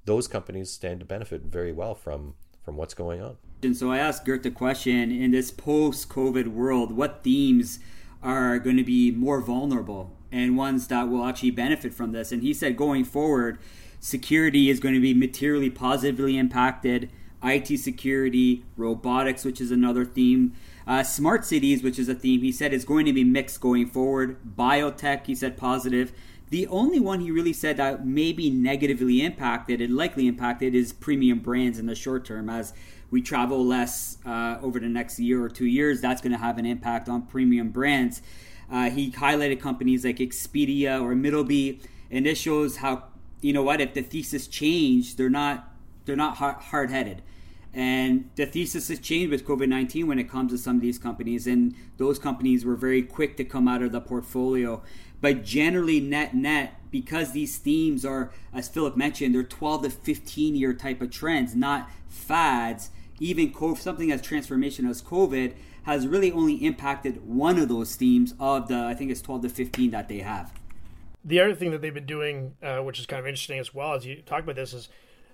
Those 0.07 0.27
companies 0.27 0.71
stand 0.71 1.01
to 1.01 1.07
benefit 1.07 1.43
very 1.43 1.73
well 1.73 1.95
from 1.95 2.35
from 2.65 2.77
what's 2.77 2.95
going 2.95 3.23
on. 3.23 3.37
And 3.63 3.77
so 3.77 3.93
I 3.93 3.99
asked 3.99 4.25
Gert 4.25 4.43
the 4.43 4.51
question: 4.51 5.13
in 5.13 5.31
this 5.31 5.51
post-COVID 5.51 6.49
world, 6.49 6.93
what 6.93 7.23
themes 7.23 7.79
are 8.23 8.59
going 8.59 8.77
to 8.77 8.85
be 8.85 9.11
more 9.11 9.41
vulnerable 9.41 10.17
and 10.33 10.57
ones 10.57 10.89
that 10.89 11.09
will 11.09 11.25
actually 11.25 11.51
benefit 11.51 11.93
from 11.93 12.13
this? 12.13 12.33
And 12.33 12.43
he 12.43 12.55
said, 12.55 12.77
going 12.77 13.05
forward, 13.05 13.59
security 14.01 14.71
is 14.71 14.81
going 14.81 14.95
to 14.95 15.01
be 15.01 15.15
materially 15.15 15.71
positively 15.71 16.37
impacted 16.37 17.11
IT 17.43 17.79
security, 17.79 18.65
robotics, 18.77 19.45
which 19.45 19.61
is 19.61 19.71
another 19.71 20.05
theme, 20.05 20.55
uh, 20.87 21.03
smart 21.03 21.45
cities, 21.45 21.83
which 21.83 21.99
is 21.99 22.09
a 22.09 22.15
theme. 22.15 22.41
He 22.41 22.53
said 22.53 22.73
is 22.73 22.85
going 22.85 23.07
to 23.07 23.13
be 23.13 23.25
mixed 23.25 23.61
going 23.61 23.87
forward. 23.87 24.39
Biotech, 24.57 25.27
he 25.27 25.35
said 25.35 25.57
positive. 25.57 26.13
The 26.49 26.69
only 26.69 27.01
one 27.01 27.21
he 27.21 27.31
really 27.31 27.53
said 27.53 27.77
that 27.79 28.07
may 28.07 28.33
be 28.33 28.51
negatively 28.51 29.21
impacted 29.21 29.81
and 29.81 29.97
likely 29.97 30.29
impacted 30.29 30.75
is 30.75 30.93
premium 30.93 31.41
brands 31.41 31.79
in 31.79 31.87
the 31.87 31.95
short 31.97 32.25
term. 32.25 32.49
As 32.49 32.73
we 33.11 33.21
travel 33.21 33.65
less 33.65 34.19
uh, 34.25 34.59
over 34.63 34.79
the 34.79 34.89
next 34.89 35.19
year 35.19 35.43
or 35.43 35.49
two 35.49 35.67
years, 35.67 36.01
that's 36.01 36.21
going 36.21 36.33
to 36.33 36.39
have 36.39 36.59
an 36.59 36.67
impact 36.67 37.09
on 37.09 37.23
premium 37.23 37.71
brands. 37.71 38.23
Uh, 38.71 38.91
he 38.91 39.11
highlighted 39.11 39.61
companies 39.61 40.05
like 40.05 40.19
Expedia 40.19 41.01
or 41.01 41.15
Middleby, 41.15 41.81
and 42.11 42.27
this 42.27 42.39
shows 42.39 42.77
how 42.77 43.05
you 43.41 43.53
know 43.53 43.63
what 43.63 43.81
if 43.81 43.95
the 43.95 44.03
thesis 44.03 44.47
changed, 44.47 45.19
they're 45.19 45.29
not 45.29 45.73
they're 46.05 46.17
not 46.17 46.37
hard 46.37 46.91
headed. 46.91 47.23
And 47.77 48.31
the 48.37 48.47
thesis 48.47 48.89
has 48.89 48.99
changed 48.99 49.31
with 49.31 49.45
COVID 49.45 49.69
19 49.69 50.07
when 50.07 50.19
it 50.19 50.31
comes 50.31 50.51
to 50.51 50.59
some 50.59 50.77
of 50.77 50.83
these 50.83 50.99
companies. 50.99 51.47
And 51.47 51.75
those 51.99 52.19
companies 52.19 52.65
were 52.65 52.75
very 52.75 53.03
quick 53.03 53.37
to 53.37 53.45
come 53.45 53.69
out 53.69 53.83
of 53.83 53.93
the 53.93 54.01
portfolio. 54.01 54.83
But 55.21 55.45
generally, 55.45 56.01
net 56.01 56.35
net, 56.35 56.81
because 56.91 57.33
these 57.33 57.59
themes 57.59 58.03
are, 58.07 58.33
as 58.55 58.67
Philip 58.67 58.97
mentioned, 58.97 59.35
they're 59.35 59.43
12 59.43 59.83
to 59.83 59.91
15 59.91 60.57
year 60.57 60.73
type 60.73 61.03
of 61.03 61.11
trends, 61.11 61.55
not 61.55 61.91
fads. 62.09 62.91
Even 63.21 63.53
COVID, 63.53 63.79
something 63.79 64.11
as 64.11 64.23
transformation 64.23 64.87
as 64.87 65.03
COVID 65.03 65.55
has 65.83 66.07
really 66.07 66.33
only 66.33 66.55
impacted 66.55 67.27
one 67.27 67.59
of 67.59 67.69
those 67.69 67.95
themes 67.95 68.33
of 68.41 68.69
the, 68.69 68.77
I 68.77 68.95
think 68.95 69.11
it's 69.11 69.21
12 69.21 69.43
to 69.43 69.49
15 69.51 69.91
that 69.91 70.09
they 70.09 70.19
have. 70.21 70.53
The 71.23 71.41
other 71.41 71.55
thing 71.55 71.73
that 71.73 71.83
they've 71.83 71.93
been 71.93 72.07
doing, 72.07 72.55
uh, 72.63 72.79
which 72.79 72.99
is 72.99 73.07
kind 73.07 73.21
of 73.21 73.27
interesting 73.27 73.59
as 73.59 73.75
well, 73.75 73.93
as 73.93 74.07
you 74.07 74.23
talk 74.23 74.45
about 74.45 74.57
this, 74.57 74.73
is 74.73 74.89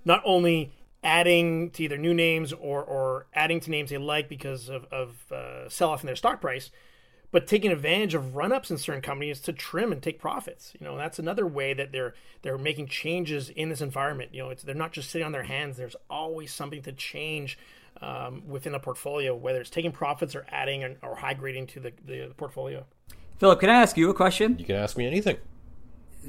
not 0.05 0.23
only 0.25 0.73
adding 1.03 1.71
to 1.71 1.83
either 1.83 1.99
new 1.99 2.15
names 2.15 2.53
or, 2.53 2.83
or 2.83 3.27
adding 3.35 3.61
to 3.61 3.71
names 3.71 3.91
they 3.91 3.99
like 3.99 4.29
because 4.29 4.69
of, 4.69 4.85
of 4.93 5.33
uh, 5.33 5.69
sell 5.69 5.91
off 5.91 6.03
in 6.03 6.07
their 6.07 6.17
stock 6.17 6.41
price, 6.41 6.71
but 7.33 7.47
taking 7.47 7.73
advantage 7.73 8.15
of 8.15 8.37
run 8.37 8.53
ups 8.53 8.71
in 8.71 8.79
certain 8.79 9.03
companies 9.03 9.41
to 9.41 9.53
trim 9.53 9.91
and 9.91 10.03
take 10.03 10.21
profits. 10.21 10.73
You 10.79 10.87
know, 10.87 10.97
that's 10.97 11.19
another 11.19 11.47
way 11.47 11.75
that 11.75 11.91
they're 11.91 12.15
they're 12.43 12.59
making 12.59 12.89
changes 12.89 13.49
in 13.49 13.69
this 13.69 13.81
environment. 13.81 14.31
You 14.33 14.45
know, 14.45 14.51
it's 14.51 14.63
they're 14.63 14.75
not 14.75 14.93
just 14.93 15.11
sitting 15.11 15.27
on 15.27 15.33
their 15.33 15.43
hands. 15.43 15.77
There's 15.77 15.97
always 16.09 16.53
something 16.53 16.83
to 16.83 16.93
change 16.93 17.59
um, 18.01 18.43
within 18.47 18.75
a 18.75 18.81
portfolio, 18.81 19.35
whether 19.35 19.61
it's 19.61 19.71
taking 19.71 19.93
profits 19.93 20.35
or 20.35 20.45
adding 20.51 20.85
or, 20.85 20.97
or 21.03 21.17
high 21.17 21.35
grading 21.35 21.69
to 21.69 21.81
the, 21.81 21.93
the, 22.05 22.27
the 22.29 22.35
portfolio. 22.35 22.85
Philip, 23.39 23.61
can 23.61 23.71
I 23.71 23.81
ask 23.83 23.97
you 23.97 24.11
a 24.11 24.15
question? 24.15 24.57
You 24.59 24.65
can 24.65 24.77
ask 24.77 24.97
me 24.97 25.07
anything. 25.07 25.37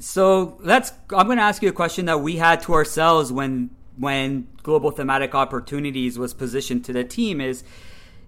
So 0.00 0.58
let's. 0.60 0.92
I'm 1.10 1.26
going 1.26 1.38
to 1.38 1.44
ask 1.44 1.62
you 1.62 1.68
a 1.68 1.72
question 1.72 2.06
that 2.06 2.18
we 2.20 2.36
had 2.36 2.60
to 2.62 2.74
ourselves 2.74 3.30
when 3.30 3.70
when 3.96 4.48
global 4.62 4.90
thematic 4.90 5.34
opportunities 5.34 6.18
was 6.18 6.34
positioned 6.34 6.84
to 6.84 6.92
the 6.92 7.04
team 7.04 7.40
is 7.40 7.64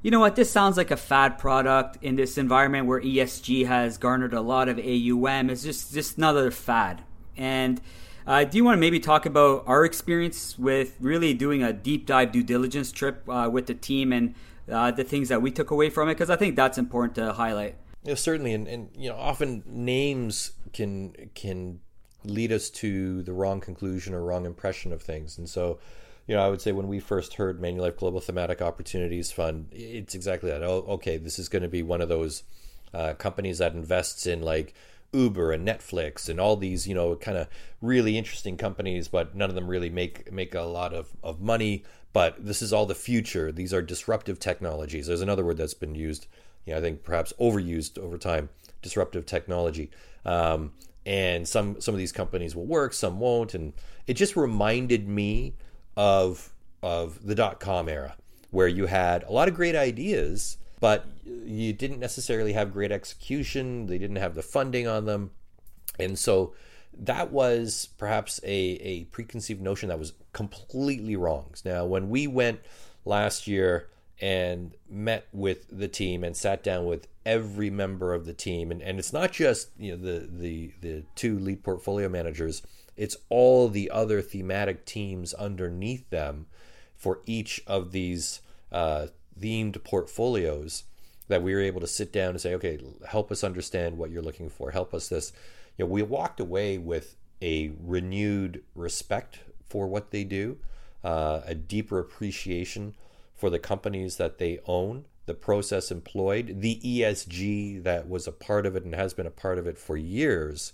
you 0.03 0.11
know 0.11 0.21
what 0.21 0.37
this 0.37 0.51
sounds 0.51 0.77
like 0.77 0.91
a 0.91 0.97
fad 0.97 1.39
product 1.39 1.99
in 2.03 2.17
this 2.17 2.39
environment 2.39 2.87
where 2.87 3.01
ESG 3.01 3.67
has 3.67 3.99
garnered 3.99 4.35
a 4.35 4.41
lot 4.41 4.69
of 4.69 4.79
AUM 4.79 5.51
it's 5.51 5.63
just 5.63 5.93
just 5.93 6.17
another 6.17 6.51
fad. 6.51 7.03
And 7.37 7.81
uh, 8.27 8.45
do 8.45 8.57
you 8.57 8.65
want 8.65 8.77
to 8.77 8.81
maybe 8.81 8.99
talk 8.99 9.27
about 9.27 9.65
our 9.67 9.85
experience 9.85 10.59
with 10.59 10.97
really 11.01 11.33
doing 11.35 11.63
a 11.63 11.73
deep 11.73 12.07
dive 12.07 12.33
due 12.33 12.43
diligence 12.43 12.91
trip 12.91 13.23
uh, 13.29 13.49
with 13.51 13.67
the 13.67 13.75
team 13.75 14.13
and 14.13 14.35
uh, 14.71 14.91
the 14.91 15.05
things 15.05 15.29
that 15.29 15.43
we 15.43 15.51
took 15.51 15.71
away 15.71 15.91
from 15.91 16.09
it? 16.09 16.15
Because 16.15 16.31
I 16.31 16.37
think 16.37 16.57
that's 16.57 16.77
important 16.79 17.15
to 17.17 17.33
highlight. 17.33 17.77
Yeah, 18.03 18.15
certainly, 18.15 18.53
and, 18.53 18.67
and 18.67 18.91
you 18.97 19.09
know, 19.09 19.17
often 19.17 19.63
names 19.67 20.53
can 20.73 21.31
can 21.35 21.81
lead 22.31 22.53
us 22.53 22.71
to 22.71 23.23
the 23.23 23.33
wrong 23.33 23.61
conclusion 23.61 24.15
or 24.15 24.23
wrong 24.23 24.47
impression 24.47 24.93
of 24.93 25.03
things. 25.03 25.39
And 25.39 25.49
so, 25.49 25.79
you 26.27 26.35
know, 26.35 26.45
I 26.45 26.49
would 26.49 26.61
say 26.61 26.73
when 26.73 26.89
we 26.89 27.01
first 27.01 27.35
heard 27.35 27.61
Manulife 27.61 27.97
Global 27.97 28.21
Thematic 28.21 28.61
Opportunities 28.61 29.31
Fund, 29.31 29.69
it's 29.73 30.15
exactly 30.15 30.51
that. 30.51 30.63
Oh, 30.63 30.85
okay, 30.89 31.17
this 31.17 31.39
is 31.39 31.49
going 31.49 31.63
to 31.63 31.69
be 31.69 31.83
one 31.83 32.01
of 32.01 32.09
those 32.09 32.43
uh, 32.93 33.15
companies 33.15 33.59
that 33.59 33.75
invests 33.75 34.27
in 34.27 34.43
like 34.43 34.75
Uber 35.13 35.53
and 35.53 35.67
Netflix 35.67 36.29
and 36.29 36.41
all 36.41 36.57
these, 36.57 36.87
you 36.87 36.95
know, 36.95 37.15
kind 37.17 37.39
of 37.39 37.49
really 37.81 38.19
interesting 38.19 38.57
companies, 38.57 39.09
but 39.09 39.35
none 39.35 39.49
of 39.49 39.55
them 39.55 39.69
really 39.69 39.91
make 39.91 40.33
make 40.33 40.55
a 40.55 40.63
lot 40.63 40.93
of, 40.93 41.11
of 41.23 41.41
money. 41.41 41.85
But 42.13 42.45
this 42.45 42.63
is 42.63 42.73
all 42.73 42.87
the 42.87 42.95
future. 42.95 43.53
These 43.53 43.75
are 43.75 43.83
disruptive 43.83 44.39
technologies. 44.41 45.07
There's 45.07 45.21
another 45.21 45.45
word 45.45 45.59
that's 45.59 45.75
been 45.75 45.95
used, 45.95 46.27
you 46.65 46.73
know, 46.73 46.79
I 46.79 46.83
think 46.83 47.05
perhaps 47.05 47.33
overused 47.39 47.99
over 47.99 48.19
time, 48.19 48.49
disruptive 48.83 49.27
technology. 49.27 49.91
Um, 50.25 50.73
and 51.07 51.47
some 51.49 51.81
some 51.81 51.95
of 51.95 51.99
these 51.99 52.13
companies 52.13 52.55
will 52.55 52.67
work, 52.67 52.93
some 52.93 53.21
won't, 53.21 53.55
and 53.55 53.73
it 54.07 54.15
just 54.15 54.37
reminded 54.37 55.09
me 55.09 55.55
of 55.97 56.53
of 56.83 57.25
the 57.25 57.35
dot 57.35 57.61
com 57.61 57.89
era 57.89 58.17
where 58.51 58.69
you 58.69 58.87
had 58.87 59.23
a 59.23 59.33
lot 59.33 59.49
of 59.49 59.55
great 59.55 59.77
ideas, 59.77 60.59
but 60.81 61.07
you 61.25 61.73
didn't 61.73 62.01
necessarily 62.01 62.53
have 62.53 62.73
great 62.73 62.93
execution. 62.93 63.87
They 63.87 63.99
didn't 63.99 64.17
have 64.17 64.35
the 64.35 64.43
funding 64.43 64.87
on 64.87 65.07
them, 65.07 65.31
and 65.99 66.19
so 66.19 66.55
that 66.99 67.31
was 67.31 67.89
perhaps 67.99 68.41
a, 68.43 68.55
a 68.55 69.05
preconceived 69.05 69.61
notion 69.61 69.89
that 69.91 69.99
was 69.99 70.15
completely 70.33 71.15
wrong. 71.15 71.53
Now, 71.65 71.85
when 71.85 72.09
we 72.09 72.27
went 72.27 72.61
last 73.05 73.47
year 73.47 73.89
and 74.21 74.75
met 74.89 75.27
with 75.33 75.67
the 75.71 75.89
team 75.89 76.25
and 76.25 76.37
sat 76.37 76.63
down 76.63 76.87
with 76.87 77.07
every 77.25 77.69
member 77.71 78.15
of 78.15 78.25
the 78.25 78.33
team. 78.33 78.71
And, 78.71 78.83
and 78.83 78.99
it's 78.99 79.13
not 79.13 79.33
just 79.33 79.71
you 79.79 79.93
know 79.93 80.03
the 80.03 80.29
the 80.31 80.73
the 80.81 81.05
two 81.15 81.39
lead 81.39 81.63
portfolio 81.63 82.09
managers. 82.09 82.63
It's 82.97 83.17
all 83.29 83.69
the 83.69 83.91
other 83.91 84.23
thematic 84.23 84.87
teams 84.87 85.35
underneath 85.35 86.09
them 86.09 86.47
for 86.97 87.21
each 87.27 87.63
of 87.67 87.93
these 87.93 88.41
uh, 88.73 89.09
themed 89.39 89.85
portfolios 89.85 90.85
that 91.29 91.43
we 91.43 91.53
were 91.53 91.61
able 91.61 91.81
to 91.81 91.87
sit 91.87 92.13
down 92.13 92.31
and 92.31 92.41
say 92.41 92.55
okay 92.55 92.79
help 93.09 93.31
us 93.31 93.45
understand 93.45 93.99
what 93.99 94.11
you're 94.11 94.23
looking 94.23 94.49
for. 94.49 94.71
Help 94.71 94.95
us 94.95 95.09
this. 95.09 95.33
You 95.77 95.85
know 95.85 95.91
we 95.91 96.03
walked 96.03 96.41
away 96.41 96.79
with 96.79 97.17
a 97.43 97.73
renewed 97.79 98.63
respect 98.75 99.41
for 99.69 99.87
what 99.87 100.11
they 100.11 100.25
do 100.25 100.57
uh, 101.07 101.43
a 101.47 101.55
deeper 101.55 101.99
appreciation 101.99 102.95
for 103.37 103.51
the 103.51 103.59
companies 103.59 104.17
that 104.17 104.39
they 104.39 104.59
own, 104.67 105.05
the 105.27 105.35
process 105.35 105.91
employed, 105.91 106.61
the 106.61 106.81
ESG 106.83 107.83
that 107.85 108.09
was 108.09 108.27
a 108.27 108.33
part 108.33 108.65
of 108.65 108.75
it 108.75 108.85
and 108.85 108.95
has 108.95 109.13
been 109.13 109.27
a 109.27 109.31
part 109.31 109.59
of 109.59 109.67
it 109.67 109.77
for 109.77 109.97
years, 109.97 110.73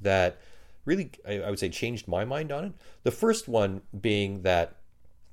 that 0.00 0.38
really, 0.84 1.10
I, 1.28 1.50
would 1.50 1.58
say, 1.58 1.68
changed 1.68 2.06
my 2.06 2.24
mind 2.24 2.52
on 2.52 2.64
it. 2.64 2.72
The 3.02 3.10
first 3.10 3.48
one 3.48 3.82
being 3.98 4.42
that, 4.42 4.76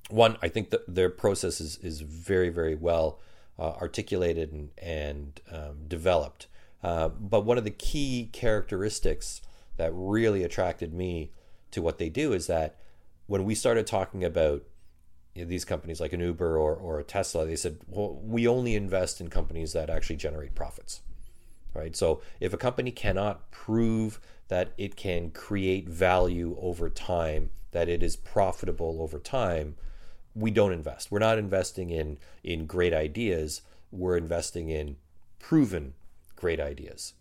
one, 0.10 0.38
I 0.42 0.48
think 0.48 0.72
that 0.72 0.94
their 0.94 1.10
process 1.10 1.62
is, 1.62 1.78
is 1.78 2.02
very, 2.02 2.50
very 2.50 2.76
well 2.76 3.20
uh, 3.60 3.74
articulated 3.74 4.52
and, 4.52 4.70
and 4.80 5.42
um, 5.52 5.86
developed. 5.88 6.48
Uh, 6.82 7.10
but 7.10 7.46
one 7.46 7.58
of 7.58 7.64
the 7.64 7.72
key 7.72 8.30
characteristics 8.34 9.42
that 9.78 9.92
really 9.94 10.44
attracted 10.44 10.94
me 10.94 11.32
to 11.72 11.82
what 11.82 11.98
they 11.98 12.10
do 12.10 12.34
is 12.34 12.48
that 12.48 12.78
when 13.28 13.46
we 13.46 13.56
started 13.56 13.88
talking 13.88 14.24
about 14.24 14.64
these 15.36 15.66
companies 15.66 16.00
like 16.00 16.14
an 16.14 16.20
Uber 16.20 16.58
or, 16.58 16.76
or 16.76 17.00
a 17.00 17.04
Tesla, 17.04 17.46
they 17.46 17.56
said, 17.56 17.78
well, 17.88 18.20
we 18.24 18.48
only 18.48 18.76
invest 18.76 19.20
in 19.20 19.30
companies 19.30 19.74
that 19.74 19.90
actually 19.90 20.18
generate 20.18 20.56
profits. 20.56 21.02
Right. 21.74 21.96
So 21.96 22.22
if 22.40 22.54
a 22.54 22.58
company 22.58 22.92
cannot 22.92 23.50
prove 23.50 24.20
that 24.48 24.74
it 24.78 24.96
can 24.96 25.32
create 25.32 25.90
value 25.90 26.56
over 26.62 26.88
time, 26.88 27.50
that 27.72 27.90
it 27.90 28.04
is 28.04 28.16
profitable 28.16 29.02
over 29.02 29.18
time, 29.18 29.76
we 30.36 30.52
don't 30.52 30.72
invest. 30.72 31.12
We're 31.12 31.20
not 31.20 31.40
investing 31.40 31.90
in 31.90 32.18
in 32.44 32.66
great 32.68 32.94
ideas. 32.94 33.62
We're 33.92 34.18
investing 34.18 34.70
in 34.70 34.98
proven 35.40 35.94
great 36.36 36.60
ideas, 36.60 37.14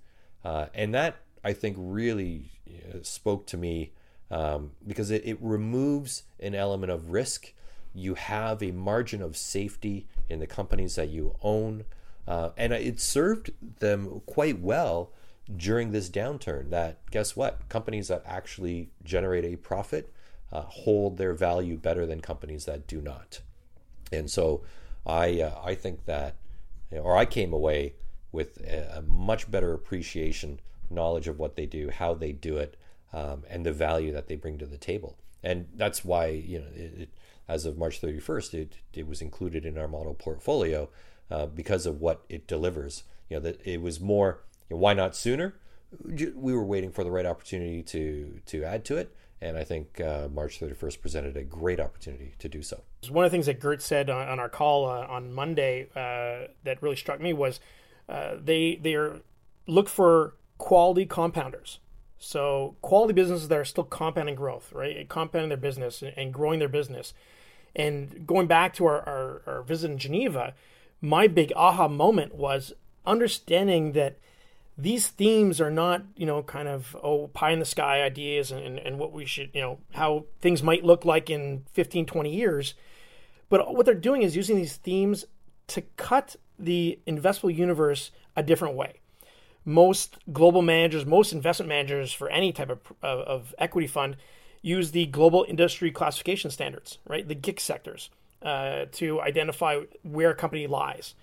uh, 0.44 0.66
and 0.74 0.94
that 0.94 1.16
I 1.44 1.52
think 1.52 1.76
really 1.78 2.50
uh, 2.68 2.98
spoke 3.02 3.46
to 3.46 3.56
me 3.56 3.92
um, 4.30 4.72
because 4.86 5.10
it, 5.10 5.22
it 5.24 5.38
removes 5.40 6.24
an 6.40 6.54
element 6.54 6.92
of 6.92 7.10
risk 7.10 7.52
you 7.94 8.14
have 8.14 8.62
a 8.62 8.72
margin 8.72 9.22
of 9.22 9.36
safety 9.36 10.06
in 10.28 10.38
the 10.38 10.46
companies 10.46 10.94
that 10.96 11.08
you 11.08 11.36
own. 11.42 11.84
Uh, 12.26 12.50
and 12.56 12.72
it 12.72 13.00
served 13.00 13.50
them 13.80 14.22
quite 14.26 14.60
well 14.60 15.12
during 15.56 15.90
this 15.90 16.08
downturn 16.08 16.70
that 16.70 16.98
guess 17.10 17.36
what 17.36 17.68
companies 17.68 18.08
that 18.08 18.22
actually 18.26 18.90
generate 19.04 19.44
a 19.44 19.56
profit 19.56 20.12
uh, 20.52 20.62
hold 20.62 21.16
their 21.16 21.34
value 21.34 21.76
better 21.76 22.06
than 22.06 22.20
companies 22.20 22.64
that 22.64 22.86
do 22.86 23.00
not 23.00 23.40
and 24.12 24.30
so 24.30 24.62
i 25.06 25.40
uh, 25.40 25.60
i 25.64 25.74
think 25.74 26.04
that 26.04 26.36
or 26.92 27.16
i 27.16 27.24
came 27.24 27.52
away 27.52 27.94
with 28.30 28.58
a, 28.58 29.02
much 29.06 29.50
better 29.50 29.74
appreciation 29.74 30.60
knowledge 30.90 31.26
of 31.26 31.38
what 31.38 31.56
they 31.56 31.66
do 31.66 31.90
how 31.90 32.14
they 32.14 32.32
do 32.32 32.56
it 32.56 32.76
um, 33.12 33.42
and 33.50 33.66
the 33.66 33.72
value 33.72 34.12
that 34.12 34.28
they 34.28 34.36
bring 34.36 34.58
to 34.58 34.66
the 34.66 34.78
table 34.78 35.18
and 35.42 35.66
that's 35.74 36.04
why 36.04 36.26
you 36.26 36.58
know 36.58 36.66
it, 36.74 36.92
it 37.00 37.08
as 37.48 37.66
of 37.66 37.76
March 37.76 38.00
31st, 38.00 38.54
it, 38.54 38.76
it 38.92 39.06
was 39.06 39.20
included 39.20 39.64
in 39.64 39.78
our 39.78 39.88
model 39.88 40.14
portfolio 40.14 40.88
uh, 41.30 41.46
because 41.46 41.86
of 41.86 42.00
what 42.00 42.22
it 42.28 42.46
delivers. 42.46 43.04
You 43.28 43.36
know, 43.36 43.42
that 43.42 43.66
it 43.66 43.80
was 43.80 44.00
more, 44.00 44.40
you 44.68 44.76
know, 44.76 44.80
why 44.80 44.94
not 44.94 45.16
sooner? 45.16 45.54
We 46.04 46.54
were 46.54 46.64
waiting 46.64 46.90
for 46.90 47.04
the 47.04 47.10
right 47.10 47.26
opportunity 47.26 47.82
to 47.82 48.40
to 48.46 48.64
add 48.64 48.84
to 48.86 48.96
it, 48.96 49.14
and 49.42 49.58
I 49.58 49.64
think 49.64 50.00
uh, 50.00 50.28
March 50.32 50.58
31st 50.58 51.02
presented 51.02 51.36
a 51.36 51.42
great 51.42 51.80
opportunity 51.80 52.34
to 52.38 52.48
do 52.48 52.62
so. 52.62 52.82
One 53.10 53.24
of 53.24 53.30
the 53.30 53.34
things 53.34 53.46
that 53.46 53.60
Gert 53.60 53.82
said 53.82 54.08
on, 54.08 54.26
on 54.26 54.40
our 54.40 54.48
call 54.48 54.88
uh, 54.88 55.06
on 55.06 55.32
Monday 55.32 55.88
uh, 55.94 56.48
that 56.64 56.82
really 56.82 56.96
struck 56.96 57.20
me 57.20 57.34
was 57.34 57.60
uh, 58.08 58.36
they 58.42 58.76
they 58.76 58.94
are 58.94 59.20
look 59.66 59.88
for 59.88 60.34
quality 60.58 61.06
compounders. 61.06 61.78
So 62.24 62.76
quality 62.82 63.12
businesses 63.14 63.48
that 63.48 63.58
are 63.58 63.64
still 63.64 63.82
compounding 63.82 64.36
growth, 64.36 64.72
right? 64.72 65.08
Compounding 65.08 65.48
their 65.48 65.58
business 65.58 66.04
and 66.16 66.32
growing 66.32 66.60
their 66.60 66.68
business. 66.68 67.14
And 67.74 68.24
going 68.24 68.46
back 68.46 68.74
to 68.74 68.86
our, 68.86 69.00
our, 69.00 69.42
our 69.44 69.62
visit 69.62 69.90
in 69.90 69.98
Geneva, 69.98 70.54
my 71.00 71.26
big 71.26 71.52
aha 71.56 71.88
moment 71.88 72.36
was 72.36 72.74
understanding 73.04 73.92
that 73.92 74.18
these 74.78 75.08
themes 75.08 75.60
are 75.60 75.70
not, 75.70 76.04
you 76.16 76.24
know, 76.24 76.44
kind 76.44 76.68
of, 76.68 76.96
oh, 77.02 77.26
pie 77.26 77.50
in 77.50 77.58
the 77.58 77.64
sky 77.64 78.02
ideas 78.02 78.52
and, 78.52 78.64
and, 78.64 78.78
and 78.78 79.00
what 79.00 79.12
we 79.12 79.26
should, 79.26 79.50
you 79.52 79.60
know, 79.60 79.78
how 79.94 80.26
things 80.40 80.62
might 80.62 80.84
look 80.84 81.04
like 81.04 81.28
in 81.28 81.64
15, 81.72 82.06
20 82.06 82.32
years. 82.32 82.74
But 83.48 83.74
what 83.74 83.84
they're 83.84 83.94
doing 83.94 84.22
is 84.22 84.36
using 84.36 84.56
these 84.56 84.76
themes 84.76 85.24
to 85.66 85.82
cut 85.96 86.36
the 86.56 87.00
investable 87.04 87.54
universe 87.54 88.12
a 88.36 88.44
different 88.44 88.76
way. 88.76 89.01
Most 89.64 90.16
global 90.32 90.62
managers, 90.62 91.06
most 91.06 91.32
investment 91.32 91.68
managers 91.68 92.12
for 92.12 92.28
any 92.28 92.52
type 92.52 92.70
of, 92.70 92.80
of, 93.02 93.20
of 93.20 93.54
equity 93.58 93.86
fund 93.86 94.16
use 94.60 94.92
the 94.92 95.06
global 95.06 95.44
industry 95.48 95.90
classification 95.90 96.50
standards, 96.50 96.98
right? 97.06 97.26
The 97.26 97.34
GIC 97.34 97.60
sectors 97.60 98.10
uh, 98.42 98.86
to 98.92 99.20
identify 99.20 99.80
where 100.02 100.30
a 100.30 100.34
company 100.34 100.66
lies. 100.66 101.14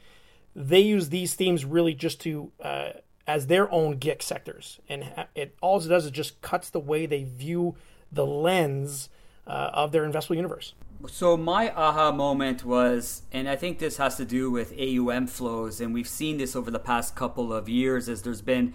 They 0.56 0.80
use 0.80 1.10
these 1.10 1.36
themes 1.36 1.66
really 1.66 1.94
just 1.94 2.22
to 2.22 2.52
uh, 2.62 2.90
as 3.28 3.48
their 3.48 3.72
own 3.72 4.00
GIC 4.00 4.22
sectors, 4.24 4.80
and 4.90 5.06
it 5.36 5.56
all 5.62 5.80
it 5.80 5.88
does 5.88 6.06
is 6.06 6.12
just 6.12 6.42
cuts 6.42 6.72
the 6.72 6.80
way 6.80 7.06
they 7.06 7.24
view 7.24 7.76
the 8.12 8.26
lens 8.26 9.10
uh, 9.46 9.70
of 9.74 9.92
their 9.92 10.04
investable 10.04 10.36
universe. 10.36 10.74
So 11.08 11.38
my 11.38 11.72
aha 11.72 12.12
moment 12.12 12.66
was, 12.66 13.22
and 13.32 13.48
I 13.48 13.56
think 13.56 13.80
this 13.80 13.96
has 13.98 14.18
to 14.18 14.26
do 14.26 14.52
with 14.52 14.74
AUM 14.78 15.28
flows, 15.28 15.80
and 15.80 15.94
we've 15.94 16.08
seen 16.08 16.38
this 16.38 16.58
over 16.58 16.70
the 16.70 16.80
past 16.80 17.16
couple 17.16 17.54
of 17.54 17.70
years 17.70 18.10
as 18.10 18.24
there's 18.24 18.42
been 18.42 18.74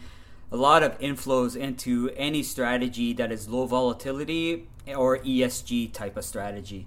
a 0.50 0.56
lot 0.56 0.82
of 0.82 0.98
inflows 1.00 1.54
into 1.54 2.10
any 2.16 2.42
strategy 2.42 3.12
that 3.12 3.30
is 3.30 3.48
low 3.48 3.66
volatility 3.66 4.68
or 4.96 5.18
ESG 5.18 5.92
type 5.92 6.16
of 6.16 6.24
strategy. 6.24 6.86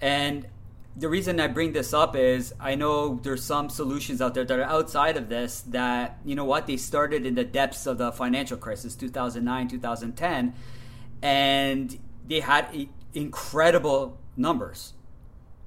And 0.00 0.48
the 0.96 1.08
reason 1.08 1.38
I 1.38 1.46
bring 1.46 1.72
this 1.72 1.94
up 1.94 2.16
is 2.16 2.52
I 2.58 2.74
know 2.74 3.20
there's 3.22 3.44
some 3.44 3.68
solutions 3.68 4.20
out 4.20 4.34
there 4.34 4.44
that 4.44 4.58
are 4.58 4.64
outside 4.64 5.16
of 5.16 5.28
this 5.28 5.60
that, 5.68 6.18
you 6.24 6.34
know 6.34 6.44
what, 6.44 6.66
they 6.66 6.78
started 6.78 7.24
in 7.24 7.36
the 7.36 7.44
depths 7.44 7.86
of 7.86 7.98
the 7.98 8.10
financial 8.10 8.56
crisis, 8.56 8.96
2009, 8.96 9.68
2010, 9.68 10.52
and 11.22 11.98
they 12.26 12.40
had 12.40 12.88
incredible 13.12 14.18
numbers, 14.36 14.94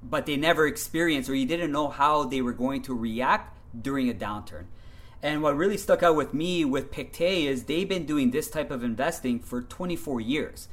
but 0.01 0.25
they 0.25 0.37
never 0.37 0.67
experienced 0.67 1.29
or 1.29 1.35
you 1.35 1.45
didn't 1.45 1.71
know 1.71 1.89
how 1.89 2.23
they 2.23 2.41
were 2.41 2.53
going 2.53 2.81
to 2.83 2.93
react 2.93 3.57
during 3.79 4.09
a 4.09 4.13
downturn. 4.13 4.65
And 5.21 5.41
what 5.41 5.57
really 5.57 5.77
stuck 5.77 6.03
out 6.03 6.15
with 6.15 6.33
me 6.33 6.63
with 6.63 6.91
Pictet 6.91 7.21
is 7.21 7.63
they've 7.63 7.89
been 7.89 8.05
doing 8.05 8.31
this 8.31 8.49
type 8.49 8.69
of 8.69 8.83
investing 8.83 9.39
for 9.39 9.61
24 9.61 10.21
years. 10.21 10.67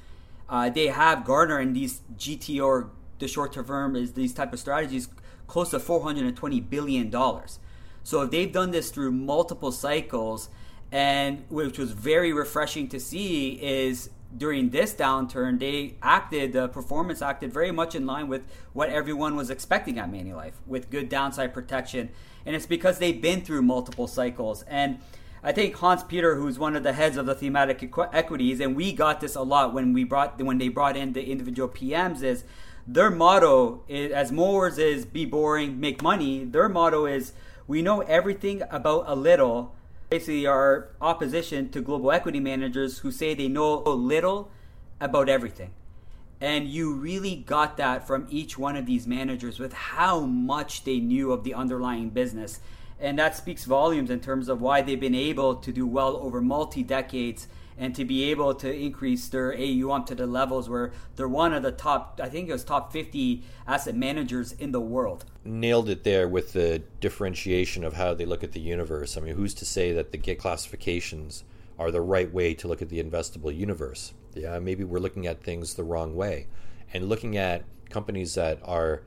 Uh, 0.48 0.68
they 0.68 0.88
have 0.88 1.24
Gardner 1.24 1.58
and 1.58 1.74
these 1.74 2.02
GT 2.16 2.62
or 2.62 2.90
the 3.18 3.28
short 3.28 3.52
term 3.52 3.96
is 3.96 4.12
these 4.12 4.34
type 4.34 4.52
of 4.52 4.60
strategies 4.60 5.08
close 5.46 5.70
to 5.70 5.80
420 5.80 6.60
billion 6.60 7.10
dollars. 7.10 7.58
So 8.02 8.22
if 8.22 8.30
they've 8.30 8.52
done 8.52 8.70
this 8.70 8.90
through 8.90 9.12
multiple 9.12 9.72
cycles, 9.72 10.50
and 10.92 11.44
which 11.48 11.78
was 11.78 11.92
very 11.92 12.32
refreshing 12.32 12.88
to 12.88 13.00
see, 13.00 13.52
is 13.52 14.10
during 14.36 14.70
this 14.70 14.94
downturn 14.94 15.58
they 15.58 15.94
acted 16.02 16.52
the 16.52 16.68
performance 16.68 17.22
acted 17.22 17.52
very 17.52 17.70
much 17.70 17.94
in 17.94 18.04
line 18.06 18.28
with 18.28 18.42
what 18.72 18.88
everyone 18.88 19.36
was 19.36 19.50
expecting 19.50 19.98
at 19.98 20.10
Manulife, 20.10 20.54
with 20.66 20.90
good 20.90 21.08
downside 21.08 21.54
protection 21.54 22.10
and 22.46 22.54
it's 22.54 22.66
because 22.66 22.98
they've 22.98 23.20
been 23.20 23.40
through 23.40 23.62
multiple 23.62 24.06
cycles. 24.06 24.64
And 24.68 24.98
I 25.42 25.52
think 25.52 25.76
Hans 25.76 26.02
Peter, 26.02 26.36
who's 26.36 26.58
one 26.58 26.76
of 26.76 26.82
the 26.82 26.92
heads 26.92 27.16
of 27.16 27.26
the 27.26 27.34
thematic 27.34 27.80
equ- 27.80 28.10
equities, 28.12 28.60
and 28.60 28.76
we 28.76 28.92
got 28.92 29.20
this 29.20 29.34
a 29.34 29.42
lot 29.42 29.74
when 29.74 29.92
we 29.92 30.04
brought 30.04 30.40
when 30.40 30.58
they 30.58 30.68
brought 30.68 30.96
in 30.96 31.12
the 31.12 31.24
individual 31.24 31.68
PMs, 31.68 32.22
is 32.22 32.44
their 32.86 33.10
motto 33.10 33.82
is 33.88 34.12
as 34.12 34.30
mowers 34.30 34.78
is 34.78 35.04
be 35.04 35.24
boring, 35.24 35.80
make 35.80 36.02
money. 36.02 36.44
Their 36.44 36.68
motto 36.68 37.06
is 37.06 37.32
we 37.66 37.82
know 37.82 38.00
everything 38.00 38.62
about 38.70 39.04
a 39.06 39.14
little. 39.14 39.74
Basically, 40.14 40.46
our 40.46 40.90
opposition 41.00 41.70
to 41.70 41.80
global 41.80 42.12
equity 42.12 42.38
managers 42.38 42.98
who 42.98 43.10
say 43.10 43.34
they 43.34 43.48
know 43.48 43.82
little 43.82 44.48
about 45.00 45.28
everything. 45.28 45.72
And 46.40 46.68
you 46.68 46.94
really 46.94 47.34
got 47.34 47.78
that 47.78 48.06
from 48.06 48.28
each 48.30 48.56
one 48.56 48.76
of 48.76 48.86
these 48.86 49.08
managers 49.08 49.58
with 49.58 49.72
how 49.72 50.20
much 50.20 50.84
they 50.84 51.00
knew 51.00 51.32
of 51.32 51.42
the 51.42 51.52
underlying 51.52 52.10
business. 52.10 52.60
And 53.00 53.18
that 53.18 53.34
speaks 53.34 53.64
volumes 53.64 54.08
in 54.08 54.20
terms 54.20 54.48
of 54.48 54.60
why 54.60 54.82
they've 54.82 55.00
been 55.00 55.16
able 55.16 55.56
to 55.56 55.72
do 55.72 55.84
well 55.84 56.16
over 56.18 56.40
multi 56.40 56.84
decades 56.84 57.48
and 57.76 57.94
to 57.94 58.04
be 58.04 58.30
able 58.30 58.54
to 58.54 58.72
increase 58.72 59.28
their 59.28 59.52
AUM 59.52 60.04
to 60.04 60.14
the 60.14 60.26
levels 60.26 60.68
where 60.68 60.92
they're 61.16 61.28
one 61.28 61.52
of 61.52 61.62
the 61.62 61.72
top, 61.72 62.20
I 62.22 62.28
think 62.28 62.48
it 62.48 62.52
was 62.52 62.64
top 62.64 62.92
50 62.92 63.42
asset 63.66 63.96
managers 63.96 64.52
in 64.52 64.72
the 64.72 64.80
world. 64.80 65.24
Nailed 65.44 65.88
it 65.88 66.04
there 66.04 66.28
with 66.28 66.52
the 66.52 66.82
differentiation 67.00 67.82
of 67.84 67.94
how 67.94 68.14
they 68.14 68.24
look 68.24 68.44
at 68.44 68.52
the 68.52 68.60
universe. 68.60 69.16
I 69.16 69.20
mean, 69.20 69.34
who's 69.34 69.54
to 69.54 69.64
say 69.64 69.92
that 69.92 70.12
the 70.12 70.18
GIC 70.18 70.38
classifications 70.38 71.44
are 71.78 71.90
the 71.90 72.00
right 72.00 72.32
way 72.32 72.54
to 72.54 72.68
look 72.68 72.80
at 72.80 72.88
the 72.88 73.02
investable 73.02 73.54
universe? 73.54 74.12
Yeah, 74.34 74.58
maybe 74.58 74.84
we're 74.84 74.98
looking 74.98 75.26
at 75.26 75.42
things 75.42 75.74
the 75.74 75.84
wrong 75.84 76.14
way. 76.14 76.46
And 76.92 77.08
looking 77.08 77.36
at 77.36 77.64
companies 77.90 78.34
that 78.34 78.60
are 78.62 79.02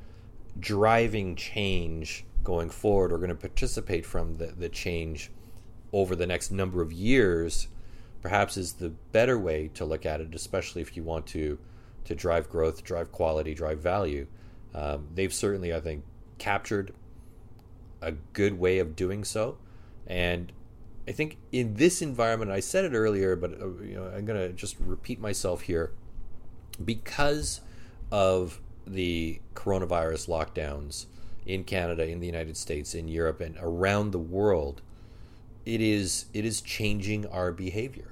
driving 0.60 1.36
change 1.36 2.26
going 2.44 2.70
forward 2.70 3.12
or 3.12 3.18
going 3.18 3.30
to 3.30 3.36
participate 3.36 4.06
from 4.06 4.38
the, 4.38 4.48
the 4.48 4.70
change 4.70 5.32
over 5.94 6.16
the 6.16 6.28
next 6.28 6.52
number 6.52 6.82
of 6.82 6.92
years 6.92 7.68
perhaps 8.28 8.58
is 8.58 8.74
the 8.74 8.90
better 9.14 9.40
way 9.40 9.70
to 9.74 9.86
look 9.86 10.06
at 10.06 10.20
it, 10.20 10.36
especially 10.36 10.82
if 10.82 10.98
you 10.98 11.04
want 11.04 11.26
to 11.26 11.58
to 12.04 12.14
drive 12.14 12.50
growth, 12.50 12.84
drive 12.84 13.10
quality, 13.10 13.54
drive 13.54 13.80
value. 13.80 14.28
Um, 14.74 15.08
they've 15.16 15.34
certainly, 15.34 15.74
I 15.74 15.80
think, 15.80 16.04
captured 16.38 16.94
a 18.02 18.12
good 18.34 18.60
way 18.60 18.80
of 18.80 18.98
doing 18.98 19.24
so, 19.24 19.58
and 20.06 20.52
I 21.08 21.14
think 21.14 21.38
in 21.54 21.76
this 21.76 22.02
environment, 22.02 22.52
I 22.52 22.60
said 22.60 22.84
it 22.84 22.94
earlier, 22.94 23.38
but 23.38 23.62
uh, 23.62 23.68
you 23.82 23.96
know, 23.96 24.12
I'm 24.14 24.26
going 24.26 24.42
to 24.46 24.52
just 24.52 24.76
repeat 24.78 25.22
myself 25.22 25.62
here, 25.62 25.94
because 26.84 27.62
of 28.12 28.60
the 28.86 29.40
coronavirus 29.56 30.28
lockdowns 30.28 31.06
in 31.46 31.64
Canada, 31.64 32.06
in 32.06 32.20
the 32.20 32.28
United 32.28 32.58
States, 32.58 32.94
in 32.94 33.08
Europe, 33.08 33.40
and 33.40 33.56
around 33.62 34.12
the 34.12 34.20
world, 34.20 34.82
it 35.66 35.80
is 35.80 36.26
it 36.34 36.44
is 36.44 36.60
changing 36.60 37.26
our 37.28 37.54
behavior. 37.54 38.12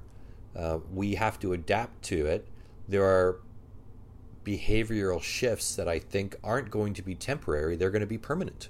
Uh, 0.56 0.80
we 0.94 1.16
have 1.16 1.40
to 1.40 1.54
adapt 1.54 2.04
to 2.04 2.26
it. 2.26 2.48
There 2.88 3.04
are 3.04 3.40
behavioral 4.44 5.22
shifts 5.22 5.76
that 5.76 5.88
I 5.88 6.00
think 6.00 6.36
aren't 6.44 6.70
going 6.70 6.94
to 6.94 7.02
be 7.02 7.16
temporary; 7.16 7.76
they're 7.76 7.92
going 7.92 8.02
to 8.02 8.08
be 8.08 8.18
permanent. 8.18 8.70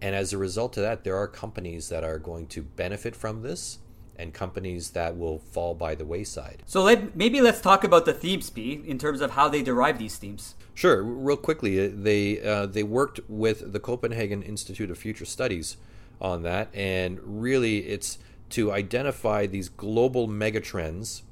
And 0.00 0.14
as 0.14 0.32
a 0.32 0.38
result 0.38 0.76
of 0.76 0.82
that, 0.82 1.04
there 1.04 1.16
are 1.16 1.28
companies 1.28 1.88
that 1.88 2.04
are 2.04 2.18
going 2.18 2.46
to 2.48 2.62
benefit 2.62 3.16
from 3.16 3.42
this 3.42 3.78
and 4.16 4.32
companies 4.32 4.90
that 4.90 5.16
will 5.16 5.38
fall 5.38 5.74
by 5.74 5.94
the 5.94 6.04
wayside. 6.04 6.62
So 6.66 6.82
let, 6.82 7.16
maybe 7.16 7.40
let's 7.40 7.60
talk 7.60 7.84
about 7.84 8.04
the 8.04 8.12
themes, 8.12 8.50
P, 8.50 8.82
in 8.86 8.98
terms 8.98 9.20
of 9.20 9.32
how 9.32 9.48
they 9.48 9.62
derive 9.62 9.98
these 9.98 10.16
themes. 10.16 10.54
Sure. 10.74 11.02
Real 11.02 11.36
quickly, 11.36 11.84
uh, 11.84 11.90
they 11.92 12.40
uh, 12.40 12.66
they 12.66 12.82
worked 12.82 13.20
with 13.28 13.72
the 13.72 13.80
Copenhagen 13.80 14.42
Institute 14.42 14.90
of 14.90 14.98
Future 14.98 15.24
Studies 15.24 15.76
on 16.20 16.42
that, 16.42 16.68
and 16.74 17.18
really, 17.22 17.78
it's 17.78 18.18
to 18.50 18.72
identify 18.72 19.46
these 19.46 19.68
global 19.68 20.28
megatrends 20.28 21.22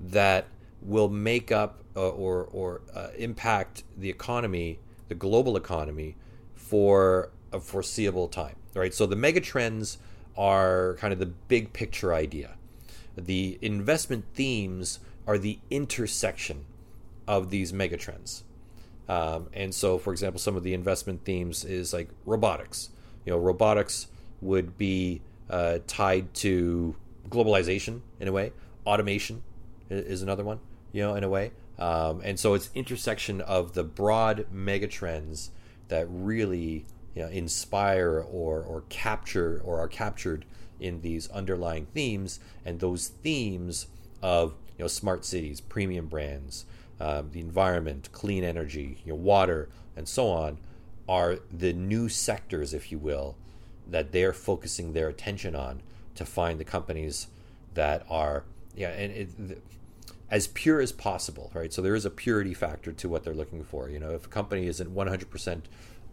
that 0.00 0.46
will 0.82 1.08
make 1.08 1.52
up 1.52 1.82
uh, 1.96 2.08
or 2.08 2.44
or 2.52 2.82
uh, 2.94 3.08
impact 3.16 3.84
the 3.96 4.10
economy, 4.10 4.78
the 5.08 5.14
global 5.14 5.56
economy, 5.56 6.16
for 6.54 7.30
a 7.52 7.60
foreseeable 7.60 8.28
time. 8.28 8.56
Right. 8.74 8.92
So 8.92 9.06
the 9.06 9.16
megatrends 9.16 9.98
are 10.36 10.96
kind 10.98 11.12
of 11.12 11.18
the 11.18 11.26
big 11.26 11.72
picture 11.72 12.12
idea. 12.12 12.56
The 13.16 13.58
investment 13.62 14.24
themes 14.34 14.98
are 15.26 15.38
the 15.38 15.58
intersection 15.70 16.64
of 17.28 17.50
these 17.50 17.72
megatrends. 17.72 18.42
Um, 19.08 19.48
and 19.52 19.74
so, 19.74 19.98
for 19.98 20.12
example, 20.12 20.40
some 20.40 20.56
of 20.56 20.62
the 20.62 20.74
investment 20.74 21.24
themes 21.24 21.64
is 21.64 21.92
like 21.92 22.08
robotics. 22.24 22.90
You 23.24 23.32
know, 23.32 23.38
robotics 23.38 24.08
would 24.40 24.76
be 24.76 25.20
uh, 25.50 25.78
tied 25.86 26.32
to 26.34 26.96
globalization 27.28 28.00
in 28.20 28.28
a 28.28 28.32
way. 28.32 28.52
Automation 28.86 29.42
is 29.90 30.22
another 30.22 30.44
one, 30.44 30.60
you 30.92 31.02
know, 31.02 31.14
in 31.14 31.24
a 31.24 31.28
way. 31.28 31.52
Um, 31.78 32.20
and 32.24 32.38
so 32.38 32.54
it's 32.54 32.70
intersection 32.74 33.40
of 33.40 33.74
the 33.74 33.82
broad 33.82 34.46
megatrends 34.52 35.50
that 35.88 36.06
really 36.08 36.86
you 37.14 37.22
know, 37.22 37.28
inspire 37.28 38.20
or 38.20 38.62
or 38.62 38.84
capture 38.88 39.60
or 39.64 39.78
are 39.78 39.88
captured 39.88 40.44
in 40.80 41.00
these 41.00 41.30
underlying 41.30 41.86
themes, 41.86 42.40
and 42.64 42.80
those 42.80 43.08
themes 43.08 43.86
of 44.20 44.54
you 44.76 44.84
know 44.84 44.88
smart 44.88 45.24
cities, 45.24 45.60
premium 45.60 46.06
brands, 46.06 46.66
um, 47.00 47.30
the 47.32 47.40
environment, 47.40 48.08
clean 48.12 48.42
energy, 48.42 48.98
you 49.04 49.12
know, 49.12 49.18
water, 49.18 49.68
and 49.96 50.08
so 50.08 50.28
on, 50.28 50.58
are 51.08 51.38
the 51.52 51.72
new 51.72 52.08
sectors, 52.08 52.74
if 52.74 52.90
you 52.90 52.98
will, 52.98 53.36
that 53.88 54.12
they're 54.12 54.32
focusing 54.32 54.92
their 54.92 55.08
attention 55.08 55.54
on 55.54 55.82
to 56.14 56.24
find 56.24 56.58
the 56.58 56.64
companies 56.64 57.26
that 57.74 58.04
are 58.08 58.44
yeah 58.74 58.90
and 58.90 59.12
it, 59.12 59.62
as 60.30 60.48
pure 60.48 60.80
as 60.80 60.90
possible, 60.90 61.50
right? 61.54 61.72
So 61.72 61.82
there 61.82 61.94
is 61.94 62.04
a 62.04 62.10
purity 62.10 62.54
factor 62.54 62.92
to 62.92 63.08
what 63.08 63.24
they're 63.24 63.34
looking 63.34 63.62
for. 63.62 63.88
You 63.88 64.00
know, 64.00 64.10
if 64.10 64.26
a 64.26 64.28
company 64.28 64.66
isn't 64.66 64.92
100% 64.92 65.62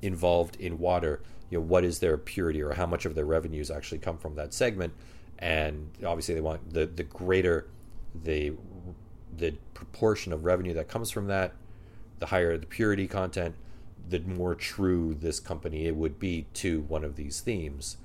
involved 0.02 0.58
in 0.58 0.78
water, 0.78 1.22
you 1.50 1.58
know, 1.58 1.64
what 1.64 1.84
is 1.84 2.00
their 2.00 2.18
purity 2.18 2.62
or 2.62 2.74
how 2.74 2.86
much 2.86 3.06
of 3.06 3.16
their 3.16 3.26
revenues 3.26 3.72
actually 3.72 4.00
come 4.00 4.18
from 4.18 4.36
that 4.36 4.54
segment? 4.54 4.94
And 5.40 5.90
obviously, 6.06 6.36
they 6.36 6.42
want 6.42 6.74
the 6.74 6.86
the 6.86 7.04
greater 7.04 7.68
the 8.24 8.54
the 9.36 9.56
proportion 9.74 10.34
of 10.34 10.46
revenue 10.46 10.74
that 10.76 10.88
comes 10.88 11.10
from 11.10 11.28
that, 11.28 11.54
the 12.20 12.28
higher 12.28 12.58
the 12.58 12.68
purity 12.68 13.08
content, 13.08 13.56
the 14.12 14.20
more 14.20 14.54
true 14.54 15.16
this 15.16 15.40
company 15.40 15.88
it 15.88 15.96
would 15.96 16.20
be 16.20 16.46
to 16.54 16.82
one 16.82 17.04
of 17.04 17.16
these 17.16 17.40
themes. 17.40 17.98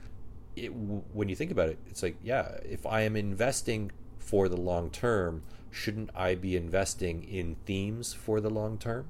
It, 0.55 0.69
when 0.69 1.29
you 1.29 1.37
think 1.37 1.51
about 1.51 1.69
it, 1.69 1.79
it's 1.87 2.03
like, 2.03 2.17
yeah, 2.23 2.57
if 2.65 2.87
I 2.87 3.03
am 3.03 3.17
investing 3.17 3.93
for 4.19 4.49
the 4.49 4.57
long 4.57 4.89
term, 4.89 5.43
shouldn't 5.71 6.11
I 6.15 6.35
be 6.35 6.57
investing 6.57 7.25
in 7.25 7.57
themes 7.67 8.15
for 8.15 8.41
the 8.41 8.49
long 8.49 8.79
term? 8.79 9.07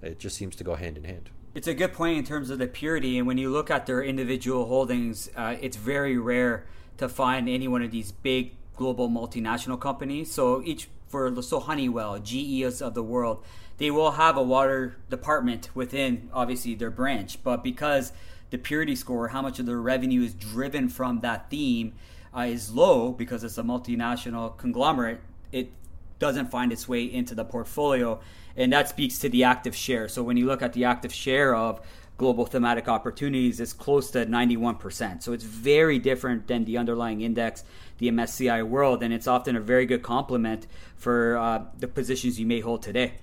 It 0.00 0.18
just 0.18 0.36
seems 0.36 0.56
to 0.56 0.64
go 0.64 0.76
hand 0.76 0.96
in 0.96 1.04
hand. 1.04 1.30
It's 1.54 1.66
a 1.66 1.74
good 1.74 1.92
point 1.92 2.16
in 2.16 2.24
terms 2.24 2.48
of 2.48 2.58
the 2.58 2.66
purity, 2.66 3.18
and 3.18 3.26
when 3.26 3.36
you 3.36 3.50
look 3.50 3.70
at 3.70 3.84
their 3.84 4.02
individual 4.02 4.66
holdings, 4.66 5.28
uh, 5.36 5.56
it's 5.60 5.76
very 5.76 6.16
rare 6.16 6.64
to 6.96 7.08
find 7.08 7.48
any 7.48 7.68
one 7.68 7.82
of 7.82 7.90
these 7.90 8.10
big 8.10 8.54
global 8.74 9.10
multinational 9.10 9.78
companies. 9.78 10.32
So 10.32 10.62
each 10.64 10.88
for 11.08 11.42
so 11.42 11.60
Honeywell, 11.60 12.20
GE 12.20 12.62
of 12.80 12.94
the 12.94 13.02
world, 13.02 13.44
they 13.82 13.90
will 13.90 14.12
have 14.12 14.36
a 14.36 14.42
water 14.42 14.96
department 15.10 15.68
within 15.74 16.30
obviously 16.32 16.72
their 16.72 16.88
branch, 16.88 17.42
but 17.42 17.64
because 17.64 18.12
the 18.50 18.56
purity 18.56 18.94
score, 18.94 19.26
how 19.26 19.42
much 19.42 19.58
of 19.58 19.66
their 19.66 19.80
revenue 19.80 20.22
is 20.22 20.34
driven 20.34 20.88
from 20.88 21.18
that 21.18 21.50
theme, 21.50 21.92
uh, 22.32 22.42
is 22.42 22.72
low 22.72 23.10
because 23.10 23.42
it's 23.42 23.58
a 23.58 23.62
multinational 23.64 24.56
conglomerate. 24.56 25.18
It 25.50 25.72
doesn't 26.20 26.48
find 26.48 26.70
its 26.70 26.88
way 26.88 27.02
into 27.02 27.34
the 27.34 27.44
portfolio 27.44 28.20
and 28.56 28.72
that 28.72 28.88
speaks 28.88 29.18
to 29.18 29.28
the 29.28 29.42
active 29.42 29.74
share. 29.74 30.06
So 30.06 30.22
when 30.22 30.36
you 30.36 30.46
look 30.46 30.62
at 30.62 30.74
the 30.74 30.84
active 30.84 31.12
share 31.12 31.52
of 31.52 31.80
global 32.18 32.46
thematic 32.46 32.86
opportunities, 32.86 33.58
it's 33.58 33.72
close 33.72 34.12
to 34.12 34.24
91%. 34.24 35.24
So 35.24 35.32
it's 35.32 35.42
very 35.42 35.98
different 35.98 36.46
than 36.46 36.66
the 36.66 36.78
underlying 36.78 37.20
index, 37.20 37.64
the 37.98 38.12
MSCI 38.12 38.64
world, 38.64 39.02
and 39.02 39.12
it's 39.12 39.26
often 39.26 39.56
a 39.56 39.60
very 39.60 39.86
good 39.86 40.04
complement 40.04 40.68
for 40.94 41.36
uh, 41.36 41.64
the 41.76 41.88
positions 41.88 42.38
you 42.38 42.46
may 42.46 42.60
hold 42.60 42.80
today. 42.82 43.14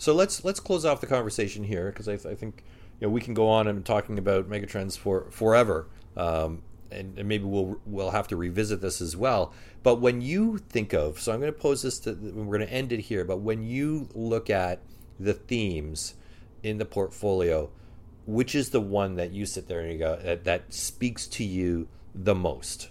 So 0.00 0.14
let's 0.14 0.46
let's 0.46 0.60
close 0.60 0.86
off 0.86 1.02
the 1.02 1.06
conversation 1.06 1.62
here 1.62 1.90
because 1.90 2.08
I, 2.08 2.14
I, 2.14 2.34
think 2.34 2.64
you 2.98 3.06
know 3.06 3.10
we 3.10 3.20
can 3.20 3.34
go 3.34 3.50
on 3.50 3.68
and 3.68 3.84
talking 3.84 4.18
about 4.18 4.48
megatrends 4.48 4.96
for 4.96 5.30
forever. 5.30 5.88
Um, 6.16 6.62
and, 6.90 7.18
and, 7.18 7.28
maybe 7.28 7.44
we'll 7.44 7.78
we'll 7.84 8.10
have 8.10 8.26
to 8.28 8.36
revisit 8.36 8.80
this 8.80 9.02
as 9.02 9.14
well. 9.14 9.52
But 9.82 10.00
when 10.00 10.22
you 10.22 10.56
think 10.56 10.94
of, 10.94 11.20
so 11.20 11.32
I'm 11.32 11.40
going 11.40 11.52
to 11.52 11.58
pose 11.58 11.82
this 11.82 11.98
to, 12.00 12.12
we're 12.14 12.56
going 12.56 12.66
to 12.66 12.72
end 12.72 12.92
it 12.92 13.00
here. 13.00 13.26
But 13.26 13.40
when 13.40 13.62
you 13.62 14.08
look 14.14 14.48
at 14.48 14.80
the 15.18 15.34
themes 15.34 16.14
in 16.62 16.78
the 16.78 16.86
portfolio, 16.86 17.68
which 18.24 18.54
is 18.54 18.70
the 18.70 18.80
one 18.80 19.16
that 19.16 19.32
you 19.32 19.44
sit 19.44 19.68
there 19.68 19.80
and 19.80 19.92
you 19.92 19.98
go 19.98 20.16
that, 20.16 20.44
that 20.44 20.72
speaks 20.72 21.26
to 21.26 21.44
you 21.44 21.88
the 22.14 22.34
most? 22.34 22.88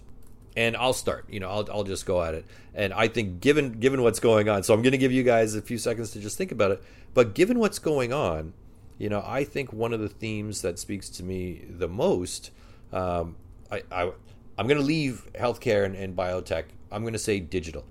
And 0.57 0.75
I'll 0.75 0.93
start. 0.93 1.25
You 1.29 1.39
know, 1.39 1.49
I'll 1.49 1.67
I'll 1.71 1.83
just 1.83 2.05
go 2.05 2.23
at 2.23 2.33
it. 2.33 2.45
And 2.73 2.93
I 2.93 3.07
think 3.07 3.39
given 3.39 3.73
given 3.79 4.01
what's 4.01 4.19
going 4.19 4.49
on, 4.49 4.63
so 4.63 4.73
I'm 4.73 4.81
going 4.81 4.91
to 4.91 4.97
give 4.97 5.11
you 5.11 5.23
guys 5.23 5.55
a 5.55 5.61
few 5.61 5.77
seconds 5.77 6.11
to 6.11 6.19
just 6.19 6.37
think 6.37 6.51
about 6.51 6.71
it. 6.71 6.83
But 7.13 7.33
given 7.33 7.59
what's 7.59 7.79
going 7.79 8.13
on, 8.13 8.53
you 8.97 9.09
know, 9.09 9.23
I 9.25 9.43
think 9.43 9.71
one 9.71 9.93
of 9.93 9.99
the 9.99 10.09
themes 10.09 10.61
that 10.61 10.79
speaks 10.79 11.09
to 11.09 11.23
me 11.23 11.65
the 11.69 11.87
most 11.87 12.51
um, 12.91 13.35
I, 13.71 13.83
I 13.91 14.11
I'm 14.57 14.67
going 14.67 14.79
to 14.79 14.85
leave 14.85 15.27
healthcare 15.33 15.85
and, 15.85 15.95
and, 15.95 16.15
biotech. 16.15 16.65
I'm 16.91 17.03
going 17.03 17.13
to 17.13 17.19
say 17.19 17.39
digital, 17.39 17.85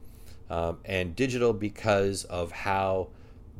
um, 0.50 0.78
and 0.84 1.16
digital 1.16 1.52
because 1.52 2.24
of 2.24 2.52
how 2.52 3.08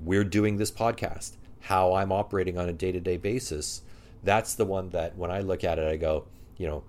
we're 0.03 0.25
doing 0.25 0.57
this 0.57 0.71
podcast, 0.71 1.37
how 1.61 1.95
I'm 1.95 2.13
operating 2.13 2.59
on 2.59 2.69
a 2.69 2.73
day 2.73 2.93
to 2.93 3.01
day 3.01 3.17
basis. 3.17 3.83
That's 4.25 4.55
the 4.55 4.65
one 4.65 4.91
that 4.91 5.17
when 5.17 5.31
I 5.31 5.41
look 5.41 5.65
at 5.65 5.79
it, 5.79 5.89
I 5.89 5.97
go, 5.97 6.27
you 6.57 6.67
know, 6.67 6.85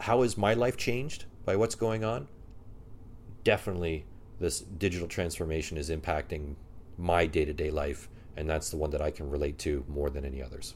how 0.00 0.22
has 0.22 0.36
my 0.36 0.54
life 0.54 0.76
changed 0.76 1.24
by 1.44 1.56
what's 1.56 1.74
going 1.74 2.04
on? 2.04 2.28
Definitely, 3.44 4.04
this 4.40 4.60
digital 4.60 5.08
transformation 5.08 5.76
is 5.76 5.90
impacting 5.90 6.54
my 6.96 7.26
day 7.26 7.44
to 7.44 7.52
day 7.52 7.70
life, 7.70 8.08
and 8.36 8.48
that's 8.48 8.70
the 8.70 8.76
one 8.76 8.90
that 8.90 9.02
I 9.02 9.10
can 9.10 9.30
relate 9.30 9.58
to 9.58 9.84
more 9.88 10.10
than 10.10 10.24
any 10.24 10.42
others. 10.42 10.74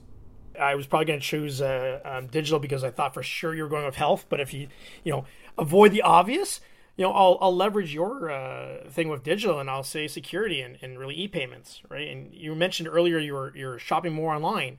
I 0.60 0.74
was 0.74 0.86
probably 0.86 1.06
going 1.06 1.20
to 1.20 1.24
choose 1.24 1.62
uh, 1.62 2.00
um, 2.04 2.26
digital 2.26 2.58
because 2.58 2.84
I 2.84 2.90
thought 2.90 3.14
for 3.14 3.22
sure 3.22 3.54
you 3.54 3.62
were 3.62 3.68
going 3.68 3.86
with 3.86 3.96
health. 3.96 4.26
But 4.28 4.40
if 4.40 4.52
you, 4.52 4.68
you 5.02 5.12
know, 5.12 5.24
avoid 5.56 5.92
the 5.92 6.02
obvious, 6.02 6.60
you 6.96 7.04
know, 7.04 7.12
I'll, 7.12 7.38
I'll 7.40 7.56
leverage 7.56 7.94
your 7.94 8.30
uh, 8.30 8.88
thing 8.90 9.08
with 9.08 9.22
digital 9.22 9.58
and 9.58 9.70
I'll 9.70 9.82
say 9.82 10.06
security 10.08 10.60
and, 10.60 10.76
and 10.82 10.98
really 10.98 11.14
e-payments, 11.14 11.80
right? 11.88 12.08
And 12.08 12.34
you 12.34 12.54
mentioned 12.54 12.88
earlier 12.88 13.18
you're 13.18 13.56
you're 13.56 13.78
shopping 13.78 14.12
more 14.12 14.34
online. 14.34 14.78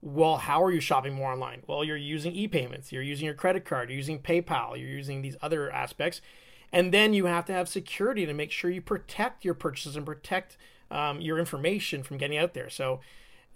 Well, 0.00 0.36
how 0.36 0.62
are 0.62 0.70
you 0.70 0.80
shopping 0.80 1.14
more 1.14 1.32
online? 1.32 1.62
Well, 1.66 1.82
you're 1.82 1.96
using 1.96 2.32
e-payments, 2.32 2.92
you're 2.92 3.02
using 3.02 3.26
your 3.26 3.34
credit 3.34 3.64
card, 3.64 3.90
you're 3.90 3.96
using 3.96 4.20
PayPal, 4.20 4.78
you're 4.78 4.88
using 4.88 5.22
these 5.22 5.36
other 5.42 5.70
aspects, 5.72 6.20
and 6.72 6.94
then 6.94 7.14
you 7.14 7.26
have 7.26 7.46
to 7.46 7.52
have 7.52 7.68
security 7.68 8.24
to 8.24 8.32
make 8.32 8.52
sure 8.52 8.70
you 8.70 8.80
protect 8.80 9.44
your 9.44 9.54
purchases 9.54 9.96
and 9.96 10.06
protect 10.06 10.56
um, 10.90 11.20
your 11.20 11.38
information 11.38 12.02
from 12.02 12.16
getting 12.16 12.38
out 12.38 12.54
there. 12.54 12.70
So, 12.70 13.00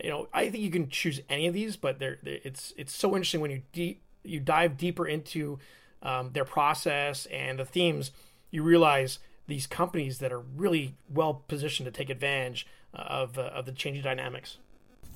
you 0.02 0.10
know, 0.10 0.28
I 0.32 0.48
think 0.48 0.64
you 0.64 0.70
can 0.70 0.88
choose 0.88 1.20
any 1.28 1.46
of 1.46 1.54
these, 1.54 1.76
but 1.76 1.98
they're, 1.98 2.18
they're 2.22 2.40
it's 2.42 2.72
it's 2.76 2.94
so 2.94 3.10
interesting 3.14 3.40
when 3.40 3.50
you 3.50 3.62
deep 3.72 4.02
you 4.24 4.40
dive 4.40 4.76
deeper 4.76 5.06
into 5.06 5.58
um, 6.02 6.30
their 6.32 6.44
process 6.44 7.26
and 7.26 7.58
the 7.58 7.64
themes, 7.64 8.10
you 8.50 8.62
realize 8.62 9.18
these 9.46 9.66
companies 9.66 10.18
that 10.18 10.32
are 10.32 10.40
really 10.40 10.96
well 11.08 11.44
positioned 11.46 11.86
to 11.86 11.90
take 11.90 12.10
advantage 12.10 12.66
uh, 12.94 13.02
of, 13.02 13.38
uh, 13.38 13.42
of 13.42 13.66
the 13.66 13.72
changing 13.72 14.02
dynamics. 14.02 14.58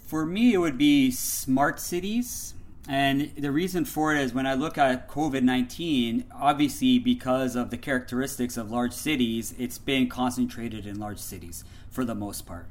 For 0.07 0.25
me, 0.25 0.55
it 0.55 0.59
would 0.59 0.79
be 0.79 1.11
smart 1.11 1.81
cities. 1.81 2.55
And 2.89 3.33
the 3.37 3.51
reason 3.51 3.85
for 3.85 4.15
it 4.15 4.21
is 4.21 4.33
when 4.33 4.47
I 4.47 4.55
look 4.55 4.79
at 4.79 5.09
COVID 5.09 5.43
19, 5.43 6.27
obviously, 6.33 7.01
because 7.01 7.57
of 7.57 7.71
the 7.71 7.77
characteristics 7.77 8.57
of 8.57 8.71
large 8.71 8.93
cities, 8.93 9.53
it's 9.59 9.79
been 9.79 10.09
concentrated 10.09 10.87
in 10.87 11.01
large 11.01 11.19
cities 11.19 11.65
for 11.91 12.05
the 12.05 12.15
most 12.15 12.47
part. 12.47 12.69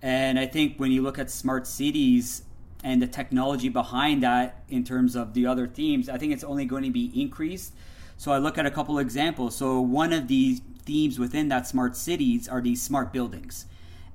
And 0.00 0.38
I 0.38 0.46
think 0.46 0.78
when 0.78 0.92
you 0.92 1.02
look 1.02 1.18
at 1.18 1.28
smart 1.28 1.66
cities, 1.66 2.42
and 2.84 3.02
the 3.02 3.06
technology 3.08 3.68
behind 3.68 4.22
that 4.22 4.62
in 4.68 4.84
terms 4.84 5.16
of 5.16 5.34
the 5.34 5.44
other 5.44 5.66
themes, 5.66 6.08
I 6.08 6.18
think 6.18 6.32
it's 6.32 6.44
only 6.44 6.66
going 6.66 6.84
to 6.84 6.90
be 6.90 7.10
increased. 7.20 7.74
So 8.16 8.30
I 8.30 8.38
look 8.38 8.58
at 8.58 8.66
a 8.66 8.70
couple 8.70 9.00
examples. 9.00 9.56
So 9.56 9.80
one 9.80 10.12
of 10.12 10.28
the 10.28 10.60
themes 10.84 11.18
within 11.18 11.48
that 11.48 11.66
smart 11.66 11.96
cities 11.96 12.48
are 12.48 12.60
these 12.60 12.80
smart 12.80 13.12
buildings. 13.12 13.66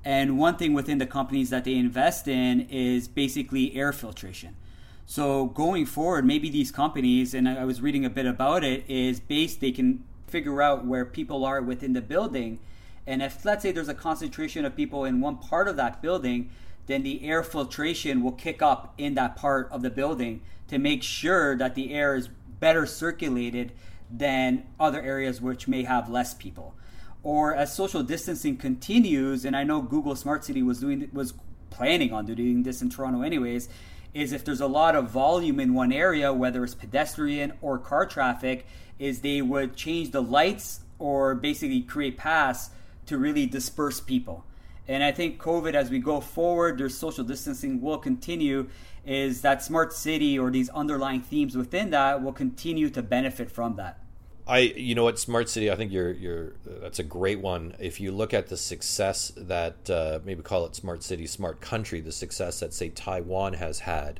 And 0.04 0.38
one 0.38 0.56
thing 0.56 0.72
within 0.74 0.98
the 0.98 1.06
companies 1.06 1.50
that 1.50 1.64
they 1.64 1.74
invest 1.74 2.26
in 2.26 2.62
is 2.68 3.06
basically 3.06 3.76
air 3.76 3.92
filtration. 3.92 4.56
So 5.06 5.46
going 5.46 5.86
forward, 5.86 6.24
maybe 6.24 6.50
these 6.50 6.70
companies, 6.70 7.34
and 7.34 7.48
I 7.48 7.64
was 7.64 7.80
reading 7.80 8.04
a 8.04 8.10
bit 8.10 8.26
about 8.26 8.64
it, 8.64 8.84
is 8.88 9.20
based 9.20 9.60
they 9.60 9.72
can 9.72 10.04
figure 10.26 10.62
out 10.62 10.86
where 10.86 11.04
people 11.04 11.44
are 11.44 11.60
within 11.60 11.92
the 11.92 12.00
building. 12.00 12.58
And 13.06 13.22
if 13.22 13.44
let's 13.44 13.62
say 13.62 13.72
there's 13.72 13.88
a 13.88 13.94
concentration 13.94 14.64
of 14.64 14.74
people 14.74 15.04
in 15.04 15.20
one 15.20 15.36
part 15.36 15.68
of 15.68 15.76
that 15.76 16.00
building, 16.02 16.50
then 16.86 17.02
the 17.02 17.24
air 17.24 17.42
filtration 17.42 18.22
will 18.22 18.32
kick 18.32 18.62
up 18.62 18.94
in 18.98 19.14
that 19.14 19.36
part 19.36 19.70
of 19.70 19.82
the 19.82 19.90
building 19.90 20.40
to 20.68 20.78
make 20.78 21.02
sure 21.02 21.56
that 21.56 21.74
the 21.74 21.92
air 21.92 22.14
is 22.16 22.28
better 22.58 22.86
circulated 22.86 23.72
than 24.10 24.64
other 24.78 25.00
areas 25.00 25.40
which 25.40 25.68
may 25.68 25.84
have 25.84 26.08
less 26.08 26.34
people. 26.34 26.74
Or 27.22 27.54
as 27.54 27.74
social 27.74 28.02
distancing 28.02 28.56
continues, 28.56 29.44
and 29.44 29.56
I 29.56 29.62
know 29.62 29.80
Google 29.80 30.16
Smart 30.16 30.44
City 30.44 30.62
was 30.62 30.80
doing 30.80 31.08
was 31.12 31.34
planning 31.70 32.12
on 32.12 32.26
doing 32.26 32.64
this 32.64 32.82
in 32.82 32.90
Toronto 32.90 33.22
anyways, 33.22 33.68
is 34.12 34.32
if 34.32 34.44
there's 34.44 34.60
a 34.60 34.66
lot 34.66 34.94
of 34.94 35.08
volume 35.08 35.58
in 35.58 35.72
one 35.72 35.92
area, 35.92 36.32
whether 36.32 36.62
it's 36.64 36.74
pedestrian 36.74 37.52
or 37.62 37.78
car 37.78 38.06
traffic, 38.06 38.66
is 38.98 39.20
they 39.20 39.40
would 39.40 39.74
change 39.74 40.10
the 40.10 40.22
lights 40.22 40.80
or 40.98 41.34
basically 41.34 41.80
create 41.80 42.16
paths 42.18 42.70
to 43.06 43.16
really 43.16 43.46
disperse 43.46 44.00
people. 44.00 44.44
And 44.86 45.02
I 45.02 45.12
think 45.12 45.40
COVID, 45.40 45.74
as 45.74 45.90
we 45.90 45.98
go 45.98 46.20
forward, 46.20 46.78
their 46.78 46.88
social 46.88 47.24
distancing 47.24 47.80
will 47.80 47.98
continue. 47.98 48.68
Is 49.06 49.40
that 49.42 49.62
smart 49.62 49.92
city 49.92 50.38
or 50.38 50.50
these 50.50 50.68
underlying 50.70 51.22
themes 51.22 51.56
within 51.56 51.90
that 51.90 52.22
will 52.22 52.32
continue 52.32 52.90
to 52.90 53.02
benefit 53.02 53.50
from 53.50 53.76
that? 53.76 54.01
I, 54.46 54.58
you 54.58 54.94
know 54.94 55.04
what, 55.04 55.18
smart 55.18 55.48
city. 55.48 55.70
I 55.70 55.76
think 55.76 55.92
you're, 55.92 56.12
you're. 56.12 56.52
That's 56.64 56.98
a 56.98 57.04
great 57.04 57.40
one. 57.40 57.76
If 57.78 58.00
you 58.00 58.10
look 58.10 58.34
at 58.34 58.48
the 58.48 58.56
success 58.56 59.32
that 59.36 59.88
uh, 59.88 60.18
maybe 60.24 60.42
call 60.42 60.66
it 60.66 60.74
smart 60.74 61.02
city, 61.04 61.26
smart 61.26 61.60
country, 61.60 62.00
the 62.00 62.12
success 62.12 62.58
that 62.60 62.74
say 62.74 62.88
Taiwan 62.88 63.54
has 63.54 63.80
had 63.80 64.18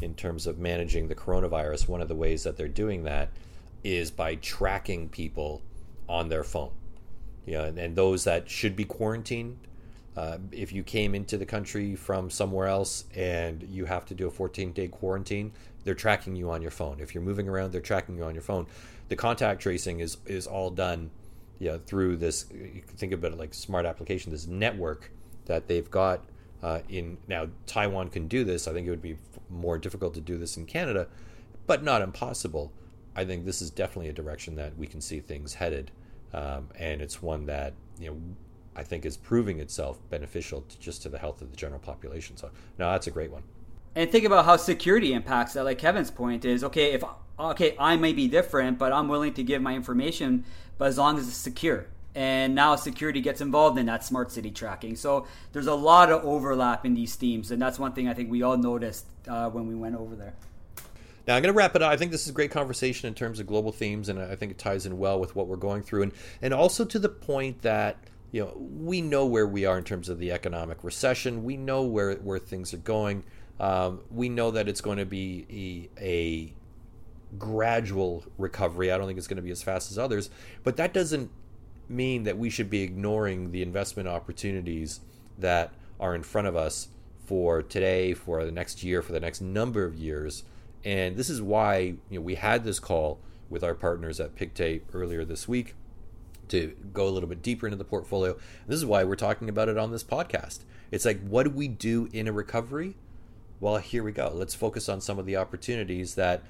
in 0.00 0.14
terms 0.14 0.46
of 0.46 0.58
managing 0.58 1.08
the 1.08 1.14
coronavirus, 1.14 1.88
one 1.88 2.00
of 2.00 2.08
the 2.08 2.14
ways 2.14 2.44
that 2.44 2.56
they're 2.56 2.68
doing 2.68 3.02
that 3.02 3.30
is 3.82 4.10
by 4.12 4.36
tracking 4.36 5.08
people 5.08 5.62
on 6.08 6.28
their 6.28 6.44
phone. 6.44 6.72
Yeah, 7.44 7.64
and, 7.64 7.78
and 7.78 7.96
those 7.96 8.24
that 8.24 8.48
should 8.48 8.76
be 8.76 8.84
quarantined 8.84 9.58
uh, 10.18 10.38
if 10.50 10.72
you 10.72 10.82
came 10.82 11.14
into 11.14 11.38
the 11.38 11.46
country 11.46 11.94
from 11.94 12.28
somewhere 12.28 12.66
else 12.66 13.04
and 13.14 13.62
you 13.62 13.84
have 13.84 14.04
to 14.04 14.14
do 14.14 14.26
a 14.26 14.30
14 14.32 14.72
day 14.72 14.88
quarantine, 14.88 15.52
they're 15.84 15.94
tracking 15.94 16.34
you 16.34 16.50
on 16.50 16.60
your 16.60 16.72
phone. 16.72 16.98
If 16.98 17.14
you're 17.14 17.22
moving 17.22 17.48
around, 17.48 17.70
they're 17.70 17.80
tracking 17.80 18.16
you 18.16 18.24
on 18.24 18.34
your 18.34 18.42
phone. 18.42 18.66
The 19.10 19.14
contact 19.14 19.62
tracing 19.62 20.00
is 20.00 20.16
is 20.26 20.48
all 20.48 20.70
done 20.70 21.10
you 21.60 21.68
know, 21.68 21.78
through 21.78 22.16
this. 22.16 22.46
You 22.52 22.82
can 22.84 22.96
think 22.96 23.12
about 23.12 23.30
it 23.30 23.38
like 23.38 23.54
smart 23.54 23.86
application, 23.86 24.32
this 24.32 24.48
network 24.48 25.12
that 25.46 25.68
they've 25.68 25.88
got 25.88 26.24
uh, 26.64 26.80
in 26.88 27.16
now. 27.28 27.46
Taiwan 27.66 28.08
can 28.08 28.26
do 28.26 28.42
this. 28.42 28.66
I 28.66 28.72
think 28.72 28.88
it 28.88 28.90
would 28.90 29.00
be 29.00 29.18
more 29.48 29.78
difficult 29.78 30.14
to 30.14 30.20
do 30.20 30.36
this 30.36 30.56
in 30.56 30.66
Canada, 30.66 31.06
but 31.68 31.84
not 31.84 32.02
impossible. 32.02 32.72
I 33.14 33.24
think 33.24 33.44
this 33.44 33.62
is 33.62 33.70
definitely 33.70 34.08
a 34.08 34.12
direction 34.12 34.56
that 34.56 34.76
we 34.76 34.88
can 34.88 35.00
see 35.00 35.20
things 35.20 35.54
headed, 35.54 35.92
um, 36.32 36.70
and 36.76 37.00
it's 37.00 37.22
one 37.22 37.46
that 37.46 37.74
you 38.00 38.10
know 38.10 38.16
I 38.78 38.84
think 38.84 39.04
is 39.04 39.16
proving 39.16 39.58
itself 39.58 39.98
beneficial 40.08 40.62
to 40.62 40.78
just 40.78 41.02
to 41.02 41.08
the 41.08 41.18
health 41.18 41.42
of 41.42 41.50
the 41.50 41.56
general 41.56 41.80
population. 41.80 42.36
So 42.36 42.50
no, 42.78 42.92
that's 42.92 43.08
a 43.08 43.10
great 43.10 43.32
one. 43.32 43.42
And 43.96 44.10
think 44.10 44.24
about 44.24 44.44
how 44.44 44.56
security 44.56 45.12
impacts 45.12 45.54
that. 45.54 45.64
Like 45.64 45.78
Kevin's 45.78 46.12
point 46.12 46.44
is, 46.44 46.62
okay, 46.62 46.92
if 46.92 47.02
okay, 47.40 47.74
I 47.78 47.96
may 47.96 48.12
be 48.12 48.28
different, 48.28 48.78
but 48.78 48.92
I'm 48.92 49.08
willing 49.08 49.34
to 49.34 49.42
give 49.42 49.60
my 49.60 49.74
information, 49.74 50.44
but 50.78 50.86
as 50.86 50.96
long 50.96 51.18
as 51.18 51.26
it's 51.26 51.36
secure. 51.36 51.86
And 52.14 52.54
now 52.54 52.76
security 52.76 53.20
gets 53.20 53.40
involved 53.40 53.78
in 53.78 53.86
that 53.86 54.04
smart 54.04 54.30
city 54.30 54.52
tracking. 54.52 54.94
So 54.94 55.26
there's 55.52 55.66
a 55.66 55.74
lot 55.74 56.10
of 56.10 56.24
overlap 56.24 56.86
in 56.86 56.94
these 56.94 57.16
themes, 57.16 57.50
and 57.50 57.60
that's 57.60 57.80
one 57.80 57.92
thing 57.92 58.08
I 58.08 58.14
think 58.14 58.30
we 58.30 58.42
all 58.42 58.56
noticed 58.56 59.06
uh, 59.26 59.50
when 59.50 59.66
we 59.66 59.74
went 59.74 59.96
over 59.96 60.14
there. 60.14 60.34
Now 61.26 61.36
I'm 61.36 61.42
going 61.42 61.52
to 61.52 61.56
wrap 61.58 61.74
it 61.76 61.82
up. 61.82 61.90
I 61.90 61.96
think 61.96 62.10
this 62.12 62.22
is 62.22 62.30
a 62.30 62.32
great 62.32 62.50
conversation 62.52 63.08
in 63.08 63.14
terms 63.14 63.40
of 63.40 63.46
global 63.46 63.72
themes, 63.72 64.08
and 64.08 64.20
I 64.20 64.36
think 64.36 64.52
it 64.52 64.58
ties 64.58 64.86
in 64.86 64.98
well 64.98 65.18
with 65.20 65.36
what 65.36 65.48
we're 65.48 65.56
going 65.56 65.82
through, 65.82 66.04
and 66.04 66.12
and 66.40 66.54
also 66.54 66.84
to 66.86 66.98
the 66.98 67.08
point 67.08 67.62
that 67.62 67.96
you 68.30 68.44
know, 68.44 68.54
we 68.56 69.00
know 69.00 69.26
where 69.26 69.46
we 69.46 69.64
are 69.64 69.78
in 69.78 69.84
terms 69.84 70.08
of 70.08 70.18
the 70.18 70.32
economic 70.32 70.84
recession. 70.84 71.44
We 71.44 71.56
know 71.56 71.82
where 71.82 72.14
where 72.16 72.38
things 72.38 72.74
are 72.74 72.78
going. 72.78 73.24
Um, 73.58 74.00
we 74.10 74.28
know 74.28 74.50
that 74.52 74.68
it's 74.68 74.80
going 74.80 74.98
to 74.98 75.06
be 75.06 75.90
a, 75.98 76.04
a 76.04 76.52
gradual 77.38 78.24
recovery. 78.36 78.92
I 78.92 78.98
don't 78.98 79.06
think 79.06 79.18
it's 79.18 79.26
going 79.26 79.36
to 79.36 79.42
be 79.42 79.50
as 79.50 79.62
fast 79.62 79.90
as 79.90 79.98
others, 79.98 80.30
but 80.62 80.76
that 80.76 80.92
doesn't 80.92 81.30
mean 81.88 82.24
that 82.24 82.38
we 82.38 82.50
should 82.50 82.70
be 82.70 82.82
ignoring 82.82 83.50
the 83.50 83.62
investment 83.62 84.08
opportunities 84.08 85.00
that 85.38 85.72
are 85.98 86.14
in 86.14 86.22
front 86.22 86.46
of 86.46 86.54
us 86.54 86.88
for 87.24 87.62
today, 87.62 88.14
for 88.14 88.44
the 88.44 88.52
next 88.52 88.84
year, 88.84 89.02
for 89.02 89.12
the 89.12 89.20
next 89.20 89.40
number 89.40 89.84
of 89.84 89.96
years. 89.96 90.44
And 90.84 91.16
this 91.16 91.28
is 91.28 91.42
why 91.42 91.78
you 92.10 92.18
know 92.18 92.20
we 92.20 92.36
had 92.36 92.62
this 92.64 92.78
call 92.78 93.20
with 93.48 93.64
our 93.64 93.74
partners 93.74 94.20
at 94.20 94.36
Pictet 94.36 94.82
earlier 94.92 95.24
this 95.24 95.48
week 95.48 95.74
to 96.50 96.74
go 96.92 97.06
a 97.06 97.10
little 97.10 97.28
bit 97.28 97.42
deeper 97.42 97.66
into 97.66 97.76
the 97.76 97.84
portfolio. 97.84 98.36
This 98.66 98.78
is 98.78 98.86
why 98.86 99.04
we're 99.04 99.16
talking 99.16 99.48
about 99.48 99.68
it 99.68 99.78
on 99.78 99.90
this 99.90 100.04
podcast. 100.04 100.60
It's 100.90 101.04
like, 101.04 101.20
what 101.26 101.44
do 101.44 101.50
we 101.50 101.68
do 101.68 102.08
in 102.12 102.28
a 102.28 102.32
recovery? 102.32 102.96
Well, 103.60 103.78
here 103.78 104.02
we 104.02 104.12
go. 104.12 104.30
Let's 104.34 104.54
focus 104.54 104.88
on 104.88 105.00
some 105.00 105.18
of 105.18 105.26
the 105.26 105.36
opportunities 105.36 106.14
that 106.14 106.42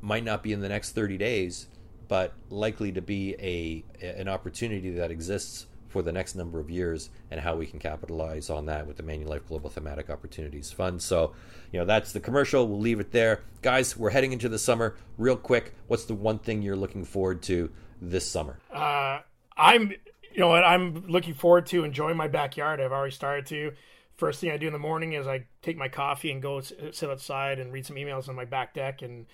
might 0.00 0.24
not 0.24 0.42
be 0.42 0.52
in 0.52 0.60
the 0.60 0.68
next 0.68 0.92
30 0.92 1.18
days, 1.18 1.66
but 2.08 2.32
likely 2.50 2.92
to 2.92 3.02
be 3.02 3.34
a 3.38 3.84
an 4.04 4.28
opportunity 4.28 4.90
that 4.90 5.10
exists 5.10 5.66
for 5.88 6.02
the 6.02 6.12
next 6.12 6.34
number 6.34 6.60
of 6.60 6.68
years 6.68 7.10
and 7.30 7.40
how 7.40 7.56
we 7.56 7.66
can 7.66 7.78
capitalize 7.78 8.50
on 8.50 8.66
that 8.66 8.86
with 8.86 8.96
the 8.96 9.02
Manulife 9.02 9.46
Global 9.46 9.70
Thematic 9.70 10.10
Opportunities 10.10 10.70
Fund. 10.70 11.00
So, 11.00 11.32
you 11.72 11.78
know, 11.78 11.86
that's 11.86 12.12
the 12.12 12.20
commercial. 12.20 12.68
We'll 12.68 12.80
leave 12.80 13.00
it 13.00 13.12
there. 13.12 13.42
Guys, 13.62 13.96
we're 13.96 14.10
heading 14.10 14.32
into 14.32 14.48
the 14.48 14.58
summer. 14.58 14.96
Real 15.16 15.36
quick, 15.36 15.74
what's 15.86 16.04
the 16.04 16.14
one 16.14 16.38
thing 16.38 16.60
you're 16.62 16.76
looking 16.76 17.04
forward 17.04 17.42
to 17.44 17.70
this 18.00 18.28
summer? 18.28 18.58
Uh, 18.70 19.20
I'm, 19.56 19.90
you 20.32 20.40
know 20.40 20.48
what, 20.48 20.64
I'm 20.64 21.06
looking 21.06 21.34
forward 21.34 21.66
to 21.66 21.84
enjoying 21.84 22.16
my 22.16 22.28
backyard. 22.28 22.80
I've 22.80 22.92
already 22.92 23.14
started 23.14 23.46
to. 23.46 23.72
First 24.16 24.40
thing 24.40 24.50
I 24.50 24.56
do 24.56 24.66
in 24.66 24.72
the 24.72 24.78
morning 24.78 25.12
is 25.12 25.26
I 25.26 25.44
take 25.62 25.76
my 25.76 25.88
coffee 25.88 26.30
and 26.30 26.40
go 26.40 26.60
sit 26.60 27.04
outside 27.04 27.58
and 27.58 27.72
read 27.72 27.84
some 27.84 27.96
emails 27.96 28.28
on 28.28 28.34
my 28.34 28.46
back 28.46 28.72
deck, 28.72 29.02
and 29.02 29.26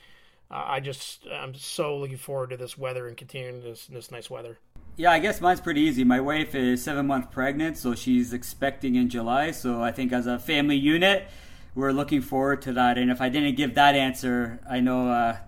uh, 0.51 0.65
I 0.67 0.81
just 0.81 1.27
I'm 1.33 1.55
so 1.55 1.97
looking 1.97 2.17
forward 2.17 2.51
to 2.51 2.57
this 2.57 2.77
weather 2.77 3.07
and 3.07 3.17
continuing 3.17 3.63
this 3.63 3.87
this 3.87 4.11
nice 4.11 4.29
weather. 4.29 4.59
Yeah, 4.97 5.13
I 5.13 5.21
guess 5.21 5.41
mine's 5.41 5.61
pretty 5.61 5.81
easy. 5.81 6.05
My 6.05 6.21
wife 6.21 6.55
is 6.55 6.83
seven 6.83 7.07
months 7.07 7.29
pregnant, 7.31 7.79
so 7.79 7.95
she's 7.95 8.33
expecting 8.33 8.97
in 8.97 9.09
July. 9.09 9.53
So 9.53 9.83
I 9.83 9.93
think 9.93 10.13
as 10.13 10.27
a 10.27 10.39
family 10.39 10.77
unit, 10.77 11.29
we're 11.75 11.93
looking 11.93 12.21
forward 12.21 12.61
to 12.63 12.73
that. 12.75 12.99
And 12.99 13.11
if 13.11 13.21
I 13.21 13.29
didn't 13.29 13.55
give 13.55 13.75
that 13.77 13.95
answer, 13.95 14.61
I 14.69 14.81
know 14.81 15.09
uh, 15.09 15.39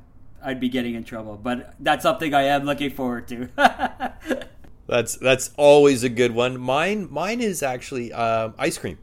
I'd 0.43 0.61
be 0.61 0.71
getting 0.71 0.95
in 0.95 1.05
trouble. 1.05 1.37
But 1.37 1.75
that's 1.79 2.03
something 2.03 2.33
I 2.33 2.45
am 2.45 2.65
looking 2.65 2.91
forward 2.91 3.29
to. 3.29 4.49
That's 4.87 5.17
that's 5.17 5.51
always 5.57 6.05
a 6.05 6.09
good 6.09 6.33
one. 6.33 6.59
Mine 6.59 7.09
mine 7.11 7.41
is 7.41 7.63
actually 7.63 8.13
uh, 8.13 8.51
ice 8.59 8.79
cream. 8.79 8.99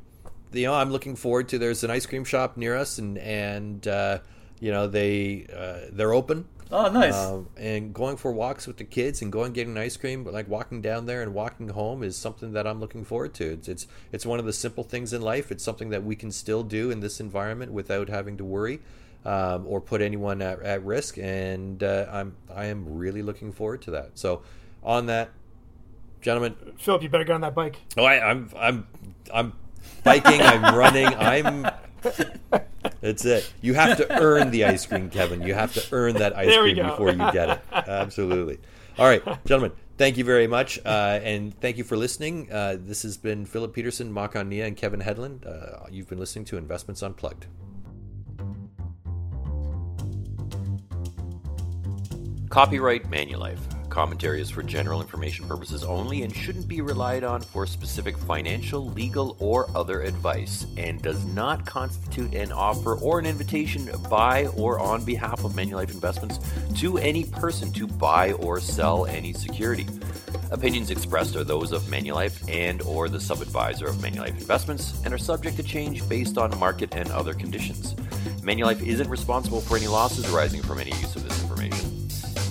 You 0.52 0.68
know, 0.68 0.74
I'm 0.74 0.92
looking 0.92 1.16
forward 1.16 1.50
to. 1.50 1.58
There's 1.58 1.84
an 1.84 1.92
ice 1.92 2.06
cream 2.06 2.24
shop 2.24 2.58
near 2.58 2.76
us, 2.76 2.98
and 2.98 3.18
and 3.18 3.88
uh, 3.88 4.20
you 4.60 4.72
know 4.72 4.88
they 4.88 5.48
uh, 5.56 5.90
they're 5.92 6.14
open 6.14 6.46
Oh, 6.74 6.90
nice. 6.90 7.16
Um, 7.16 7.50
and 7.58 7.94
going 7.94 8.16
for 8.16 8.32
walks 8.32 8.66
with 8.66 8.78
the 8.78 8.86
kids 8.86 9.22
and 9.22 9.30
going 9.30 9.52
getting 9.52 9.78
ice 9.78 9.98
cream, 9.98 10.24
but 10.24 10.34
like 10.34 10.48
walking 10.48 10.82
down 10.82 11.06
there 11.06 11.22
and 11.22 11.34
walking 11.34 11.68
home 11.68 12.02
is 12.02 12.16
something 12.16 12.54
that 12.54 12.66
I'm 12.66 12.80
looking 12.80 13.04
forward 13.04 13.34
to. 13.36 13.52
It's, 13.52 13.68
it's 13.68 13.88
it's 14.14 14.26
one 14.26 14.40
of 14.40 14.46
the 14.46 14.54
simple 14.54 14.86
things 14.86 15.12
in 15.12 15.22
life. 15.22 15.52
It's 15.52 15.64
something 15.64 15.90
that 15.90 16.04
we 16.04 16.16
can 16.16 16.32
still 16.32 16.64
do 16.64 16.90
in 16.90 17.02
this 17.02 17.20
environment 17.20 17.74
without 17.74 18.08
having 18.08 18.38
to 18.38 18.46
worry 18.46 18.80
um, 19.26 19.68
or 19.68 19.82
put 19.82 20.02
anyone 20.02 20.42
at, 20.42 20.62
at 20.62 20.86
risk. 20.86 21.18
And 21.18 21.84
uh, 21.84 22.06
I'm 22.10 22.38
I 22.54 22.66
am 22.66 22.98
really 22.98 23.22
looking 23.22 23.52
forward 23.52 23.82
to 23.84 23.92
that. 23.92 24.12
So 24.14 24.42
on 24.82 25.08
that, 25.08 25.32
gentlemen, 26.22 26.56
Philip, 26.78 27.04
you 27.04 27.10
better 27.10 27.24
get 27.24 27.34
on 27.34 27.42
that 27.42 27.56
bike. 27.56 27.78
oh, 27.98 28.04
I, 28.04 28.30
I'm 28.30 28.50
I'm 28.58 28.88
I'm 29.34 29.54
biking. 30.04 30.42
I'm 30.42 30.76
running. 30.76 31.08
I'm. 31.08 31.68
That's 33.02 33.26
it. 33.26 33.52
You 33.62 33.74
have 33.74 33.98
to 33.98 34.22
earn 34.22 34.52
the 34.52 34.66
ice 34.66 34.86
cream, 34.86 35.10
Kevin. 35.10 35.42
You 35.42 35.54
have 35.54 35.74
to 35.74 35.84
earn 35.92 36.16
that 36.16 36.36
ice 36.36 36.56
cream 36.56 36.76
go. 36.78 36.90
before 36.90 37.12
you 37.12 37.32
get 37.32 37.50
it. 37.50 37.62
Absolutely. 37.72 38.60
All 38.98 39.06
right, 39.06 39.24
gentlemen. 39.46 39.72
Thank 39.98 40.18
you 40.18 40.24
very 40.24 40.48
much, 40.48 40.80
uh, 40.84 41.20
and 41.24 41.54
thank 41.62 41.78
you 41.78 41.84
for 41.84 41.96
listening. 41.96 42.52
Uh, 42.52 42.78
this 42.80 43.04
has 43.04 43.18
been 43.18 43.46
Philip 43.46 43.76
Petursson, 43.76 44.10
Macan 44.10 44.50
Nia, 44.50 44.66
and 44.66 44.76
Kevin 44.76 45.00
Headland. 45.00 45.46
Uh, 45.46 45.86
you've 45.92 46.10
been 46.10 46.18
listening 46.18 46.46
to 46.46 46.58
Investments 46.58 47.04
Unplugged. 47.04 47.46
Copyright 52.50 53.10
Manulife. 53.10 53.60
Commentary 53.92 54.40
is 54.40 54.50
for 54.50 54.64
general 54.64 55.02
information 55.02 55.46
purposes 55.46 55.84
only 55.84 56.24
and 56.24 56.34
shouldn't 56.34 56.66
be 56.66 56.80
relied 56.80 57.26
on 57.26 57.42
for 57.42 57.68
specific 57.68 58.18
financial, 58.18 58.90
legal, 58.92 59.36
or 59.38 59.70
other 59.76 60.02
advice, 60.02 60.66
and 60.78 61.02
does 61.02 61.26
not 61.26 61.66
constitute 61.66 62.34
an 62.34 62.54
offer 62.54 62.96
or 62.96 63.20
an 63.20 63.26
invitation 63.26 63.90
by 64.10 64.48
or 64.56 64.80
on 64.80 65.04
behalf 65.04 65.44
of 65.44 65.52
Manulife 65.52 65.92
Investments 65.92 66.40
to 66.80 67.00
any 67.00 67.26
person 67.26 67.74
to 67.74 67.86
buy 67.86 68.32
or 68.34 68.62
sell 68.62 69.06
any 69.08 69.34
security. 69.34 69.86
Opinions 70.52 70.90
expressed 70.90 71.36
are 71.36 71.44
those 71.44 71.74
of 71.74 71.82
Manulife 71.84 72.50
and 72.50 72.82
or 72.84 73.10
the 73.10 73.20
sub-advisor 73.20 73.88
of 73.88 73.96
Manulife 73.96 74.40
Investments 74.40 75.02
and 75.04 75.14
are 75.14 75.18
subject 75.18 75.58
to 75.58 75.64
change 75.64 76.08
based 76.08 76.38
on 76.38 76.58
market 76.58 76.96
and 76.96 77.12
other 77.12 77.34
conditions. 77.34 77.94
Manulife 78.42 78.82
isn't 78.82 79.10
responsible 79.10 79.60
for 79.60 79.76
any 79.76 79.88
losses 79.88 80.34
arising 80.34 80.62
from 80.62 80.80
any 80.80 80.92
use 80.92 81.18
of 81.18 81.28
this 81.28 81.42
information. 81.42 81.81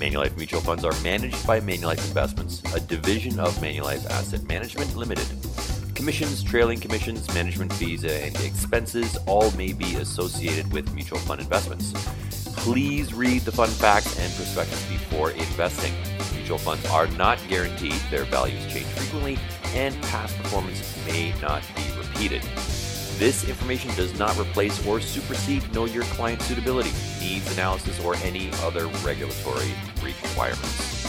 Manulife 0.01 0.35
mutual 0.39 0.63
funds 0.63 0.83
are 0.83 0.99
managed 1.03 1.47
by 1.47 1.61
Manulife 1.61 2.03
Investments, 2.09 2.63
a 2.75 2.81
division 2.81 3.39
of 3.39 3.55
Manulife 3.57 4.09
Asset 4.09 4.43
Management 4.45 4.97
Limited. 4.97 5.27
Commissions, 5.95 6.43
trailing 6.43 6.81
commissions, 6.81 7.29
management 7.35 7.71
fees, 7.75 8.03
and 8.03 8.35
expenses 8.37 9.19
all 9.27 9.51
may 9.59 9.75
be 9.75 9.97
associated 9.97 10.73
with 10.73 10.91
mutual 10.95 11.19
fund 11.19 11.39
investments. 11.43 11.93
Please 12.57 13.13
read 13.13 13.43
the 13.43 13.53
fund 13.53 13.71
facts 13.73 14.19
and 14.19 14.35
prospectus 14.37 14.83
before 14.89 15.33
investing. 15.33 15.93
Mutual 16.35 16.57
funds 16.57 16.87
are 16.87 17.07
not 17.09 17.39
guaranteed, 17.51 18.01
their 18.11 18.25
values 18.25 18.67
change 18.73 18.87
frequently, 18.87 19.39
and 19.75 19.95
past 20.05 20.35
performance 20.39 20.97
may 21.07 21.35
not 21.43 21.63
be 21.77 21.83
repeated. 21.99 22.41
This 23.21 23.47
information 23.47 23.95
does 23.97 24.19
not 24.19 24.39
replace 24.39 24.87
or 24.87 24.99
supersede 24.99 25.75
Know 25.75 25.85
Your 25.85 26.05
Client 26.05 26.41
suitability, 26.41 26.91
needs 27.21 27.53
analysis, 27.53 28.03
or 28.03 28.17
any 28.25 28.51
other 28.63 28.87
regulatory 29.05 29.75
requirements. 30.03 31.00